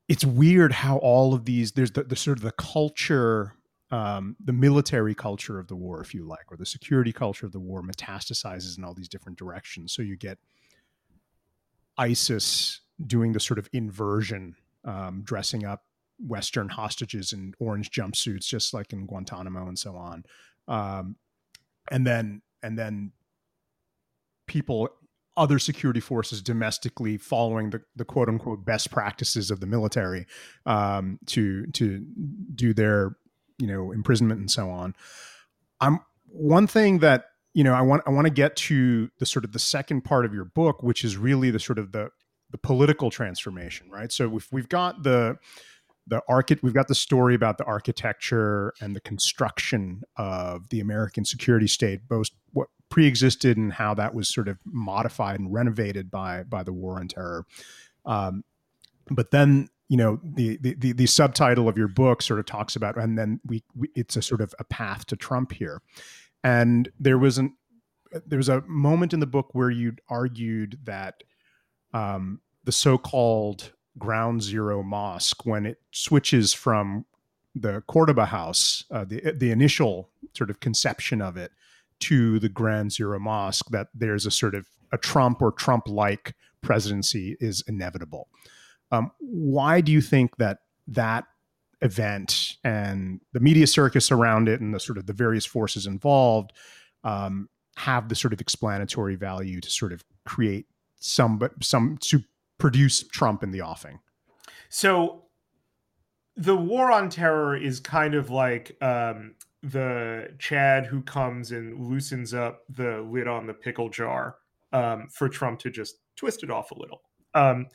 it's 0.08 0.24
weird 0.24 0.72
how 0.72 0.96
all 0.98 1.34
of 1.34 1.44
these 1.44 1.72
there's 1.72 1.92
the, 1.92 2.04
the 2.04 2.16
sort 2.16 2.38
of 2.38 2.44
the 2.44 2.52
culture 2.52 3.54
um, 3.90 4.36
the 4.42 4.52
military 4.52 5.14
culture 5.14 5.58
of 5.58 5.68
the 5.68 5.76
war 5.76 6.00
if 6.02 6.12
you 6.12 6.24
like 6.24 6.50
or 6.50 6.56
the 6.56 6.66
security 6.66 7.12
culture 7.12 7.46
of 7.46 7.52
the 7.52 7.60
war 7.60 7.82
metastasizes 7.82 8.76
in 8.76 8.84
all 8.84 8.92
these 8.92 9.08
different 9.08 9.38
directions. 9.38 9.92
So 9.94 10.02
you 10.02 10.16
get 10.16 10.38
ISIS 11.98 12.80
doing 13.06 13.32
the 13.32 13.40
sort 13.40 13.58
of 13.58 13.68
inversion, 13.72 14.54
um, 14.84 15.22
dressing 15.24 15.64
up 15.64 15.84
Western 16.18 16.68
hostages 16.68 17.32
in 17.32 17.54
orange 17.58 17.90
jumpsuits, 17.90 18.46
just 18.46 18.74
like 18.74 18.92
in 18.92 19.06
Guantanamo 19.06 19.66
and 19.68 19.78
so 19.78 19.96
on. 19.96 20.24
Um, 20.66 21.16
and 21.90 22.06
then, 22.06 22.42
and 22.62 22.78
then 22.78 23.12
people, 24.46 24.88
other 25.36 25.58
security 25.58 26.00
forces 26.00 26.42
domestically 26.42 27.16
following 27.16 27.70
the, 27.70 27.80
the 27.94 28.04
quote 28.04 28.28
unquote 28.28 28.64
best 28.64 28.90
practices 28.90 29.50
of 29.50 29.60
the 29.60 29.66
military 29.66 30.26
um, 30.66 31.18
to, 31.26 31.66
to 31.66 32.04
do 32.54 32.74
their, 32.74 33.16
you 33.58 33.66
know, 33.66 33.92
imprisonment 33.92 34.40
and 34.40 34.50
so 34.50 34.70
on. 34.70 34.94
I'm 35.80 36.00
one 36.26 36.66
thing 36.66 36.98
that 36.98 37.26
you 37.58 37.64
know, 37.64 37.74
I 37.74 37.82
want 37.82 38.04
I 38.06 38.10
want 38.10 38.24
to 38.24 38.32
get 38.32 38.54
to 38.54 39.10
the 39.18 39.26
sort 39.26 39.44
of 39.44 39.50
the 39.50 39.58
second 39.58 40.02
part 40.02 40.24
of 40.24 40.32
your 40.32 40.44
book, 40.44 40.80
which 40.80 41.02
is 41.02 41.16
really 41.16 41.50
the 41.50 41.58
sort 41.58 41.80
of 41.80 41.90
the 41.90 42.10
the 42.52 42.56
political 42.56 43.10
transformation, 43.10 43.90
right? 43.90 44.12
So 44.12 44.28
we've 44.28 44.46
we've 44.52 44.68
got 44.68 45.02
the 45.02 45.38
the 46.06 46.22
archi- 46.28 46.60
we've 46.62 46.72
got 46.72 46.86
the 46.86 46.94
story 46.94 47.34
about 47.34 47.58
the 47.58 47.64
architecture 47.64 48.74
and 48.80 48.94
the 48.94 49.00
construction 49.00 50.02
of 50.16 50.68
the 50.68 50.78
American 50.78 51.24
security 51.24 51.66
state, 51.66 52.06
both 52.08 52.28
what 52.52 52.68
pre-existed 52.90 53.56
and 53.56 53.72
how 53.72 53.92
that 53.92 54.14
was 54.14 54.32
sort 54.32 54.46
of 54.46 54.58
modified 54.64 55.40
and 55.40 55.52
renovated 55.52 56.12
by 56.12 56.44
by 56.44 56.62
the 56.62 56.72
war 56.72 57.00
on 57.00 57.08
terror. 57.08 57.44
Um, 58.06 58.44
but 59.10 59.32
then 59.32 59.68
you 59.88 59.96
know 59.96 60.20
the, 60.22 60.58
the, 60.58 60.74
the 60.74 60.92
the 60.92 61.06
subtitle 61.06 61.68
of 61.68 61.76
your 61.76 61.88
book 61.88 62.22
sort 62.22 62.38
of 62.38 62.46
talks 62.46 62.76
about, 62.76 62.96
and 62.96 63.18
then 63.18 63.40
we, 63.44 63.64
we 63.74 63.88
it's 63.96 64.14
a 64.14 64.22
sort 64.22 64.42
of 64.42 64.54
a 64.60 64.64
path 64.64 65.06
to 65.06 65.16
Trump 65.16 65.50
here, 65.50 65.82
and 66.44 66.90
there 66.98 67.18
was 67.18 67.38
an 67.38 67.54
there 68.26 68.38
was 68.38 68.48
a 68.48 68.62
moment 68.62 69.12
in 69.12 69.20
the 69.20 69.26
book 69.26 69.50
where 69.52 69.70
you 69.70 69.94
argued 70.08 70.78
that 70.84 71.22
um, 71.92 72.40
the 72.64 72.72
so-called 72.72 73.72
ground 73.98 74.42
zero 74.42 74.82
mosque 74.82 75.44
when 75.44 75.66
it 75.66 75.78
switches 75.90 76.54
from 76.54 77.04
the 77.54 77.82
cordoba 77.88 78.26
house 78.26 78.84
uh, 78.90 79.04
the 79.04 79.32
the 79.36 79.50
initial 79.50 80.10
sort 80.32 80.50
of 80.50 80.60
conception 80.60 81.20
of 81.20 81.36
it 81.36 81.50
to 82.00 82.38
the 82.38 82.48
ground 82.48 82.92
zero 82.92 83.18
mosque 83.18 83.68
that 83.70 83.88
there's 83.94 84.24
a 84.24 84.30
sort 84.30 84.54
of 84.54 84.66
a 84.92 84.98
trump 84.98 85.42
or 85.42 85.52
trump 85.52 85.88
like 85.88 86.34
presidency 86.60 87.36
is 87.40 87.62
inevitable. 87.66 88.28
Um, 88.90 89.10
why 89.18 89.80
do 89.80 89.92
you 89.92 90.00
think 90.00 90.36
that 90.38 90.58
that 90.88 91.24
event 91.80 92.56
and 92.64 93.20
the 93.32 93.40
media 93.40 93.66
circus 93.66 94.10
around 94.10 94.48
it 94.48 94.60
and 94.60 94.74
the 94.74 94.80
sort 94.80 94.98
of 94.98 95.06
the 95.06 95.12
various 95.12 95.46
forces 95.46 95.86
involved 95.86 96.52
um, 97.04 97.48
have 97.76 98.08
the 98.08 98.14
sort 98.14 98.32
of 98.32 98.40
explanatory 98.40 99.14
value 99.14 99.60
to 99.60 99.70
sort 99.70 99.92
of 99.92 100.04
create 100.24 100.66
some 100.96 101.38
but 101.38 101.52
some 101.62 101.96
to 101.98 102.20
produce 102.58 103.06
Trump 103.08 103.42
in 103.42 103.52
the 103.52 103.62
offing. 103.62 104.00
So 104.68 105.24
the 106.36 106.56
war 106.56 106.90
on 106.90 107.08
terror 107.08 107.56
is 107.56 107.80
kind 107.80 108.14
of 108.14 108.30
like 108.30 108.76
um, 108.82 109.34
the 109.62 110.34
Chad 110.38 110.86
who 110.86 111.02
comes 111.02 111.52
and 111.52 111.78
loosens 111.88 112.34
up 112.34 112.62
the 112.68 113.00
lid 113.00 113.28
on 113.28 113.46
the 113.46 113.54
pickle 113.54 113.88
jar 113.88 114.36
um, 114.72 115.08
for 115.10 115.28
Trump 115.28 115.60
to 115.60 115.70
just 115.70 115.96
twist 116.16 116.42
it 116.42 116.50
off 116.50 116.70
a 116.70 116.78
little. 116.78 117.02
Um, 117.34 117.66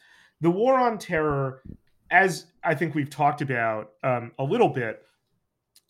the 0.42 0.52
war 0.52 0.78
on 0.78 0.98
terror 0.98 1.62
as 2.14 2.46
I 2.64 2.76
think 2.76 2.94
we've 2.94 3.10
talked 3.10 3.42
about 3.42 3.94
um, 4.04 4.32
a 4.38 4.44
little 4.44 4.70
bit, 4.70 5.02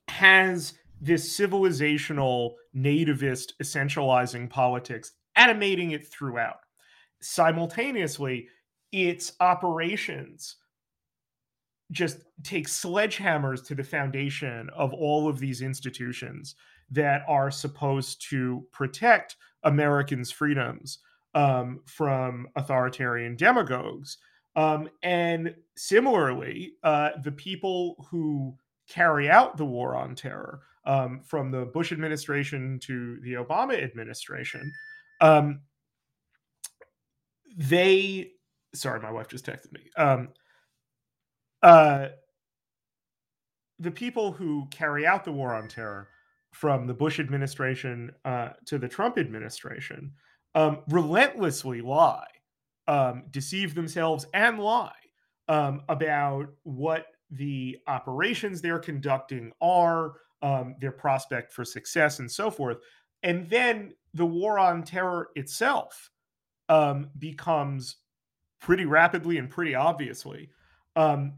has 0.07 0.73
this 1.01 1.37
civilizational 1.37 2.53
nativist 2.75 3.51
essentializing 3.61 4.49
politics 4.49 5.11
animating 5.35 5.91
it 5.91 6.07
throughout. 6.07 6.59
Simultaneously, 7.21 8.47
its 8.93 9.33
operations 9.41 10.55
just 11.91 12.19
take 12.41 12.67
sledgehammers 12.67 13.65
to 13.65 13.75
the 13.75 13.83
foundation 13.83 14.69
of 14.73 14.93
all 14.93 15.27
of 15.27 15.39
these 15.39 15.61
institutions 15.61 16.55
that 16.89 17.23
are 17.27 17.51
supposed 17.51 18.29
to 18.29 18.65
protect 18.71 19.35
Americans' 19.63 20.31
freedoms 20.31 20.99
um, 21.35 21.81
from 21.85 22.47
authoritarian 22.55 23.35
demagogues 23.35 24.17
um, 24.55 24.89
and 25.01 25.55
similarly, 25.75 26.73
uh, 26.83 27.11
the 27.23 27.31
people 27.31 28.05
who 28.09 28.55
carry 28.87 29.29
out 29.29 29.57
the 29.57 29.65
war 29.65 29.95
on 29.95 30.15
terror, 30.15 30.61
um, 30.85 31.21
from 31.23 31.49
the 31.49 31.65
Bush 31.65 31.91
administration 31.91 32.79
to 32.83 33.19
the 33.21 33.33
Obama 33.33 33.81
administration, 33.81 34.71
um, 35.21 35.61
they. 37.57 38.31
Sorry, 38.75 38.99
my 38.99 39.11
wife 39.11 39.27
just 39.27 39.45
texted 39.45 39.71
me. 39.71 39.81
Um, 39.97 40.29
uh, 41.61 42.07
the 43.79 43.91
people 43.91 44.31
who 44.31 44.67
carry 44.71 45.05
out 45.05 45.23
the 45.23 45.31
war 45.31 45.53
on 45.53 45.67
terror, 45.67 46.09
from 46.51 46.85
the 46.85 46.93
Bush 46.93 47.19
administration 47.19 48.11
uh, 48.25 48.49
to 48.65 48.77
the 48.77 48.87
Trump 48.87 49.17
administration, 49.17 50.11
um, 50.55 50.79
relentlessly 50.87 51.81
lie 51.81 52.27
um, 52.87 53.23
deceive 53.31 53.75
themselves 53.75 54.25
and 54.33 54.59
lie 54.59 54.91
um, 55.47 55.81
about 55.89 56.47
what 56.63 57.07
the 57.31 57.77
operations 57.87 58.61
they're 58.61 58.79
conducting 58.79 59.51
are, 59.61 60.13
um, 60.41 60.75
their 60.79 60.91
prospect 60.91 61.51
for 61.51 61.65
success, 61.65 62.19
and 62.19 62.29
so 62.29 62.51
forth. 62.51 62.77
And 63.23 63.49
then 63.49 63.93
the 64.13 64.25
war 64.25 64.59
on 64.59 64.83
terror 64.83 65.29
itself 65.35 66.11
um, 66.69 67.09
becomes 67.17 67.97
pretty 68.59 68.85
rapidly 68.85 69.37
and 69.37 69.49
pretty 69.49 69.75
obviously 69.75 70.49
um, 70.95 71.33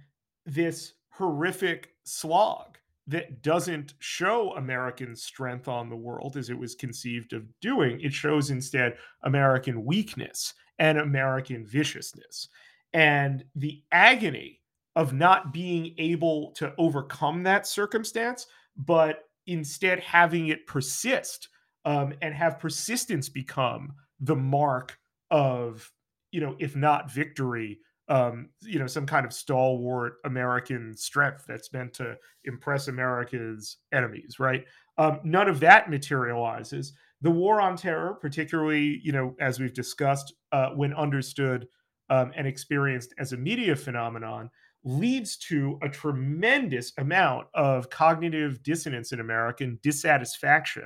this 0.46 0.93
horrific 1.10 1.89
slog 2.04 2.78
that 3.08 3.41
doesn't 3.41 3.93
show 4.00 4.54
American 4.56 5.16
strength 5.16 5.68
on 5.68 5.89
the 5.89 5.96
world 5.96 6.38
as 6.38 6.50
it 6.50 6.58
was 6.58 6.76
conceived 6.76 7.34
of 7.34 7.43
doing. 7.62 8.00
It 8.02 8.14
shows 8.14 8.50
instead 8.50 8.98
American 9.24 9.86
weakness 9.86 10.54
and 10.80 10.98
American 10.98 11.66
viciousness. 11.66 12.50
and 12.94 13.44
the 13.56 13.84
agony 13.92 14.62
of 14.96 15.12
not 15.14 15.52
being 15.52 15.94
able 15.98 16.52
to 16.54 16.74
overcome 16.78 17.44
that 17.44 17.68
circumstance, 17.68 18.48
but 18.78 19.24
instead 19.48 20.00
having 20.00 20.48
it 20.48 20.66
persist 20.66 21.50
um, 21.84 22.14
and 22.22 22.34
have 22.34 22.58
persistence 22.58 23.28
become 23.28 23.94
the 24.22 24.36
mark 24.36 24.98
of, 25.30 25.92
you 26.32 26.40
know, 26.40 26.56
if 26.60 26.76
not 26.76 27.12
victory, 27.12 27.80
um, 28.08 28.50
you 28.62 28.80
know, 28.80 28.88
some 28.88 29.06
kind 29.06 29.26
of 29.26 29.34
stalwart 29.34 30.14
American 30.24 30.96
strength 30.96 31.44
that's 31.48 31.74
meant 31.74 31.94
to 31.96 32.16
impress 32.46 32.88
America's 32.88 33.78
enemies, 33.92 34.40
right? 34.40 34.64
Um, 34.98 35.20
none 35.26 35.50
of 35.50 35.60
that 35.60 35.90
materializes. 35.90 36.94
The 37.26 37.32
war 37.32 37.60
on 37.60 37.76
terror, 37.76 38.14
particularly, 38.14 39.02
you 39.04 39.12
know, 39.12 39.36
as 39.40 39.60
we've 39.60 39.74
discussed, 39.74 40.36
uh, 40.52 40.70
when 40.76 40.94
understood 40.94 41.68
um, 42.12 42.32
and 42.36 42.46
experienced 42.46 43.16
as 43.18 43.34
a 43.34 43.38
media 43.38 43.76
phenomenon, 43.76 44.52
leads 44.84 45.36
to 45.38 45.80
a 45.82 45.90
tremendous 45.90 46.94
amount 47.00 47.48
of 47.56 47.90
cognitive 47.90 48.62
dissonance 48.62 49.12
in 49.12 49.22
American 49.22 49.80
dissatisfaction 49.82 50.86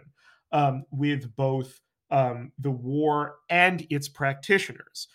um, 0.54 0.86
with 0.92 1.36
both 1.36 1.82
um, 2.10 2.54
the 2.58 2.72
war 2.72 3.40
and 3.50 3.86
its 3.90 4.08
practitioners. 4.08 5.10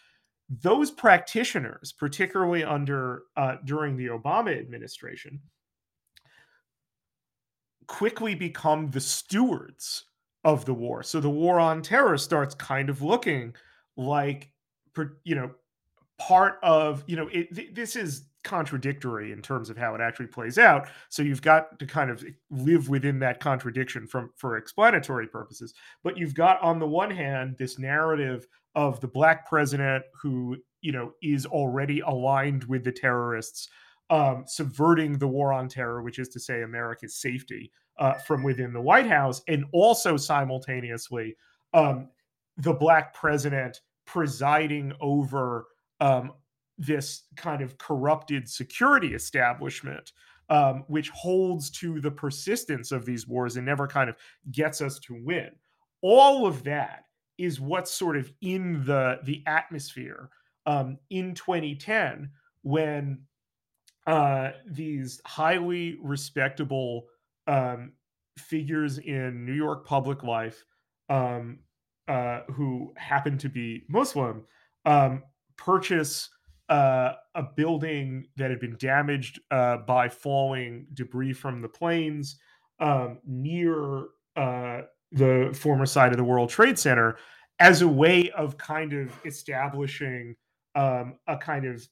Those 0.50 0.90
practitioners, 0.90 1.94
particularly 1.98 2.64
under 2.64 3.22
uh, 3.34 3.56
during 3.64 3.96
the 3.96 4.08
Obama 4.08 4.60
administration, 4.60 5.40
quickly 7.86 8.34
become 8.34 8.90
the 8.90 9.00
stewards 9.00 10.04
of 10.44 10.64
the 10.64 10.74
war. 10.74 11.02
So 11.02 11.20
the 11.20 11.30
war 11.30 11.58
on 11.58 11.82
terror 11.82 12.18
starts 12.18 12.54
kind 12.54 12.90
of 12.90 13.02
looking 13.02 13.54
like, 13.96 14.50
you 15.24 15.34
know, 15.34 15.50
part 16.18 16.58
of, 16.62 17.02
you 17.06 17.16
know, 17.16 17.28
it, 17.32 17.74
this 17.74 17.96
is 17.96 18.26
contradictory 18.44 19.32
in 19.32 19.40
terms 19.40 19.70
of 19.70 19.76
how 19.76 19.94
it 19.94 20.00
actually 20.00 20.26
plays 20.26 20.58
out. 20.58 20.86
So 21.08 21.22
you've 21.22 21.42
got 21.42 21.78
to 21.78 21.86
kind 21.86 22.10
of 22.10 22.22
live 22.50 22.88
within 22.88 23.18
that 23.20 23.40
contradiction 23.40 24.06
from 24.06 24.30
for 24.36 24.56
explanatory 24.56 25.26
purposes. 25.26 25.74
But 26.02 26.18
you've 26.18 26.34
got 26.34 26.60
on 26.62 26.78
the 26.78 26.86
one 26.86 27.10
hand 27.10 27.56
this 27.58 27.78
narrative 27.78 28.46
of 28.74 29.00
the 29.00 29.08
black 29.08 29.48
president 29.48 30.04
who, 30.20 30.58
you 30.82 30.92
know, 30.92 31.12
is 31.22 31.46
already 31.46 32.00
aligned 32.00 32.64
with 32.64 32.84
the 32.84 32.92
terrorists, 32.92 33.68
um, 34.10 34.44
subverting 34.46 35.18
the 35.18 35.28
war 35.28 35.52
on 35.52 35.68
terror, 35.68 36.02
which 36.02 36.18
is 36.18 36.28
to 36.28 36.40
say 36.40 36.62
America's 36.62 37.16
safety 37.16 37.72
uh, 37.98 38.14
from 38.14 38.42
within 38.42 38.72
the 38.72 38.80
White 38.80 39.06
House, 39.06 39.42
and 39.48 39.64
also 39.72 40.16
simultaneously 40.16 41.36
um, 41.72 42.08
the 42.56 42.72
black 42.72 43.14
president 43.14 43.80
presiding 44.06 44.92
over 45.00 45.66
um, 46.00 46.32
this 46.78 47.24
kind 47.36 47.62
of 47.62 47.78
corrupted 47.78 48.48
security 48.48 49.14
establishment, 49.14 50.12
um, 50.50 50.84
which 50.88 51.10
holds 51.10 51.70
to 51.70 52.00
the 52.00 52.10
persistence 52.10 52.92
of 52.92 53.04
these 53.04 53.26
wars 53.26 53.56
and 53.56 53.64
never 53.64 53.86
kind 53.86 54.10
of 54.10 54.16
gets 54.50 54.80
us 54.80 54.98
to 54.98 55.14
win. 55.24 55.50
All 56.02 56.46
of 56.46 56.64
that 56.64 57.04
is 57.38 57.60
what's 57.60 57.90
sort 57.90 58.16
of 58.16 58.32
in 58.42 58.84
the 58.84 59.18
the 59.24 59.42
atmosphere 59.46 60.30
um, 60.66 60.98
in 61.10 61.34
2010 61.34 62.30
when 62.62 63.18
uh, 64.06 64.50
these 64.66 65.20
highly 65.24 65.96
respectable 66.02 67.06
um, 67.46 67.92
figures 68.38 68.98
in 68.98 69.44
New 69.44 69.52
York 69.52 69.86
public 69.86 70.22
life 70.22 70.64
um, 71.08 71.58
uh, 72.08 72.40
who 72.52 72.92
happen 72.96 73.38
to 73.38 73.48
be 73.48 73.84
Muslim 73.88 74.44
um, 74.84 75.22
purchase 75.56 76.28
uh, 76.68 77.12
a 77.34 77.42
building 77.42 78.26
that 78.36 78.50
had 78.50 78.60
been 78.60 78.76
damaged 78.78 79.40
uh, 79.50 79.78
by 79.78 80.08
falling 80.08 80.86
debris 80.94 81.32
from 81.32 81.60
the 81.60 81.68
planes 81.68 82.38
um, 82.80 83.18
near 83.26 84.06
uh, 84.36 84.82
the 85.12 85.56
former 85.58 85.86
site 85.86 86.12
of 86.12 86.18
the 86.18 86.24
World 86.24 86.48
Trade 86.48 86.78
Center 86.78 87.16
as 87.60 87.82
a 87.82 87.88
way 87.88 88.30
of 88.30 88.58
kind 88.58 88.92
of 88.92 89.12
establishing 89.24 90.34
um, 90.74 91.18
a 91.26 91.36
kind 91.36 91.66
of 91.66 91.86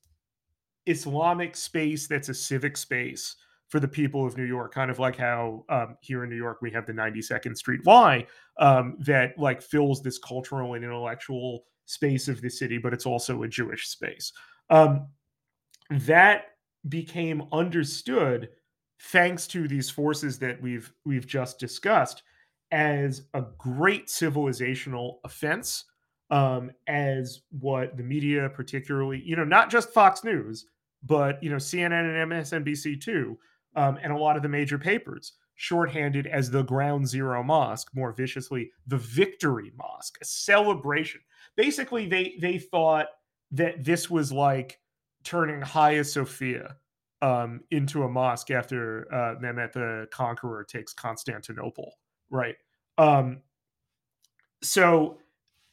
Islamic 0.86 1.54
space 1.54 2.08
that's 2.08 2.28
a 2.28 2.34
civic 2.34 2.76
space 2.76 3.36
for 3.72 3.80
the 3.80 3.88
people 3.88 4.26
of 4.26 4.36
New 4.36 4.44
York, 4.44 4.74
kind 4.74 4.90
of 4.90 4.98
like 4.98 5.16
how 5.16 5.64
um, 5.70 5.96
here 6.02 6.24
in 6.24 6.28
New 6.28 6.36
York 6.36 6.58
we 6.60 6.70
have 6.70 6.84
the 6.84 6.92
92nd 6.92 7.56
Street 7.56 7.80
Y 7.86 8.26
um, 8.58 8.98
that 9.00 9.32
like 9.38 9.62
fills 9.62 10.02
this 10.02 10.18
cultural 10.18 10.74
and 10.74 10.84
intellectual 10.84 11.64
space 11.86 12.28
of 12.28 12.42
the 12.42 12.50
city, 12.50 12.76
but 12.76 12.92
it's 12.92 13.06
also 13.06 13.44
a 13.44 13.48
Jewish 13.48 13.88
space. 13.88 14.30
Um, 14.68 15.06
that 15.88 16.48
became 16.90 17.44
understood 17.50 18.50
thanks 19.04 19.46
to 19.46 19.66
these 19.66 19.88
forces 19.88 20.38
that 20.40 20.60
we've 20.60 20.92
we've 21.06 21.26
just 21.26 21.58
discussed 21.58 22.24
as 22.72 23.22
a 23.32 23.42
great 23.56 24.08
civilizational 24.08 25.14
offense 25.24 25.86
um, 26.30 26.70
as 26.88 27.40
what 27.58 27.96
the 27.96 28.02
media 28.02 28.50
particularly 28.50 29.22
you 29.24 29.34
know 29.34 29.44
not 29.44 29.70
just 29.70 29.94
fox 29.94 30.24
news 30.24 30.66
but 31.02 31.42
you 31.42 31.50
know 31.50 31.56
cnn 31.56 32.22
and 32.22 32.32
msnbc 32.32 33.00
too 33.00 33.38
um, 33.76 33.98
and 34.02 34.12
a 34.12 34.16
lot 34.16 34.36
of 34.36 34.42
the 34.42 34.48
major 34.48 34.78
papers 34.78 35.34
shorthanded 35.54 36.26
as 36.26 36.50
the 36.50 36.62
ground 36.62 37.06
zero 37.06 37.42
mosque 37.42 37.90
more 37.94 38.12
viciously 38.12 38.70
the 38.86 38.96
victory 38.96 39.70
mosque 39.76 40.18
a 40.20 40.24
celebration 40.24 41.20
basically 41.56 42.06
they 42.06 42.36
they 42.40 42.58
thought 42.58 43.06
that 43.50 43.84
this 43.84 44.10
was 44.10 44.32
like 44.32 44.80
turning 45.24 45.62
Hagia 45.62 46.04
Sophia 46.04 46.76
um, 47.20 47.60
into 47.70 48.02
a 48.02 48.08
mosque 48.08 48.50
after 48.50 49.06
uh, 49.12 49.38
Mehmet 49.40 49.72
the 49.72 50.08
Conqueror 50.10 50.64
takes 50.64 50.92
Constantinople, 50.92 51.92
right? 52.30 52.56
Um, 52.98 53.42
so 54.62 55.18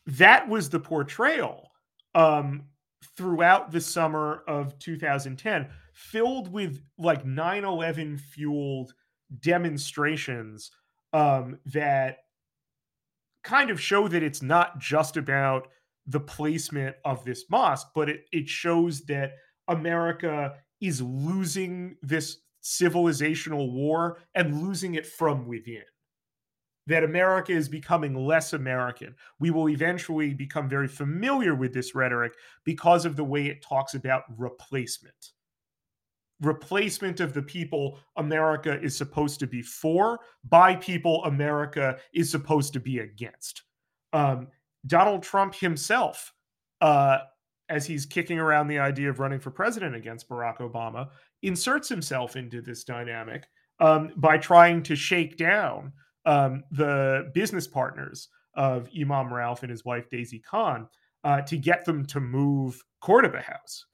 that 0.06 0.48
was 0.48 0.70
the 0.70 0.80
portrayal 0.80 1.72
um, 2.16 2.66
throughout 3.16 3.72
the 3.72 3.82
summer 3.82 4.44
of 4.48 4.78
2010, 4.80 5.68
filled 6.00 6.52
with 6.52 6.82
like 6.98 7.26
9 7.26 7.66
11 7.66 8.18
fueled 8.18 8.94
demonstrations 9.42 10.72
um, 11.12 11.60
that 11.66 12.20
kind 13.44 13.70
of 13.70 13.82
show 13.82 14.08
that 14.08 14.24
it's 14.24 14.42
not 14.42 14.80
just 14.80 15.18
about 15.18 15.68
the 16.08 16.20
placement 16.20 16.96
of 17.04 17.26
this 17.26 17.46
mosque, 17.50 17.90
but 17.94 18.10
it, 18.10 18.22
it 18.32 18.48
shows 18.48 19.02
that 19.06 19.34
America 19.68 20.56
is 20.80 21.02
losing 21.02 21.98
this 22.02 22.38
civilizational 22.64 23.72
war 23.72 24.20
and 24.36 24.64
losing 24.64 24.96
it 24.96 25.06
from 25.06 25.48
within. 25.48 25.84
That 26.88 27.04
America 27.04 27.52
is 27.52 27.68
becoming 27.68 28.16
less 28.16 28.54
American. 28.54 29.16
We 29.40 29.52
will 29.52 29.70
eventually 29.70 30.34
become 30.34 30.70
very 30.70 30.88
familiar 30.88 31.54
with 31.54 31.74
this 31.74 31.94
rhetoric 31.94 32.34
because 32.64 33.06
of 33.06 33.16
the 33.16 33.24
way 33.24 33.48
it 33.48 33.62
talks 33.62 33.94
about 33.94 34.24
replacement. 34.38 35.34
Replacement 36.42 37.20
of 37.20 37.34
the 37.34 37.42
people 37.42 38.00
America 38.16 38.80
is 38.82 38.96
supposed 38.96 39.40
to 39.42 39.48
be 39.48 39.62
for 39.62 40.20
by 40.46 40.76
people 40.76 41.24
America 41.26 41.98
is 42.14 42.32
supposed 42.32 42.74
to 42.74 42.80
be 42.80 43.00
against. 43.00 43.64
Um, 44.14 44.48
Donald 44.88 45.24
Trump 45.24 45.54
himself, 45.54 46.34
uh, 46.82 47.20
as 47.68 47.86
he's 47.86 48.06
kicking 48.06 48.40
around 48.40 48.68
the 48.68 48.80
idea 48.80 49.10
of 49.10 49.20
running 49.20 49.40
for 49.40 49.52
president 49.52 49.96
against 49.96 50.30
Barack 50.30 50.58
Obama, 50.58 51.10
inserts 51.44 51.90
himself 51.90 52.36
into 52.36 52.62
this 52.62 52.84
dynamic 52.84 53.46
um, 53.80 54.12
by 54.16 54.38
trying 54.38 54.82
to 54.84 54.96
shake 54.96 55.38
down 55.38 55.92
um, 56.26 56.64
the 56.72 57.32
business 57.34 57.68
partners 57.68 58.30
of 58.56 58.90
Imam 58.98 59.28
Rauf 59.28 59.62
and 59.62 59.70
his 59.70 59.86
wife 59.86 60.10
Daisy 60.10 60.40
Khan 60.40 60.88
uh, 61.24 61.42
to 61.42 61.58
get 61.58 61.86
them 61.86 62.06
to 62.08 62.20
move 62.20 62.82
Cordoba 63.02 63.42
House. 63.42 63.86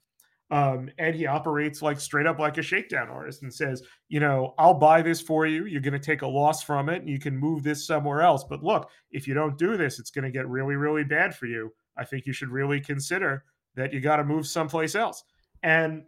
Um, 0.50 0.90
and 0.98 1.14
he 1.14 1.26
operates 1.26 1.82
like 1.82 1.98
straight 1.98 2.26
up 2.26 2.38
like 2.38 2.56
a 2.56 2.62
shakedown 2.62 3.08
artist 3.08 3.42
and 3.42 3.52
says, 3.52 3.82
you 4.08 4.20
know, 4.20 4.54
I'll 4.58 4.74
buy 4.74 5.02
this 5.02 5.20
for 5.20 5.44
you. 5.46 5.66
You're 5.66 5.80
going 5.80 5.92
to 5.92 5.98
take 5.98 6.22
a 6.22 6.26
loss 6.26 6.62
from 6.62 6.88
it 6.88 7.00
and 7.00 7.08
you 7.08 7.18
can 7.18 7.36
move 7.36 7.64
this 7.64 7.86
somewhere 7.86 8.22
else. 8.22 8.44
But 8.44 8.62
look, 8.62 8.88
if 9.10 9.26
you 9.26 9.34
don't 9.34 9.58
do 9.58 9.76
this, 9.76 9.98
it's 9.98 10.10
going 10.10 10.24
to 10.24 10.30
get 10.30 10.48
really, 10.48 10.76
really 10.76 11.02
bad 11.02 11.34
for 11.34 11.46
you. 11.46 11.72
I 11.96 12.04
think 12.04 12.26
you 12.26 12.32
should 12.32 12.50
really 12.50 12.80
consider 12.80 13.44
that 13.74 13.92
you 13.92 14.00
got 14.00 14.16
to 14.16 14.24
move 14.24 14.46
someplace 14.46 14.94
else. 14.94 15.24
And 15.64 16.04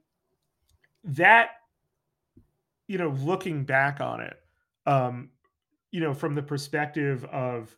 that, 1.03 1.51
you 2.87 2.99
know, 2.99 3.11
looking 3.11 3.65
back 3.65 4.01
on 4.01 4.21
it, 4.21 4.37
um, 4.87 5.31
you 5.91 6.01
know, 6.01 6.15
from 6.15 6.37
the 6.37 6.43
perspective 6.43 7.25
of, 7.25 7.77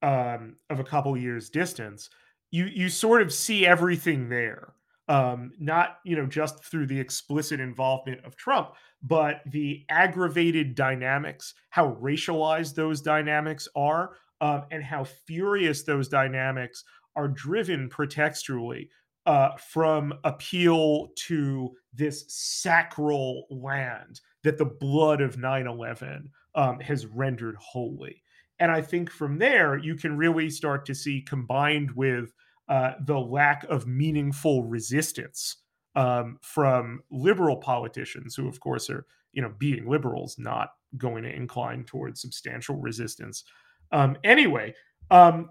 um, 0.00 0.56
of 0.70 0.80
a 0.80 0.84
couple 0.84 1.16
years 1.18 1.50
distance, 1.50 2.08
you, 2.50 2.64
you 2.64 2.88
sort 2.88 3.20
of 3.20 3.32
see 3.32 3.66
everything 3.66 4.30
there 4.30 4.72
um, 5.12 5.52
not 5.58 5.98
you 6.04 6.16
know 6.16 6.24
just 6.24 6.64
through 6.64 6.86
the 6.86 6.98
explicit 6.98 7.60
involvement 7.60 8.24
of 8.24 8.34
Trump, 8.34 8.70
but 9.02 9.42
the 9.46 9.84
aggravated 9.90 10.74
dynamics, 10.74 11.52
how 11.68 11.98
racialized 12.00 12.74
those 12.74 13.02
dynamics 13.02 13.68
are, 13.76 14.16
um, 14.40 14.64
and 14.70 14.82
how 14.82 15.04
furious 15.04 15.82
those 15.82 16.08
dynamics 16.08 16.82
are 17.14 17.28
driven 17.28 17.90
pretextually 17.90 18.88
uh, 19.26 19.50
from 19.56 20.14
appeal 20.24 21.08
to 21.14 21.70
this 21.92 22.24
sacral 22.28 23.44
land 23.50 24.18
that 24.44 24.56
the 24.56 24.64
blood 24.64 25.20
of 25.20 25.36
9 25.36 25.66
11 25.66 26.30
um, 26.54 26.80
has 26.80 27.04
rendered 27.04 27.56
holy. 27.60 28.22
And 28.58 28.72
I 28.72 28.80
think 28.80 29.10
from 29.10 29.36
there, 29.36 29.76
you 29.76 29.94
can 29.94 30.16
really 30.16 30.48
start 30.48 30.86
to 30.86 30.94
see, 30.94 31.20
combined 31.20 31.90
with 31.90 32.32
uh, 32.68 32.92
the 33.06 33.18
lack 33.18 33.64
of 33.64 33.86
meaningful 33.86 34.64
resistance 34.64 35.56
um, 35.94 36.38
from 36.40 37.02
liberal 37.10 37.56
politicians, 37.56 38.34
who, 38.34 38.48
of 38.48 38.60
course, 38.60 38.88
are, 38.88 39.06
you 39.32 39.42
know, 39.42 39.52
being 39.58 39.88
liberals, 39.88 40.36
not 40.38 40.70
going 40.96 41.22
to 41.22 41.34
incline 41.34 41.84
towards 41.84 42.20
substantial 42.20 42.76
resistance. 42.76 43.44
Um, 43.90 44.16
anyway, 44.24 44.74
um, 45.10 45.50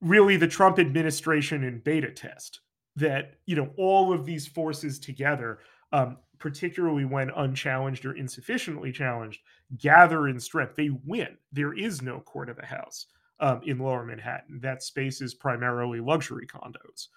really 0.00 0.36
the 0.36 0.48
Trump 0.48 0.78
administration 0.78 1.64
in 1.64 1.80
beta 1.80 2.10
test 2.10 2.60
that 2.96 3.34
you 3.46 3.56
know 3.56 3.70
all 3.76 4.12
of 4.12 4.24
these 4.24 4.46
forces 4.46 5.00
together 5.00 5.58
um, 5.92 6.18
particularly 6.38 7.04
when 7.04 7.30
unchallenged 7.30 8.04
or 8.04 8.16
insufficiently 8.16 8.92
challenged 8.92 9.40
gather 9.78 10.28
in 10.28 10.38
strength. 10.38 10.74
They 10.76 10.90
win. 11.04 11.38
There 11.52 11.72
is 11.72 12.02
no 12.02 12.20
Cordoba 12.20 12.66
House 12.66 13.06
um, 13.44 13.60
in 13.64 13.78
lower 13.78 14.04
manhattan 14.04 14.58
that 14.60 14.82
space 14.82 15.20
is 15.20 15.34
primarily 15.34 16.00
luxury 16.00 16.46
condos 16.46 17.08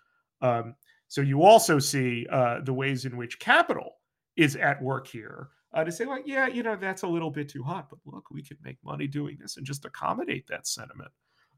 um, 0.42 0.76
so 1.08 1.22
you 1.22 1.42
also 1.42 1.80
see 1.80 2.28
uh, 2.32 2.60
the 2.64 2.74
ways 2.74 3.06
in 3.06 3.16
which 3.18 3.40
capital 3.40 3.94
is 4.36 4.56
at 4.56 4.82
work 4.82 5.08
here 5.08 5.50
uh, 5.74 5.84
to 5.84 5.92
say 5.92 6.06
like 6.06 6.24
yeah 6.26 6.48
you 6.48 6.64
know 6.64 6.76
that's 6.76 7.04
a 7.04 7.08
little 7.08 7.32
bit 7.32 7.50
too 7.50 7.64
hot 7.64 7.90
but 7.90 8.00
look 8.06 8.30
we 8.32 8.44
can 8.44 8.58
make 8.64 8.78
money 8.84 9.08
doing 9.08 9.38
this 9.40 9.58
and 9.58 9.66
just 9.66 9.86
accommodate 9.86 10.46
that 10.48 10.68
sentiment 10.68 11.12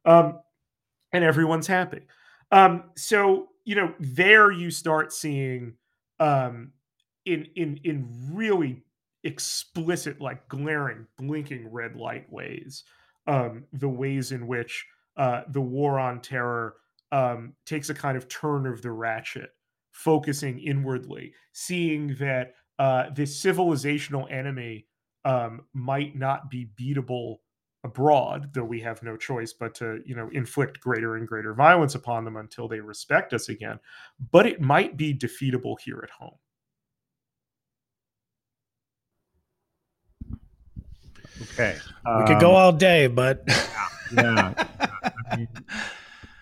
um, 0.05 0.39
and 1.11 1.23
everyone's 1.23 1.67
happy. 1.67 2.01
Um, 2.51 2.85
so 2.95 3.47
you 3.65 3.75
know, 3.75 3.93
there 3.99 4.51
you 4.51 4.71
start 4.71 5.13
seeing 5.13 5.75
um, 6.19 6.71
in 7.25 7.47
in 7.55 7.79
in 7.83 8.07
really 8.31 8.83
explicit, 9.23 10.19
like 10.21 10.47
glaring, 10.47 11.05
blinking 11.17 11.71
red 11.71 11.95
light 11.95 12.31
ways, 12.31 12.83
um, 13.29 13.63
the 13.73 13.87
ways 13.87 14.31
in 14.31 14.47
which 14.47 14.85
uh, 15.15 15.43
the 15.49 15.61
war 15.61 15.99
on 15.99 16.19
terror 16.19 16.75
um, 17.11 17.53
takes 17.65 17.89
a 17.89 17.93
kind 17.93 18.17
of 18.17 18.27
turn 18.27 18.65
of 18.65 18.81
the 18.81 18.91
ratchet, 18.91 19.51
focusing 19.91 20.59
inwardly, 20.59 21.33
seeing 21.53 22.15
that 22.15 22.53
uh, 22.79 23.11
this 23.13 23.41
civilizational 23.41 24.29
enemy 24.31 24.87
um, 25.25 25.61
might 25.73 26.15
not 26.15 26.49
be 26.49 26.71
beatable 26.79 27.37
abroad, 27.83 28.49
though 28.53 28.63
we 28.63 28.81
have 28.81 29.03
no 29.03 29.15
choice 29.15 29.53
but 29.53 29.75
to, 29.75 30.01
you 30.05 30.15
know, 30.15 30.29
inflict 30.33 30.79
greater 30.79 31.15
and 31.15 31.27
greater 31.27 31.53
violence 31.53 31.95
upon 31.95 32.25
them 32.25 32.37
until 32.37 32.67
they 32.67 32.79
respect 32.79 33.33
us 33.33 33.49
again. 33.49 33.79
But 34.31 34.47
it 34.47 34.59
might 34.59 34.97
be 34.97 35.13
defeatable 35.13 35.79
here 35.79 36.01
at 36.03 36.09
home. 36.09 36.37
Okay. 41.59 41.77
We 42.19 42.25
could 42.25 42.39
go 42.39 42.51
um, 42.51 42.55
all 42.55 42.71
day, 42.71 43.07
but 43.07 43.43
yeah. 44.13 44.53
I 45.03 45.37
mean, 45.37 45.47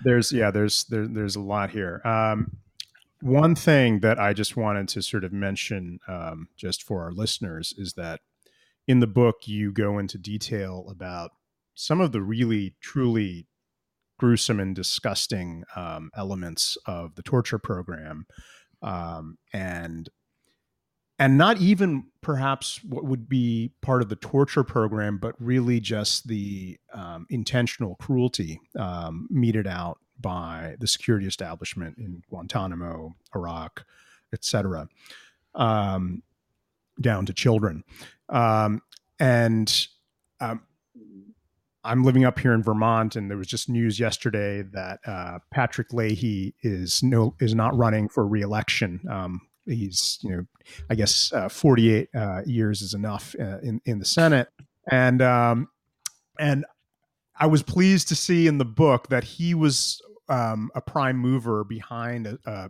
there's 0.03 0.31
yeah, 0.31 0.51
there's 0.51 0.83
there, 0.85 1.07
there's 1.07 1.35
a 1.35 1.41
lot 1.41 1.71
here. 1.71 2.01
Um, 2.05 2.57
one 3.21 3.55
thing 3.55 4.01
that 4.01 4.19
I 4.19 4.33
just 4.33 4.55
wanted 4.55 4.87
to 4.89 5.01
sort 5.01 5.23
of 5.23 5.33
mention, 5.33 5.99
um, 6.07 6.49
just 6.55 6.83
for 6.83 7.03
our 7.03 7.11
listeners, 7.11 7.73
is 7.77 7.93
that 7.93 8.21
in 8.87 8.99
the 8.99 9.07
book 9.07 9.47
you 9.47 9.71
go 9.71 9.97
into 9.97 10.17
detail 10.19 10.85
about 10.89 11.31
some 11.73 11.99
of 11.99 12.11
the 12.11 12.21
really 12.21 12.75
truly 12.79 13.47
gruesome 14.19 14.59
and 14.59 14.75
disgusting 14.75 15.63
um, 15.75 16.09
elements 16.15 16.77
of 16.85 17.15
the 17.15 17.21
torture 17.23 17.59
program 17.59 18.25
um, 18.81 19.37
and 19.53 20.09
and 21.19 21.37
not 21.37 21.59
even 21.59 22.05
perhaps 22.21 22.83
what 22.83 23.05
would 23.05 23.27
be 23.27 23.71
part 23.81 24.01
of 24.01 24.09
the 24.09 24.15
torture 24.15 24.63
program 24.63 25.17
but 25.17 25.35
really 25.39 25.79
just 25.79 26.27
the 26.27 26.77
um, 26.93 27.25
intentional 27.29 27.95
cruelty 27.95 28.59
um, 28.77 29.27
meted 29.29 29.67
out 29.67 29.99
by 30.19 30.75
the 30.79 30.87
security 30.87 31.27
establishment 31.27 31.97
in 31.97 32.21
guantanamo 32.29 33.15
iraq 33.35 33.85
etc 34.33 34.87
um, 35.55 36.21
down 36.99 37.25
to 37.25 37.33
children 37.33 37.83
um, 38.29 38.81
and 39.19 39.87
um, 40.39 40.61
I'm 41.87 42.03
living 42.03 42.25
up 42.25 42.37
here 42.37 42.53
in 42.53 42.61
Vermont, 42.61 43.15
and 43.15 43.29
there 43.29 43.37
was 43.37 43.47
just 43.47 43.69
news 43.69 43.97
yesterday 43.97 44.61
that 44.73 44.99
uh, 45.07 45.39
Patrick 45.51 45.93
Leahy 45.93 46.53
is 46.61 47.01
no 47.01 47.33
is 47.39 47.55
not 47.55 47.75
running 47.77 48.09
for 48.09 48.27
reelection. 48.27 48.99
Um, 49.09 49.41
he's 49.67 50.19
you 50.21 50.29
know, 50.29 50.45
I 50.89 50.95
guess 50.95 51.31
uh, 51.33 51.49
48 51.49 52.09
uh, 52.15 52.41
years 52.45 52.81
is 52.81 52.93
enough 52.93 53.35
uh, 53.39 53.59
in 53.59 53.81
in 53.85 53.99
the 53.99 54.05
Senate, 54.05 54.49
and 54.89 55.21
um, 55.21 55.69
and 56.39 56.65
I 57.39 57.47
was 57.47 57.63
pleased 57.63 58.07
to 58.09 58.15
see 58.15 58.47
in 58.47 58.57
the 58.57 58.65
book 58.65 59.09
that 59.09 59.23
he 59.23 59.53
was 59.53 60.01
um, 60.29 60.71
a 60.75 60.81
prime 60.81 61.17
mover 61.17 61.63
behind 61.63 62.27
a, 62.27 62.37
a, 62.45 62.69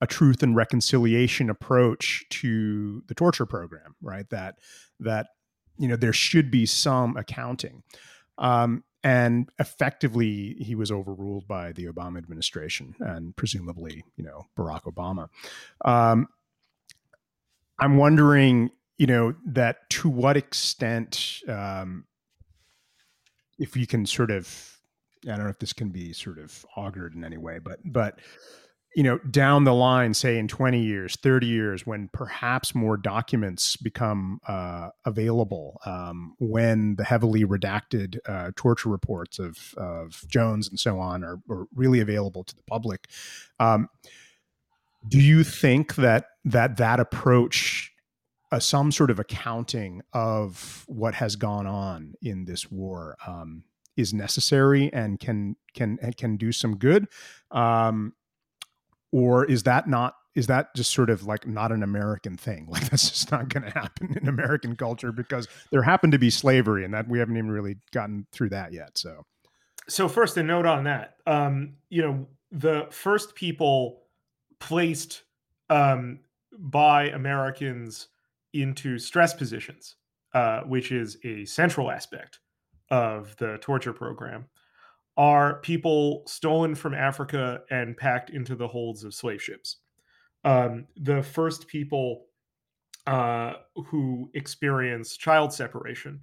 a, 0.00 0.06
truth 0.06 0.42
and 0.42 0.56
reconciliation 0.56 1.50
approach 1.50 2.24
to 2.30 3.02
the 3.06 3.14
torture 3.14 3.46
program, 3.46 3.94
right? 4.02 4.28
That 4.30 4.56
that 5.00 5.28
you 5.78 5.88
know 5.88 5.96
there 5.96 6.12
should 6.12 6.50
be 6.50 6.66
some 6.66 7.16
accounting. 7.16 7.82
Um, 8.38 8.84
and 9.02 9.48
effectively 9.60 10.56
he 10.58 10.74
was 10.74 10.90
overruled 10.90 11.46
by 11.46 11.70
the 11.72 11.86
obama 11.86 12.18
administration 12.18 12.92
and 12.98 13.36
presumably 13.36 14.02
you 14.16 14.24
know 14.24 14.46
barack 14.58 14.82
obama. 14.82 15.28
Um, 15.84 16.26
i'm 17.78 17.96
wondering 17.96 18.70
you 18.98 19.06
know 19.06 19.34
that 19.44 19.88
to 19.90 20.08
what 20.08 20.36
extent 20.36 21.40
um, 21.48 22.04
if 23.58 23.76
you 23.76 23.86
can 23.86 24.06
sort 24.06 24.30
of 24.30 24.78
i 25.24 25.28
don't 25.28 25.44
know 25.44 25.48
if 25.48 25.58
this 25.58 25.72
can 25.72 25.90
be 25.90 26.12
sort 26.12 26.38
of 26.38 26.64
augured 26.76 27.14
in 27.14 27.24
any 27.24 27.38
way 27.38 27.58
but 27.58 27.78
but 27.84 28.18
you 28.96 29.02
know, 29.02 29.18
down 29.30 29.64
the 29.64 29.74
line, 29.74 30.14
say 30.14 30.38
in 30.38 30.48
20 30.48 30.80
years, 30.80 31.16
30 31.16 31.46
years, 31.46 31.86
when 31.86 32.08
perhaps 32.14 32.74
more 32.74 32.96
documents 32.96 33.76
become 33.76 34.40
uh, 34.48 34.88
available, 35.04 35.78
um, 35.84 36.34
when 36.38 36.96
the 36.96 37.04
heavily 37.04 37.44
redacted 37.44 38.18
uh, 38.26 38.52
torture 38.56 38.88
reports 38.88 39.38
of, 39.38 39.74
of 39.76 40.24
Jones 40.28 40.66
and 40.66 40.80
so 40.80 40.98
on 40.98 41.22
are, 41.22 41.38
are 41.50 41.66
really 41.74 42.00
available 42.00 42.42
to 42.44 42.56
the 42.56 42.62
public, 42.62 43.06
um, 43.60 43.90
do 45.06 45.20
you 45.20 45.44
think 45.44 45.96
that 45.96 46.28
that 46.46 46.76
that 46.78 47.00
approach, 47.00 47.92
uh, 48.52 48.60
some 48.60 48.90
sort 48.92 49.10
of 49.10 49.18
accounting 49.18 50.00
of 50.12 50.84
what 50.86 51.14
has 51.14 51.36
gone 51.36 51.66
on 51.66 52.14
in 52.22 52.44
this 52.44 52.70
war, 52.70 53.16
um, 53.26 53.64
is 53.96 54.14
necessary 54.14 54.90
and 54.92 55.18
can 55.18 55.56
can 55.74 55.98
and 56.00 56.16
can 56.16 56.36
do 56.36 56.52
some 56.52 56.76
good? 56.76 57.08
Um, 57.50 58.14
or 59.12 59.44
is 59.44 59.64
that 59.64 59.88
not 59.88 60.14
is 60.36 60.46
that 60.46 60.74
just 60.76 60.92
sort 60.92 61.10
of 61.10 61.24
like 61.24 61.46
not 61.46 61.72
an 61.72 61.82
American 61.82 62.36
thing? 62.36 62.68
Like 62.70 62.88
that's 62.90 63.10
just 63.10 63.32
not 63.32 63.48
going 63.48 63.64
to 63.64 63.70
happen 63.70 64.16
in 64.20 64.28
American 64.28 64.76
culture 64.76 65.10
because 65.10 65.48
there 65.72 65.82
happened 65.82 66.12
to 66.12 66.18
be 66.18 66.30
slavery, 66.30 66.84
and 66.84 66.94
that 66.94 67.08
we 67.08 67.18
haven't 67.18 67.36
even 67.36 67.50
really 67.50 67.76
gotten 67.92 68.26
through 68.30 68.50
that 68.50 68.72
yet. 68.72 68.96
So, 68.98 69.24
so 69.88 70.08
first 70.08 70.36
a 70.36 70.42
note 70.44 70.66
on 70.66 70.84
that. 70.84 71.16
Um, 71.26 71.76
you 71.88 72.02
know, 72.02 72.26
the 72.52 72.86
first 72.90 73.34
people 73.34 74.02
placed 74.60 75.22
um, 75.70 76.20
by 76.58 77.08
Americans 77.10 78.08
into 78.52 78.98
stress 78.98 79.34
positions, 79.34 79.96
uh, 80.34 80.60
which 80.62 80.92
is 80.92 81.18
a 81.24 81.44
central 81.44 81.90
aspect 81.90 82.40
of 82.90 83.36
the 83.36 83.58
torture 83.60 83.92
program, 83.92 84.46
are 85.16 85.60
people 85.60 86.22
stolen 86.26 86.74
from 86.74 86.94
Africa 86.94 87.60
and 87.70 87.96
packed 87.96 88.30
into 88.30 88.54
the 88.54 88.68
holds 88.68 89.02
of 89.04 89.14
slave 89.14 89.42
ships. 89.42 89.78
Um, 90.44 90.86
the 90.96 91.22
first 91.22 91.66
people 91.66 92.26
uh, 93.06 93.54
who 93.86 94.30
experience 94.34 95.16
child 95.16 95.52
separation 95.52 96.20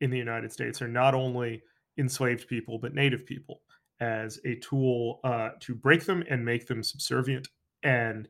in 0.00 0.10
the 0.10 0.18
United 0.18 0.52
States 0.52 0.82
are 0.82 0.88
not 0.88 1.14
only 1.14 1.62
enslaved 1.98 2.48
people, 2.48 2.78
but 2.78 2.94
native 2.94 3.24
people 3.24 3.62
as 4.00 4.40
a 4.44 4.56
tool 4.56 5.20
uh, 5.24 5.50
to 5.60 5.74
break 5.74 6.04
them 6.04 6.24
and 6.28 6.44
make 6.44 6.66
them 6.66 6.82
subservient. 6.82 7.48
And 7.84 8.28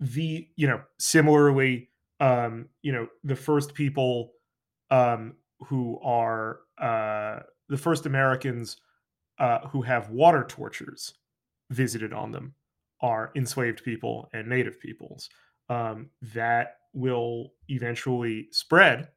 the, 0.00 0.48
you 0.56 0.66
know, 0.66 0.80
similarly, 0.98 1.88
um, 2.20 2.68
you 2.82 2.92
know, 2.92 3.08
the 3.24 3.36
first 3.36 3.74
people 3.74 4.32
um, 4.90 5.34
who 5.60 5.98
are 6.02 6.60
uh, 6.78 7.40
the 7.68 7.76
first 7.76 8.06
Americans 8.06 8.76
uh, 9.38 9.66
who 9.68 9.82
have 9.82 10.10
water 10.10 10.44
tortures 10.48 11.14
visited 11.70 12.12
on 12.12 12.32
them 12.32 12.54
are 13.00 13.30
enslaved 13.36 13.84
people 13.84 14.28
and 14.32 14.48
native 14.48 14.80
peoples. 14.80 15.28
Um, 15.68 16.08
that 16.34 16.76
will 16.94 17.52
eventually 17.68 18.48
spread 18.50 19.08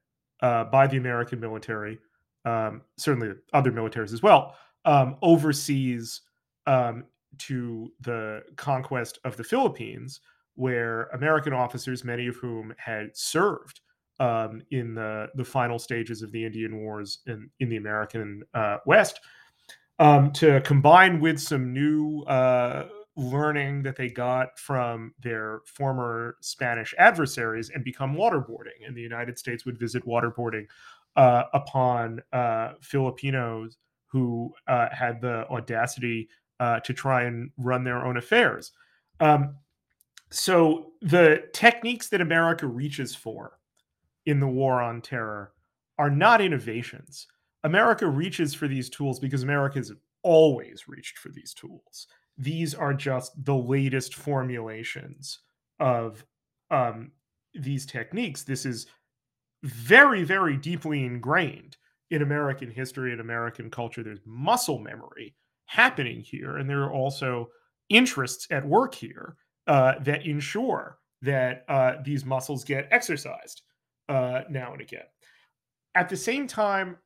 uh, 0.41 0.65
by 0.65 0.87
the 0.87 0.97
American 0.97 1.39
military, 1.39 1.97
um, 2.45 2.81
certainly 2.97 3.33
other 3.53 3.71
militaries 3.71 4.13
as 4.13 4.21
well, 4.21 4.55
um, 4.85 5.15
overseas 5.21 6.21
um, 6.67 7.05
to 7.37 7.91
the 8.01 8.43
conquest 8.57 9.19
of 9.23 9.37
the 9.37 9.43
Philippines, 9.43 10.19
where 10.55 11.03
American 11.13 11.53
officers, 11.53 12.03
many 12.03 12.27
of 12.27 12.35
whom 12.35 12.73
had 12.77 13.15
served 13.15 13.81
um, 14.19 14.61
in 14.71 14.93
the, 14.93 15.27
the 15.35 15.45
final 15.45 15.79
stages 15.79 16.21
of 16.21 16.31
the 16.31 16.45
Indian 16.45 16.79
Wars 16.81 17.19
in, 17.27 17.49
in 17.59 17.69
the 17.69 17.77
American 17.77 18.43
uh, 18.53 18.77
West, 18.85 19.19
um, 19.99 20.31
to 20.33 20.61
combine 20.61 21.19
with 21.19 21.39
some 21.39 21.73
new 21.73 22.21
uh, 22.23 22.87
learning 23.15 23.83
that 23.83 23.95
they 23.95 24.09
got 24.09 24.57
from 24.57 25.13
their 25.21 25.61
former 25.65 26.37
Spanish 26.41 26.93
adversaries 26.97 27.69
and 27.73 27.83
become 27.83 28.15
waterboarding. 28.15 28.85
And 28.85 28.95
the 28.95 29.01
United 29.01 29.37
States 29.37 29.65
would 29.65 29.79
visit 29.79 30.05
waterboarding 30.05 30.65
uh, 31.15 31.43
upon 31.53 32.21
uh, 32.31 32.73
Filipinos 32.81 33.77
who 34.07 34.53
uh, 34.67 34.87
had 34.91 35.21
the 35.21 35.47
audacity 35.49 36.29
uh, 36.59 36.79
to 36.81 36.93
try 36.93 37.23
and 37.23 37.49
run 37.57 37.83
their 37.83 38.05
own 38.05 38.17
affairs. 38.17 38.71
Um, 39.19 39.55
so 40.31 40.93
the 41.01 41.43
techniques 41.53 42.07
that 42.09 42.21
America 42.21 42.65
reaches 42.65 43.13
for 43.13 43.59
in 44.25 44.39
the 44.39 44.47
war 44.47 44.81
on 44.81 45.01
terror 45.01 45.51
are 45.97 46.09
not 46.09 46.41
innovations. 46.41 47.27
America 47.63 48.07
reaches 48.07 48.53
for 48.53 48.67
these 48.67 48.89
tools 48.89 49.19
because 49.19 49.43
America 49.43 49.77
has 49.77 49.91
always 50.23 50.87
reached 50.87 51.17
for 51.19 51.29
these 51.29 51.53
tools. 51.53 52.07
These 52.37 52.73
are 52.73 52.93
just 52.93 53.43
the 53.43 53.55
latest 53.55 54.15
formulations 54.15 55.39
of 55.79 56.25
um, 56.71 57.11
these 57.53 57.85
techniques. 57.85 58.43
This 58.43 58.65
is 58.65 58.87
very, 59.63 60.23
very 60.23 60.55
deeply 60.55 61.05
ingrained 61.05 61.77
in 62.09 62.21
American 62.21 62.71
history 62.71 63.11
and 63.11 63.21
American 63.21 63.69
culture. 63.69 64.01
There's 64.01 64.19
muscle 64.25 64.79
memory 64.79 65.35
happening 65.65 66.21
here, 66.21 66.57
and 66.57 66.69
there 66.69 66.83
are 66.83 66.93
also 66.93 67.49
interests 67.89 68.47
at 68.49 68.65
work 68.65 68.95
here 68.95 69.35
uh, 69.67 69.93
that 70.01 70.25
ensure 70.25 70.97
that 71.21 71.65
uh, 71.69 71.93
these 72.03 72.25
muscles 72.25 72.63
get 72.63 72.87
exercised 72.91 73.61
uh, 74.09 74.41
now 74.49 74.73
and 74.73 74.81
again. 74.81 75.05
At 75.95 76.09
the 76.09 76.17
same 76.17 76.47
time, 76.47 76.97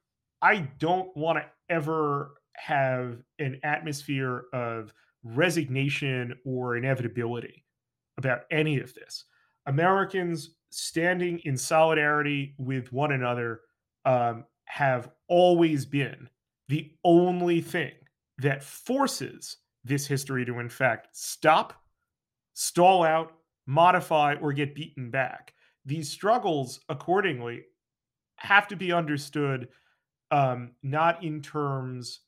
I 0.42 0.70
don't 0.80 1.16
want 1.18 1.40
to 1.40 1.46
ever 1.70 2.36
have 2.56 3.18
an 3.40 3.60
atmosphere 3.64 4.46
of 4.54 4.94
resignation 5.24 6.36
or 6.46 6.78
inevitability 6.78 7.66
about 8.18 8.42
any 8.52 8.80
of 8.80 8.94
this. 8.94 9.26
Americans 9.66 10.52
standing 10.72 11.40
in 11.46 11.58
solidarity 11.58 12.54
with 12.58 12.94
one 12.94 13.12
another 13.12 13.62
um, 14.06 14.46
have 14.66 15.10
always 15.28 15.86
been 15.86 16.30
the 16.68 16.92
only 17.04 17.62
thing 17.62 17.94
that 18.38 18.64
forces 18.64 19.58
this 19.84 20.06
history 20.06 20.46
to, 20.46 20.60
in 20.60 20.70
fact, 20.70 21.08
stop, 21.14 21.82
stall 22.56 23.04
out, 23.04 23.34
modify, 23.68 24.36
or 24.42 24.52
get 24.52 24.74
beaten 24.74 25.12
back. 25.12 25.54
These 25.86 26.10
struggles, 26.10 26.80
accordingly, 26.90 27.66
have 28.38 28.68
to 28.70 28.76
be 28.76 28.92
understood 28.92 29.68
um, 30.32 30.72
not 30.82 31.24
in 31.24 31.42
terms 31.42 32.22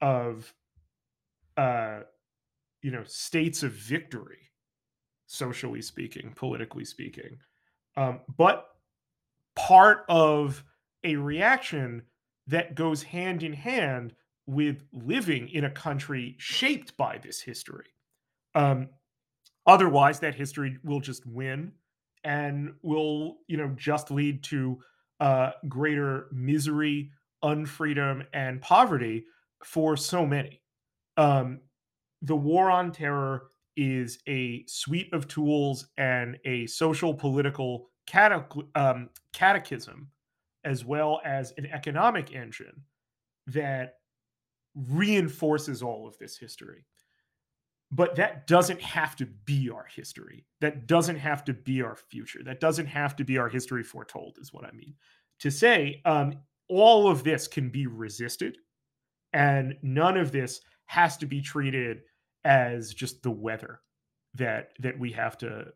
of, 0.00 0.52
uh, 1.56 2.00
you 2.82 2.90
know, 2.90 3.04
states 3.04 3.62
of 3.62 3.72
victory, 3.72 4.50
socially 5.26 5.82
speaking, 5.82 6.32
politically 6.34 6.84
speaking, 6.84 7.38
um, 7.96 8.20
but 8.36 8.68
part 9.54 10.04
of 10.08 10.64
a 11.04 11.16
reaction 11.16 12.02
that 12.46 12.74
goes 12.74 13.02
hand 13.02 13.42
in 13.42 13.52
hand 13.52 14.14
with 14.46 14.84
living 14.92 15.48
in 15.48 15.64
a 15.64 15.70
country 15.70 16.36
shaped 16.38 16.96
by 16.96 17.18
this 17.18 17.40
history. 17.40 17.86
Um, 18.54 18.88
otherwise, 19.66 20.20
that 20.20 20.34
history 20.34 20.78
will 20.84 21.00
just 21.00 21.26
win 21.26 21.72
and 22.24 22.74
will, 22.82 23.38
you 23.48 23.56
know, 23.56 23.68
just 23.76 24.10
lead 24.10 24.42
to 24.44 24.78
uh, 25.20 25.50
greater 25.68 26.28
misery, 26.32 27.10
unfreedom, 27.44 28.26
and 28.32 28.60
poverty 28.60 29.24
for 29.64 29.96
so 29.96 30.26
many. 30.26 30.60
Um, 31.16 31.60
the 32.22 32.36
war 32.36 32.70
on 32.70 32.92
terror 32.92 33.48
is 33.76 34.18
a 34.26 34.64
suite 34.66 35.12
of 35.12 35.28
tools 35.28 35.86
and 35.98 36.38
a 36.44 36.66
social 36.66 37.14
political 37.14 37.88
um, 38.74 39.10
catechism, 39.32 40.08
as 40.64 40.84
well 40.84 41.20
as 41.24 41.52
an 41.58 41.66
economic 41.66 42.34
engine 42.34 42.82
that 43.46 43.94
reinforces 44.90 45.82
all 45.82 46.06
of 46.06 46.16
this 46.18 46.36
history. 46.36 46.84
But 47.92 48.16
that 48.16 48.46
doesn't 48.46 48.80
have 48.80 49.14
to 49.16 49.26
be 49.26 49.70
our 49.70 49.86
history. 49.88 50.44
That 50.60 50.86
doesn't 50.86 51.18
have 51.18 51.44
to 51.44 51.54
be 51.54 51.82
our 51.82 51.94
future. 51.94 52.40
That 52.44 52.60
doesn't 52.60 52.86
have 52.86 53.14
to 53.16 53.24
be 53.24 53.38
our 53.38 53.48
history 53.48 53.84
foretold, 53.84 54.38
is 54.40 54.52
what 54.52 54.64
I 54.64 54.72
mean. 54.72 54.94
To 55.40 55.50
say 55.50 56.02
um, 56.04 56.34
all 56.68 57.08
of 57.08 57.22
this 57.22 57.46
can 57.46 57.68
be 57.70 57.86
resisted, 57.86 58.58
and 59.32 59.76
none 59.82 60.16
of 60.16 60.32
this 60.32 60.60
has 60.86 61.16
to 61.18 61.26
be 61.26 61.40
treated 61.40 62.02
as 62.44 62.92
just 62.92 63.22
the 63.22 63.30
weather 63.30 63.80
that 64.34 64.70
that 64.80 64.98
we 64.98 65.12
have 65.12 65.38
to 65.38 65.66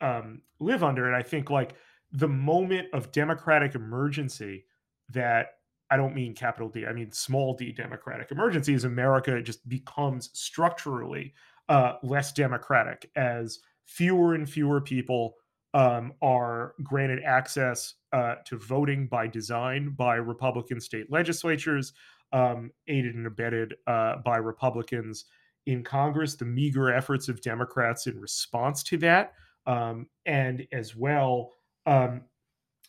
um, 0.00 0.42
live 0.60 0.82
under. 0.82 1.06
And 1.06 1.16
I 1.16 1.22
think 1.22 1.50
like 1.50 1.74
the 2.12 2.28
moment 2.28 2.88
of 2.92 3.12
democratic 3.12 3.74
emergency 3.74 4.64
that 5.10 5.58
I 5.90 5.96
don't 5.96 6.14
mean 6.14 6.34
capital 6.34 6.68
D, 6.68 6.86
I 6.86 6.92
mean 6.92 7.12
small 7.12 7.54
d 7.54 7.72
democratic 7.72 8.30
emergency 8.30 8.74
is 8.74 8.84
America 8.84 9.40
just 9.42 9.68
becomes 9.68 10.30
structurally 10.32 11.34
uh, 11.68 11.94
less 12.02 12.32
democratic 12.32 13.10
as 13.16 13.60
fewer 13.86 14.34
and 14.34 14.48
fewer 14.48 14.80
people 14.80 15.34
um, 15.74 16.12
are 16.22 16.74
granted 16.82 17.22
access 17.24 17.94
uh, 18.12 18.36
to 18.46 18.58
voting 18.58 19.08
by 19.08 19.26
design 19.26 19.90
by 19.96 20.14
Republican 20.14 20.80
state 20.80 21.10
legislatures, 21.10 21.92
um, 22.32 22.70
aided 22.86 23.14
and 23.14 23.26
abetted 23.26 23.74
uh, 23.86 24.16
by 24.24 24.36
Republicans 24.36 25.24
in 25.66 25.82
Congress, 25.82 26.36
the 26.36 26.44
meager 26.44 26.92
efforts 26.92 27.28
of 27.28 27.40
Democrats 27.40 28.06
in 28.06 28.20
response 28.20 28.82
to 28.84 28.98
that, 28.98 29.32
um, 29.66 30.06
and 30.26 30.66
as 30.72 30.94
well 30.94 31.52
um, 31.86 32.22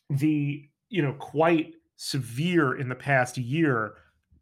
the 0.09 0.69
you 0.89 1.01
know 1.01 1.13
quite 1.13 1.73
severe 1.95 2.77
in 2.77 2.89
the 2.89 2.95
past 2.95 3.37
year 3.37 3.95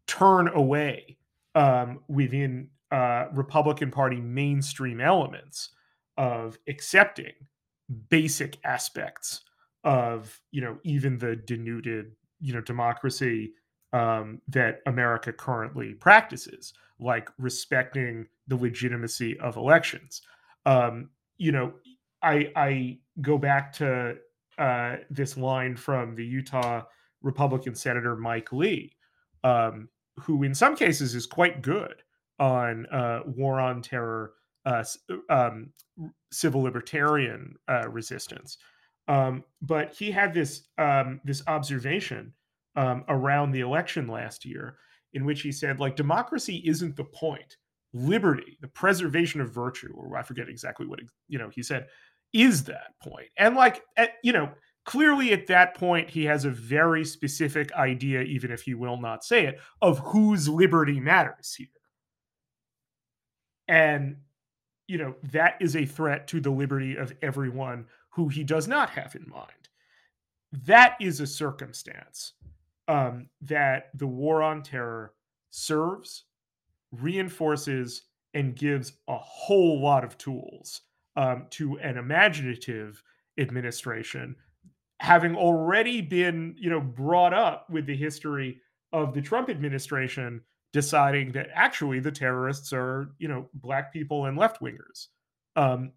turn 0.06 0.48
away 0.48 1.16
um, 1.54 2.00
within 2.08 2.68
uh, 2.94 3.26
Republican 3.32 3.90
Party 3.90 4.20
mainstream 4.20 5.00
elements 5.00 5.70
of 6.16 6.56
accepting 6.68 7.32
basic 8.08 8.56
aspects 8.64 9.40
of 9.82 10.40
you 10.52 10.60
know 10.60 10.78
even 10.84 11.18
the 11.18 11.34
denuded 11.34 12.12
you 12.40 12.54
know 12.54 12.60
democracy 12.60 13.52
um, 13.92 14.40
that 14.46 14.80
America 14.86 15.32
currently 15.32 15.94
practices, 15.94 16.72
like 17.00 17.28
respecting 17.36 18.28
the 18.46 18.54
legitimacy 18.54 19.40
of 19.40 19.56
elections. 19.56 20.22
Um, 20.64 21.10
you 21.36 21.50
know, 21.50 21.72
I 22.22 22.52
I 22.54 22.98
go 23.20 23.38
back 23.38 23.72
to 23.72 24.18
uh, 24.56 24.96
this 25.10 25.36
line 25.36 25.74
from 25.74 26.14
the 26.14 26.24
Utah 26.24 26.84
Republican 27.22 27.74
Senator 27.74 28.14
Mike 28.14 28.52
Lee, 28.52 28.92
um, 29.42 29.88
who 30.20 30.44
in 30.44 30.54
some 30.54 30.76
cases 30.76 31.16
is 31.16 31.26
quite 31.26 31.60
good 31.60 32.03
on 32.38 32.86
uh, 32.86 33.20
war 33.26 33.60
on 33.60 33.82
terror, 33.82 34.32
uh, 34.66 34.84
um, 35.28 35.72
civil 36.32 36.62
libertarian 36.62 37.54
uh, 37.68 37.88
resistance. 37.88 38.58
Um, 39.06 39.44
but 39.60 39.92
he 39.92 40.10
had 40.10 40.32
this 40.32 40.68
um, 40.78 41.20
this 41.24 41.42
observation 41.46 42.32
um, 42.76 43.04
around 43.08 43.52
the 43.52 43.60
election 43.60 44.08
last 44.08 44.44
year, 44.44 44.76
in 45.12 45.24
which 45.24 45.42
he 45.42 45.52
said, 45.52 45.78
like, 45.78 45.96
democracy 45.96 46.62
isn't 46.66 46.96
the 46.96 47.04
point. 47.04 47.56
Liberty, 47.92 48.58
the 48.60 48.68
preservation 48.68 49.40
of 49.40 49.54
virtue, 49.54 49.92
or 49.94 50.16
I 50.16 50.22
forget 50.22 50.48
exactly 50.48 50.86
what 50.86 51.00
you 51.28 51.38
know 51.38 51.50
he 51.54 51.62
said, 51.62 51.86
is 52.32 52.64
that 52.64 52.98
point. 53.00 53.28
And 53.38 53.54
like, 53.54 53.82
at, 53.96 54.14
you 54.24 54.32
know, 54.32 54.50
clearly 54.84 55.32
at 55.32 55.46
that 55.46 55.76
point 55.76 56.10
he 56.10 56.24
has 56.24 56.44
a 56.44 56.50
very 56.50 57.04
specific 57.04 57.72
idea, 57.74 58.22
even 58.22 58.50
if 58.50 58.62
he 58.62 58.74
will 58.74 59.00
not 59.00 59.22
say 59.24 59.46
it, 59.46 59.60
of 59.80 60.00
whose 60.00 60.48
liberty 60.48 60.98
matters 60.98 61.54
here. 61.56 61.68
And 63.68 64.16
you 64.86 64.98
know 64.98 65.14
that 65.32 65.56
is 65.60 65.76
a 65.76 65.86
threat 65.86 66.26
to 66.28 66.40
the 66.40 66.50
liberty 66.50 66.96
of 66.96 67.14
everyone 67.22 67.86
who 68.10 68.28
he 68.28 68.44
does 68.44 68.68
not 68.68 68.90
have 68.90 69.14
in 69.14 69.28
mind. 69.28 69.68
That 70.66 70.96
is 71.00 71.20
a 71.20 71.26
circumstance 71.26 72.34
um, 72.86 73.28
that 73.42 73.90
the 73.94 74.06
war 74.06 74.42
on 74.42 74.62
terror 74.62 75.14
serves, 75.50 76.24
reinforces, 76.92 78.02
and 78.34 78.54
gives 78.54 78.92
a 79.08 79.16
whole 79.16 79.80
lot 79.80 80.04
of 80.04 80.18
tools 80.18 80.82
um, 81.16 81.46
to 81.50 81.78
an 81.78 81.96
imaginative 81.96 83.02
administration, 83.38 84.36
having 85.00 85.34
already 85.34 86.00
been, 86.00 86.54
you 86.58 86.70
know, 86.70 86.80
brought 86.80 87.32
up 87.32 87.68
with 87.70 87.86
the 87.86 87.96
history 87.96 88.60
of 88.92 89.14
the 89.14 89.22
Trump 89.22 89.48
administration 89.48 90.40
deciding 90.74 91.30
that 91.30 91.48
actually 91.54 92.00
the 92.00 92.10
terrorists 92.10 92.72
are, 92.72 93.12
you 93.18 93.28
know, 93.28 93.48
black 93.54 93.92
people 93.92 94.26
and 94.26 94.36
left 94.36 94.60
wingers. 94.60 95.06
Um, 95.54 95.92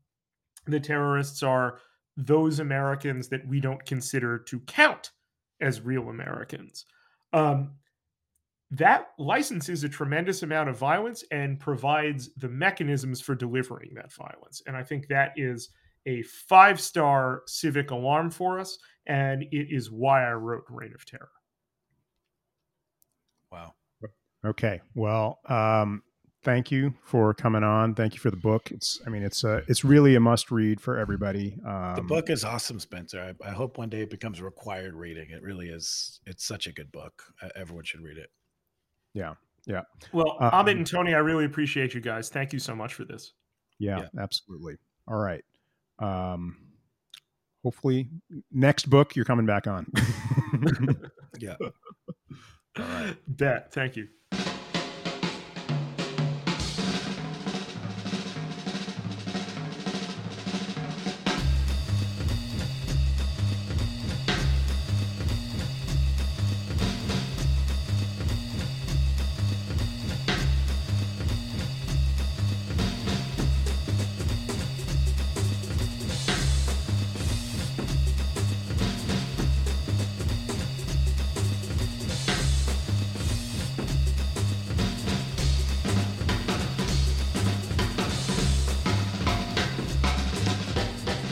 the 0.67 0.79
terrorists 0.79 1.41
are 1.41 1.79
those 2.15 2.59
Americans 2.59 3.27
that 3.29 3.45
we 3.47 3.59
don't 3.59 3.83
consider 3.87 4.37
to 4.37 4.59
count 4.61 5.09
as 5.61 5.81
real 5.81 6.09
Americans. 6.09 6.85
Um, 7.33 7.71
that 8.69 9.07
licenses 9.17 9.83
a 9.83 9.89
tremendous 9.89 10.43
amount 10.43 10.69
of 10.69 10.77
violence 10.77 11.23
and 11.31 11.59
provides 11.59 12.29
the 12.35 12.49
mechanisms 12.49 13.19
for 13.19 13.33
delivering 13.33 13.95
that 13.95 14.13
violence. 14.13 14.61
And 14.67 14.77
I 14.77 14.83
think 14.83 15.07
that 15.07 15.31
is 15.37 15.69
a 16.05 16.21
five 16.21 16.79
star 16.79 17.41
civic 17.47 17.89
alarm 17.89 18.29
for 18.29 18.59
us. 18.59 18.77
And 19.07 19.41
it 19.41 19.73
is 19.73 19.89
why 19.89 20.29
I 20.29 20.33
wrote 20.33 20.65
Reign 20.69 20.93
of 20.93 21.03
Terror. 21.03 21.31
Wow. 23.51 23.73
Okay. 24.45 24.81
Well, 24.95 25.39
um, 25.47 26.03
thank 26.43 26.71
you 26.71 26.93
for 27.03 27.33
coming 27.33 27.63
on. 27.63 27.95
Thank 27.95 28.13
you 28.13 28.19
for 28.19 28.31
the 28.31 28.37
book. 28.37 28.71
It's, 28.71 29.01
I 29.05 29.09
mean, 29.09 29.23
it's 29.23 29.43
a, 29.43 29.63
it's 29.67 29.83
really 29.83 30.15
a 30.15 30.19
must 30.19 30.51
read 30.51 30.79
for 30.79 30.97
everybody. 30.97 31.57
Um, 31.65 31.95
the 31.95 32.01
book 32.01 32.29
is 32.29 32.43
awesome, 32.43 32.79
Spencer. 32.79 33.35
I, 33.43 33.49
I, 33.49 33.51
hope 33.51 33.77
one 33.77 33.89
day 33.89 34.01
it 34.01 34.09
becomes 34.09 34.41
required 34.41 34.93
reading. 34.93 35.29
It 35.31 35.41
really 35.41 35.69
is. 35.69 36.19
It's 36.25 36.45
such 36.45 36.67
a 36.67 36.71
good 36.71 36.91
book. 36.91 37.23
everyone 37.55 37.83
should 37.83 38.01
read 38.01 38.17
it. 38.17 38.31
Yeah. 39.13 39.33
Yeah. 39.65 39.81
Well, 40.13 40.37
um, 40.39 40.51
Amit 40.51 40.71
and 40.71 40.87
Tony, 40.87 41.13
I 41.13 41.19
really 41.19 41.45
appreciate 41.45 41.93
you 41.93 41.99
guys. 41.99 42.29
Thank 42.29 42.53
you 42.53 42.59
so 42.59 42.73
much 42.73 42.93
for 42.93 43.03
this. 43.03 43.33
Yeah, 43.79 43.99
yeah. 43.99 44.21
absolutely. 44.21 44.77
All 45.07 45.17
right. 45.17 45.43
Um, 45.99 46.57
hopefully 47.63 48.09
next 48.51 48.89
book 48.89 49.15
you're 49.15 49.25
coming 49.25 49.45
back 49.45 49.67
on. 49.67 49.91
yeah. 51.39 51.55
All 51.61 51.69
right. 52.77 53.17
Bet. 53.27 53.73
Thank 53.73 53.97
you. 53.97 54.07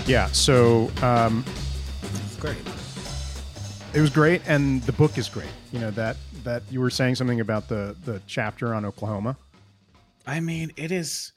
Yeah. 0.06 0.28
So 0.28 0.92
um, 1.02 1.44
great. 2.40 2.58
It 3.94 4.02
was 4.02 4.10
great, 4.10 4.42
and 4.46 4.82
the 4.84 4.92
book 4.92 5.18
is 5.18 5.30
great. 5.30 5.50
You 5.72 5.80
know 5.80 5.92
that 5.92 6.18
that 6.44 6.64
you 6.70 6.80
were 6.80 6.90
saying 6.90 7.16
something 7.16 7.40
about 7.40 7.68
the 7.68 7.96
the 8.06 8.22
chapter 8.28 8.74
on 8.74 8.86
Oklahoma. 8.86 9.38
I 10.28 10.40
mean, 10.40 10.72
it 10.76 10.92
is 10.92 11.32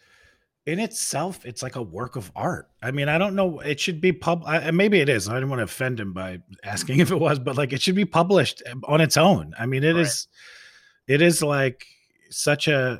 in 0.66 0.79
itself. 0.81 1.45
It's 1.47 1.62
like 1.62 1.77
a 1.77 1.83
work 1.83 2.16
of 2.16 2.31
art. 2.37 2.69
I 2.83 2.91
mean, 2.91 3.09
I 3.09 3.16
don't 3.16 3.35
know. 3.35 3.61
It 3.61 3.81
should 3.81 4.01
be 4.01 4.12
pub. 4.12 4.45
I, 4.47 4.71
maybe 4.71 5.01
it 5.01 5.09
is. 5.09 5.29
I 5.29 5.35
didn't 5.35 5.51
want 5.51 5.61
to 5.61 5.64
offend 5.64 5.99
him 5.99 6.12
by 6.12 6.41
asking 6.62 6.99
if 7.01 7.11
it 7.11 7.19
was, 7.19 7.39
but 7.39 7.57
like 7.57 7.73
it 7.73 7.83
should 7.83 7.95
be 7.95 8.05
published 8.05 8.62
on 8.85 9.01
its 9.01 9.16
own. 9.16 9.55
I 9.59 9.66
mean, 9.66 9.83
it 9.85 9.95
right. 9.95 10.03
is. 10.03 10.29
It 11.07 11.23
is 11.23 11.43
like 11.43 11.87
such 12.29 12.69
a 12.69 12.77
uh, 12.77 12.97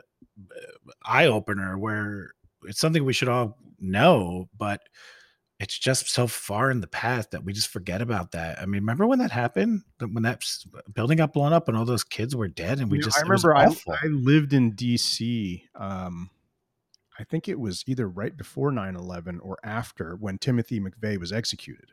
eye 1.05 1.27
opener 1.27 1.77
where 1.77 2.31
it's 2.65 2.81
something 2.81 3.05
we 3.05 3.13
should 3.13 3.29
all 3.29 3.59
know, 3.81 4.49
but 4.57 4.81
it's 5.61 5.77
just 5.77 6.09
so 6.09 6.27
far 6.27 6.71
in 6.71 6.81
the 6.81 6.87
past 6.87 7.33
that 7.33 7.45
we 7.45 7.53
just 7.53 7.69
forget 7.69 8.01
about 8.01 8.31
that. 8.33 8.61
I 8.61 8.67
mean, 8.67 8.83
remember 8.83 9.07
when 9.07 9.19
that 9.19 9.33
happened? 9.33 9.83
When 9.99 10.23
that 10.23 10.45
building 10.95 11.19
got 11.19 11.33
blown 11.33 11.53
up 11.53 11.69
and 11.69 11.77
all 11.77 11.85
those 11.85 12.05
kids 12.05 12.37
were 12.37 12.49
dead, 12.49 12.79
and 12.79 12.91
we 12.91 12.99
you 12.99 13.05
just—I 13.05 13.23
remember 13.23 13.57
I, 13.57 13.65
I, 13.65 14.07
lived 14.07 14.53
in 14.53 14.73
D.C. 14.73 15.65
Um, 15.75 16.31
I 17.19 17.25
think 17.25 17.49
it 17.49 17.59
was 17.59 17.83
either 17.89 18.09
right 18.09 18.37
before 18.37 18.71
9-11 18.71 19.41
or 19.43 19.59
after 19.65 20.15
when 20.21 20.39
Timothy 20.39 20.79
McVeigh 20.79 21.19
was 21.19 21.33
executed. 21.33 21.91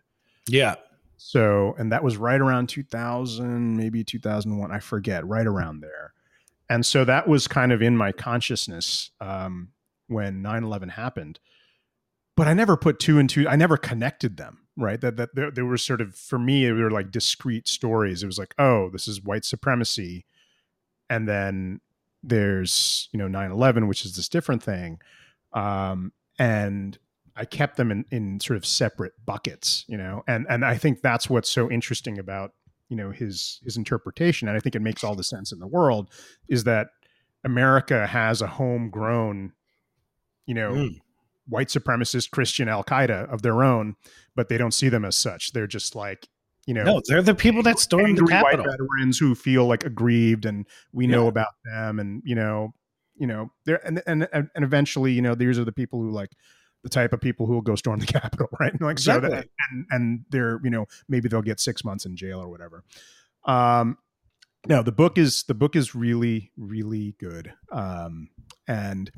Yeah. 0.48 0.76
So, 1.18 1.74
and 1.80 1.92
that 1.92 2.04
was 2.04 2.18
right 2.18 2.40
around 2.40 2.70
2000, 2.70 3.76
maybe 3.76 4.04
2001. 4.04 4.72
I 4.72 4.80
forget, 4.80 5.26
right 5.26 5.48
around 5.48 5.80
there. 5.80 6.14
And 6.70 6.86
so 6.86 7.06
that 7.06 7.28
was 7.28 7.48
kind 7.48 7.72
of 7.72 7.82
in 7.82 7.98
my 7.98 8.12
consciousness 8.12 9.10
um, 9.20 9.70
when 10.08 10.44
9 10.44 10.64
11 10.64 10.90
happened 10.90 11.40
but 12.36 12.48
I 12.48 12.54
never 12.54 12.78
put 12.78 13.00
two 13.00 13.20
and 13.20 13.30
two. 13.30 13.48
I 13.48 13.56
never 13.56 13.78
connected 13.78 14.38
them. 14.38 14.60
Right. 14.78 15.00
That 15.00 15.16
that 15.16 15.56
there, 15.56 15.66
were 15.66 15.78
sort 15.78 16.02
of 16.02 16.16
for 16.16 16.38
me, 16.38 16.66
they 16.66 16.72
were 16.72 16.92
like 16.92 17.10
discrete 17.10 17.68
stories. 17.68 18.24
It 18.24 18.26
was 18.26 18.38
like, 18.38 18.54
oh, 18.60 18.90
this 18.90 19.08
is 19.08 19.24
white 19.24 19.46
supremacy, 19.46 20.26
and 21.10 21.30
then 21.30 21.80
there's 22.26 23.08
you 23.12 23.20
know 23.20 23.28
9-11 23.28 23.88
which 23.88 24.04
is 24.04 24.16
this 24.16 24.28
different 24.28 24.64
thing 24.64 25.00
um, 25.54 26.12
and 26.40 26.98
i 27.36 27.46
kept 27.46 27.78
them 27.78 27.92
in, 27.92 28.04
in 28.10 28.40
sort 28.40 28.58
of 28.58 28.66
separate 28.66 29.14
buckets 29.26 29.86
you 29.88 29.98
know 29.98 30.24
and 30.28 30.46
and 30.50 30.66
i 30.66 30.76
think 30.76 31.02
that's 31.02 31.30
what's 31.30 31.50
so 31.50 31.70
interesting 31.70 32.18
about 32.18 32.54
you 32.90 32.98
know 32.98 33.12
his 33.12 33.60
his 33.64 33.78
interpretation 33.78 34.48
and 34.48 34.58
i 34.58 34.60
think 34.60 34.76
it 34.76 34.82
makes 34.82 35.04
all 35.04 35.16
the 35.16 35.24
sense 35.24 35.52
in 35.52 35.60
the 35.60 35.68
world 35.68 36.10
is 36.50 36.64
that 36.64 36.88
america 37.44 38.08
has 38.08 38.42
a 38.42 38.48
homegrown 38.48 39.54
you 40.48 40.56
know 40.56 40.72
mm 40.72 41.00
white 41.48 41.68
supremacist 41.68 42.32
Christian 42.32 42.68
Al 42.68 42.84
Qaeda 42.84 43.32
of 43.32 43.42
their 43.42 43.64
own, 43.64 43.96
but 44.36 44.50
they 44.50 44.58
don't 44.58 44.74
see 44.74 44.90
them 44.90 45.06
as 45.06 45.16
such. 45.16 45.54
They're 45.54 45.68
just 45.68 45.96
like, 45.96 46.28
you 46.66 46.74
know, 46.74 46.84
no, 46.84 47.02
they're 47.08 47.22
the 47.22 47.36
people 47.36 47.62
that 47.64 47.80
stormed 47.80 48.18
the 48.18 48.26
Capitol. 48.26 48.66
White 48.66 48.72
veterans 48.72 49.20
who 49.20 49.36
feel 49.36 49.68
like 49.68 49.86
aggrieved, 49.86 50.46
and 50.46 50.66
we 50.92 51.06
know 51.06 51.28
about 51.28 51.54
them, 51.64 52.00
and 52.00 52.24
you 52.26 52.34
know, 52.34 52.74
you 53.16 53.28
know, 53.28 53.52
they're 53.66 53.86
and 53.86 54.02
and 54.08 54.28
and 54.34 54.50
eventually, 54.56 55.12
you 55.12 55.22
know, 55.22 55.36
these 55.36 55.60
are 55.60 55.64
the 55.64 55.72
people 55.72 56.02
who 56.02 56.10
like 56.10 56.32
the 56.86 56.90
type 56.90 57.14
of 57.14 57.22
people 57.22 57.46
who 57.46 57.54
will 57.54 57.62
go 57.62 57.76
storm 57.76 58.00
the 58.00 58.06
Capitol, 58.22 58.48
right? 58.60 58.80
like 58.82 58.94
exactly. 58.94 59.30
so 59.30 59.36
that, 59.36 59.48
and 59.72 59.86
and 59.92 60.26
they're 60.30 60.60
you 60.64 60.70
know 60.70 60.86
maybe 61.08 61.30
they'll 61.30 61.42
get 61.42 61.60
six 61.60 61.84
months 61.84 62.06
in 62.06 62.16
jail 62.16 62.40
or 62.40 62.50
whatever. 62.50 62.84
Um, 63.46 63.98
no, 64.68 64.82
the 64.82 64.92
book 64.92 65.18
is 65.18 65.44
the 65.44 65.54
book 65.54 65.76
is 65.76 65.94
really 65.94 66.52
really 66.58 67.16
good, 67.20 67.54
um, 67.72 68.30
and 68.68 69.12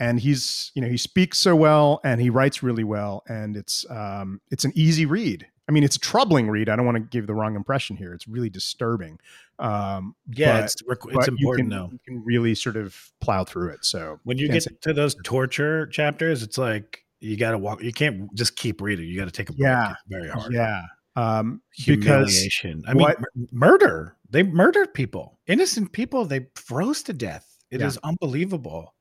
and 0.00 0.20
he's 0.20 0.72
you 0.74 0.82
know 0.82 0.88
he 0.88 0.96
speaks 0.96 1.38
so 1.38 1.54
well 1.54 2.00
and 2.04 2.20
he 2.20 2.30
writes 2.30 2.62
really 2.62 2.84
well 2.84 3.22
and 3.28 3.56
it's 3.56 3.88
um 3.90 4.40
it's 4.50 4.64
an 4.64 4.72
easy 4.74 5.06
read. 5.06 5.46
I 5.68 5.72
mean 5.72 5.82
it's 5.82 5.96
a 5.96 6.00
troubling 6.00 6.50
read 6.50 6.68
i 6.68 6.76
don't 6.76 6.84
want 6.84 6.96
to 6.96 7.00
give 7.00 7.26
the 7.26 7.34
wrong 7.34 7.56
impression 7.56 7.96
here 7.96 8.12
it's 8.12 8.28
really 8.28 8.50
disturbing 8.50 9.18
um 9.58 10.14
yeah 10.28 10.60
but, 10.60 10.64
it's 10.64 10.76
it's 10.86 11.28
important 11.28 11.70
though. 11.70 11.88
you 11.90 11.98
can 12.04 12.22
really 12.22 12.54
sort 12.54 12.76
of 12.76 13.12
plow 13.22 13.44
through 13.44 13.70
it 13.70 13.82
so 13.82 14.20
when 14.24 14.36
you 14.36 14.48
get 14.48 14.66
to 14.82 14.92
those 14.92 15.16
torture 15.24 15.86
chapters 15.86 16.42
it's 16.42 16.58
like 16.58 17.06
you 17.20 17.38
got 17.38 17.52
to 17.52 17.58
walk 17.58 17.82
you 17.82 17.92
can't 17.94 18.34
just 18.34 18.56
keep 18.56 18.82
reading 18.82 19.06
you 19.06 19.16
got 19.18 19.24
to 19.24 19.30
take 19.30 19.48
a 19.48 19.52
break 19.54 19.62
yeah 19.62 19.92
it's 19.92 20.02
very 20.06 20.28
hard. 20.28 20.52
yeah 20.52 20.82
um 21.16 21.62
humiliation 21.72 22.82
i 22.86 22.92
mean 22.92 23.06
murder 23.50 24.16
they 24.28 24.42
murdered 24.42 24.92
people 24.92 25.38
innocent 25.46 25.92
people 25.92 26.26
they 26.26 26.46
froze 26.56 27.02
to 27.02 27.14
death 27.14 27.56
It 27.70 27.80
yeah. 27.80 27.86
is 27.86 27.98
unbelievable 28.04 28.93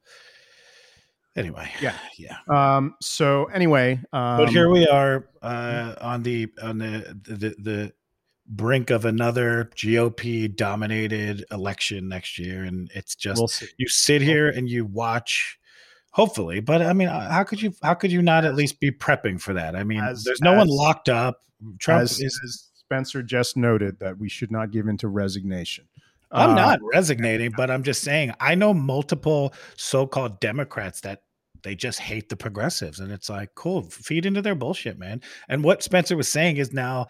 anyway 1.35 1.69
yeah. 1.81 1.97
yeah. 2.18 2.38
Um 2.49 2.95
so 3.01 3.45
anyway 3.45 3.99
um, 4.14 4.38
but 4.38 4.49
here 4.49 4.69
we 4.69 4.88
are 4.88 5.27
uh 5.41 5.95
on 6.01 6.23
the 6.23 6.49
on 6.61 6.77
the 6.77 7.18
the 7.23 7.55
the 7.60 7.93
brink 8.47 8.89
of 8.89 9.05
another 9.05 9.69
gop 9.76 10.55
dominated 10.55 11.45
election 11.51 12.10
next 12.10 12.38
year 12.38 12.64
and 12.64 12.91
it's 12.93 13.15
just 13.15 13.39
we'll 13.39 13.69
you 13.77 13.88
sit 13.88 14.22
here 14.22 14.49
and 14.49 14.69
you 14.69 14.85
watch 14.85 15.57
hopefully 16.11 16.60
but 16.60 16.81
i 16.81 16.91
mean 16.91 17.07
uh, 17.07 17.31
how 17.31 17.43
could 17.43 17.61
you 17.61 17.73
how 17.81 17.93
could 17.93 18.11
you 18.11 18.22
not 18.22 18.43
at 18.45 18.53
least 18.53 18.80
be 18.80 18.91
prepping 18.91 19.39
for 19.39 19.53
that? 19.53 19.76
I 19.76 19.84
mean 19.84 20.03
as, 20.03 20.23
there's 20.23 20.41
no 20.41 20.53
as, 20.53 20.57
one 20.60 20.68
locked 20.68 21.10
up. 21.10 21.41
Trump 21.80 22.03
as, 22.03 22.19
is 22.19 22.39
as 22.43 22.69
spencer 22.73 23.23
just 23.23 23.55
noted 23.55 23.99
that 23.99 24.18
we 24.18 24.30
should 24.30 24.51
not 24.51 24.72
give 24.72 24.88
into 24.88 25.07
resignation 25.07 25.85
I'm 26.34 26.51
uh, 26.51 26.55
not 26.55 26.80
resignating, 26.81 27.51
but 27.55 27.69
I'm 27.69 27.84
just 27.84 28.01
saying 28.01 28.34
I 28.39 28.55
know 28.55 28.73
multiple 28.73 29.53
so-called 29.77 30.39
Democrats 30.39 31.01
that 31.01 31.22
they 31.64 31.76
just 31.76 31.99
hate 31.99 32.27
the 32.27 32.35
progressives, 32.35 32.99
and 32.99 33.11
it's 33.11 33.30
like, 33.30 33.55
cool, 33.55 33.84
feed 33.84 34.26
into 34.26 34.41
their 34.41 34.55
bullshit, 34.55 34.99
man. 34.99 35.22
And 35.47 35.64
what 35.64 35.84
Spencer 35.84 36.18
was 36.18 36.27
saying 36.27 36.57
is 36.57 36.73
now 36.73 37.07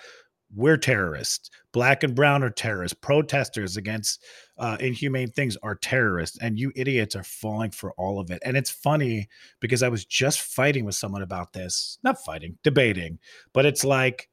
we're 0.55 0.77
terrorists. 0.77 1.49
Black 1.71 2.03
and 2.03 2.13
brown 2.13 2.43
are 2.43 2.49
terrorists. 2.49 2.97
Protesters 3.01 3.77
against 3.77 4.23
uh, 4.59 4.77
inhumane 4.79 5.31
things 5.31 5.57
are 5.63 5.75
terrorists, 5.75 6.37
and 6.39 6.59
you 6.59 6.71
idiots 6.75 7.15
are 7.15 7.23
falling 7.23 7.71
for 7.71 7.93
all 7.93 8.19
of 8.19 8.29
it. 8.29 8.41
And 8.45 8.55
it's 8.55 8.69
funny 8.69 9.27
because 9.59 9.81
I 9.81 9.89
was 9.89 10.05
just 10.05 10.41
fighting 10.41 10.85
with 10.85 10.95
someone 10.95 11.23
about 11.23 11.53
this, 11.53 11.97
not 12.03 12.23
fighting, 12.23 12.57
debating, 12.63 13.19
but 13.53 13.65
it's 13.65 13.83
like 13.83 14.29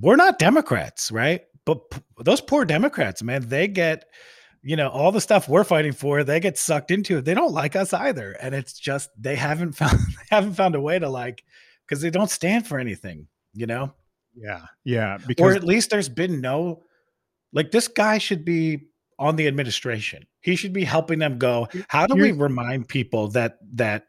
we're 0.00 0.16
not 0.16 0.38
Democrats, 0.38 1.10
right? 1.10 1.42
But 1.66 1.90
p- 1.90 2.00
those 2.22 2.40
poor 2.40 2.64
Democrats, 2.64 3.22
man, 3.22 3.46
they 3.48 3.68
get 3.68 4.06
you 4.66 4.74
know, 4.74 4.88
all 4.88 5.12
the 5.12 5.20
stuff 5.20 5.48
we're 5.48 5.62
fighting 5.62 5.92
for, 5.92 6.24
they 6.24 6.40
get 6.40 6.58
sucked 6.58 6.90
into 6.90 7.18
it. 7.18 7.24
They 7.24 7.34
don't 7.34 7.52
like 7.52 7.76
us 7.76 7.92
either. 7.92 8.32
And 8.32 8.52
it's 8.52 8.72
just 8.72 9.10
they 9.16 9.36
haven't 9.36 9.72
found 9.76 9.96
they 9.98 10.24
haven't 10.36 10.54
found 10.54 10.74
a 10.74 10.80
way 10.80 10.98
to 10.98 11.08
like 11.08 11.44
because 11.86 12.02
they 12.02 12.10
don't 12.10 12.30
stand 12.30 12.66
for 12.66 12.80
anything, 12.80 13.28
you 13.54 13.66
know? 13.66 13.94
Yeah. 14.34 14.62
Yeah. 14.84 15.18
Because 15.24 15.54
or 15.54 15.56
at 15.56 15.62
least 15.62 15.90
there's 15.90 16.08
been 16.08 16.40
no 16.40 16.82
like 17.52 17.70
this 17.70 17.86
guy 17.86 18.18
should 18.18 18.44
be 18.44 18.88
on 19.20 19.36
the 19.36 19.46
administration. 19.46 20.26
He 20.40 20.56
should 20.56 20.72
be 20.72 20.84
helping 20.84 21.20
them 21.20 21.38
go, 21.38 21.68
how 21.86 22.08
do 22.08 22.16
we 22.16 22.32
remind 22.32 22.88
people 22.88 23.28
that 23.28 23.58
that 23.74 24.06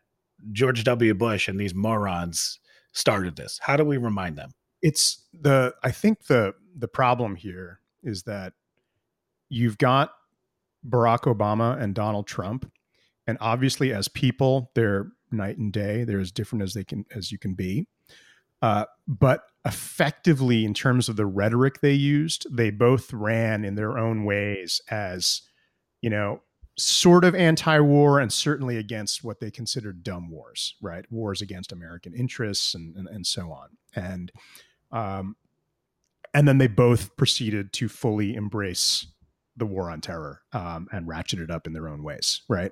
George 0.52 0.84
W. 0.84 1.14
Bush 1.14 1.48
and 1.48 1.60
these 1.60 1.76
morons 1.76 2.60
started 2.94 3.36
this? 3.36 3.60
How 3.62 3.78
do 3.78 3.86
we 3.86 3.98
remind 3.98 4.38
them? 4.38 4.50
It's 4.82 5.24
the 5.40 5.76
I 5.84 5.92
think 5.92 6.26
the 6.26 6.54
the 6.78 6.88
problem 6.88 7.36
here 7.36 7.80
is 8.04 8.24
that 8.24 8.54
you've 9.50 9.78
got 9.78 10.12
Barack 10.88 11.22
Obama 11.22 11.82
and 11.82 11.96
Donald 11.96 12.28
Trump, 12.28 12.72
and 13.26 13.38
obviously 13.42 13.92
as 13.92 14.08
people, 14.08 14.72
they're 14.76 15.08
night 15.32 15.58
and 15.58 15.74
day. 15.74 16.04
They're 16.04 16.20
as 16.20 16.32
different 16.32 16.64
as 16.64 16.74
they 16.74 16.84
can 16.84 17.06
as 17.14 17.32
you 17.32 17.38
can 17.38 17.54
be. 17.54 17.88
Uh, 18.62 18.86
but 19.08 19.44
effectively, 19.66 20.66
in 20.66 20.74
terms 20.74 21.10
of 21.10 21.16
the 21.16 21.26
rhetoric 21.26 21.82
they 21.82 21.94
used, 21.94 22.48
they 22.56 22.70
both 22.70 23.14
ran 23.14 23.66
in 23.66 23.76
their 23.76 23.98
own 23.98 24.24
ways 24.24 24.82
as, 24.90 25.42
you 26.02 26.10
know, 26.10 26.42
sort 26.78 27.24
of 27.24 27.36
anti-war 27.36 28.20
and 28.20 28.32
certainly 28.32 28.78
against 28.78 29.24
what 29.24 29.40
they 29.40 29.52
considered 29.52 30.04
dumb 30.04 30.30
wars, 30.30 30.76
right? 30.82 31.06
Wars 31.12 31.42
against 31.42 31.72
American 31.72 32.14
interests 32.14 32.74
and 32.74 32.96
and, 32.96 33.08
and 33.08 33.28
so 33.28 33.52
on. 33.52 33.70
And 33.96 34.32
um, 34.92 35.36
and 36.34 36.48
then 36.48 36.58
they 36.58 36.68
both 36.68 37.16
proceeded 37.18 37.74
to 37.74 37.88
fully 37.88 38.36
embrace 38.36 39.08
the 39.56 39.66
war 39.66 39.90
on 39.90 40.02
terror 40.02 40.42
um, 40.54 40.88
and 40.92 41.08
ratchet 41.08 41.40
it 41.40 41.50
up 41.50 41.66
in 41.66 41.74
their 41.74 41.88
own 41.88 42.04
ways, 42.04 42.42
right? 42.48 42.72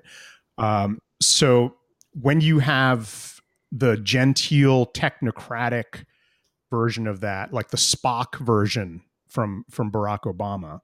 Um, 0.58 1.00
so 1.20 1.76
when 2.12 2.40
you 2.40 2.60
have 2.60 3.40
the 3.72 3.96
genteel 3.96 4.86
technocratic 4.86 6.04
version 6.70 7.06
of 7.06 7.20
that, 7.20 7.52
like 7.52 7.70
the 7.70 7.76
Spock 7.76 8.38
version 8.38 9.02
from 9.28 9.64
from 9.70 9.90
Barack 9.90 10.22
Obama, 10.22 10.80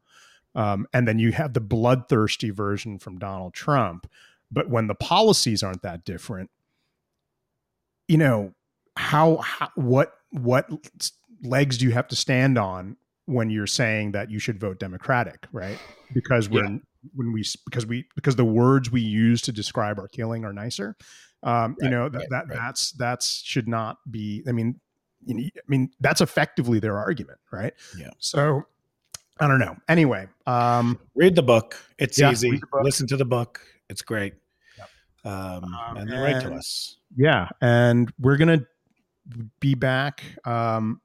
um, 0.55 0.87
and 0.93 1.07
then 1.07 1.19
you 1.19 1.33
have 1.33 1.55
the 1.55 1.61
bloodthirsty 1.61 2.51
version 2.51 2.99
from 2.99 3.19
Donald 3.19 3.55
Trump. 3.55 4.07
But 4.51 4.69
when 4.69 4.87
the 4.87 4.95
policies 4.95 5.63
aren't 5.63 5.83
that 5.83 6.05
different, 6.05 6.51
you 8.09 8.19
know 8.19 8.53
how, 8.97 9.37
how 9.39 9.71
what 9.75 10.13
what 10.31 10.69
legs 11.43 11.79
do 11.79 11.85
you 11.85 11.93
have 11.93 12.09
to 12.09 12.17
stand 12.17 12.59
on 12.59 12.97
when 13.27 13.51
you're 13.51 13.67
saying 13.67 14.13
that 14.13 14.31
you 14.31 14.39
should 14.39 14.59
vote 14.59 14.79
Democratic, 14.79 15.47
right? 15.53 15.79
Because 16.13 16.49
we're 16.49 16.65
yeah. 16.65 16.79
when 17.15 17.33
we 17.33 17.45
because 17.65 17.87
we 17.87 18.07
because 18.15 18.37
the 18.37 18.45
words 18.45 18.91
we 18.91 19.01
use 19.01 19.43
to 19.43 19.53
describe 19.53 19.99
our 19.99 20.09
killing 20.09 20.45
are 20.45 20.53
nicer. 20.53 20.97
Um, 21.43 21.53
right, 21.53 21.77
you 21.83 21.91
know 21.91 22.09
that 22.09 22.19
right, 22.19 22.29
that 22.31 22.49
right. 22.49 22.59
that's 22.59 22.93
that's 22.93 23.43
should 23.43 23.69
not 23.69 23.99
be. 24.11 24.43
I 24.49 24.53
mean, 24.53 24.81
you 25.25 25.35
know, 25.35 25.43
I 25.43 25.63
mean 25.69 25.91
that's 26.01 26.21
effectively 26.21 26.79
their 26.79 26.99
argument, 26.99 27.39
right? 27.51 27.73
Yeah. 27.99 28.11
So 28.19 28.65
I 29.41 29.49
don't 29.49 29.59
know. 29.59 29.77
Anyway, 29.89 30.29
um, 30.47 30.99
read 31.15 31.35
the 31.35 31.43
book. 31.43 31.77
It's 31.99 32.19
yeah, 32.19 32.31
easy. 32.31 32.51
Book. 32.71 32.83
Listen 32.83 33.07
to 33.09 33.17
the 33.17 33.25
book. 33.25 33.61
It's 33.89 34.03
great. 34.03 34.35
Yep. 34.79 34.89
Um, 35.25 35.65
um, 35.65 35.97
and 35.97 36.11
then 36.11 36.21
write 36.21 36.43
to 36.43 36.55
us. 36.55 36.99
Yeah, 37.17 37.49
and 37.61 38.13
we're 38.19 38.37
gonna 38.37 38.65
be 39.61 39.75
back. 39.75 40.23
Um, 40.45 41.01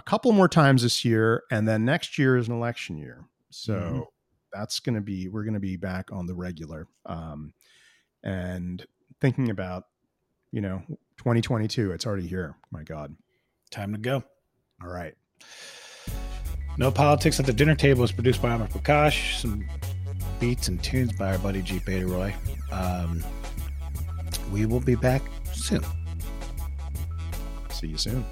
a 0.00 0.02
couple 0.02 0.32
more 0.32 0.48
times 0.48 0.82
this 0.82 1.04
year, 1.04 1.44
and 1.50 1.68
then 1.68 1.84
next 1.84 2.18
year 2.18 2.38
is 2.38 2.48
an 2.48 2.54
election 2.54 2.96
year. 2.96 3.26
So 3.50 3.74
mm-hmm. 3.74 4.00
that's 4.52 4.80
going 4.80 4.94
to 4.94 5.02
be 5.02 5.28
we're 5.28 5.44
going 5.44 5.54
to 5.54 5.60
be 5.60 5.76
back 5.76 6.10
on 6.10 6.26
the 6.26 6.34
regular, 6.34 6.88
um, 7.04 7.52
and 8.24 8.84
thinking 9.20 9.50
about 9.50 9.84
you 10.52 10.62
know 10.62 10.82
2022. 11.18 11.92
It's 11.92 12.06
already 12.06 12.26
here. 12.26 12.56
My 12.70 12.82
God, 12.82 13.14
time 13.70 13.92
to 13.92 13.98
go. 13.98 14.24
All 14.82 14.90
right. 14.90 15.14
No 16.78 16.90
Politics 16.90 17.38
at 17.38 17.44
the 17.44 17.52
Dinner 17.52 17.74
Table 17.74 18.02
is 18.04 18.12
produced 18.12 18.40
by 18.40 18.54
Amar 18.54 18.68
Prakash. 18.68 19.38
Some 19.40 19.68
beats 20.38 20.68
and 20.68 20.82
tunes 20.82 21.12
by 21.12 21.32
our 21.32 21.38
buddy 21.38 21.60
G. 21.60 21.78
Beta 21.84 22.06
Roy. 22.06 22.34
Um, 22.72 23.22
we 24.50 24.64
will 24.64 24.80
be 24.80 24.94
back 24.94 25.20
soon. 25.52 25.84
See 27.70 27.88
you 27.88 27.98
soon. 27.98 28.24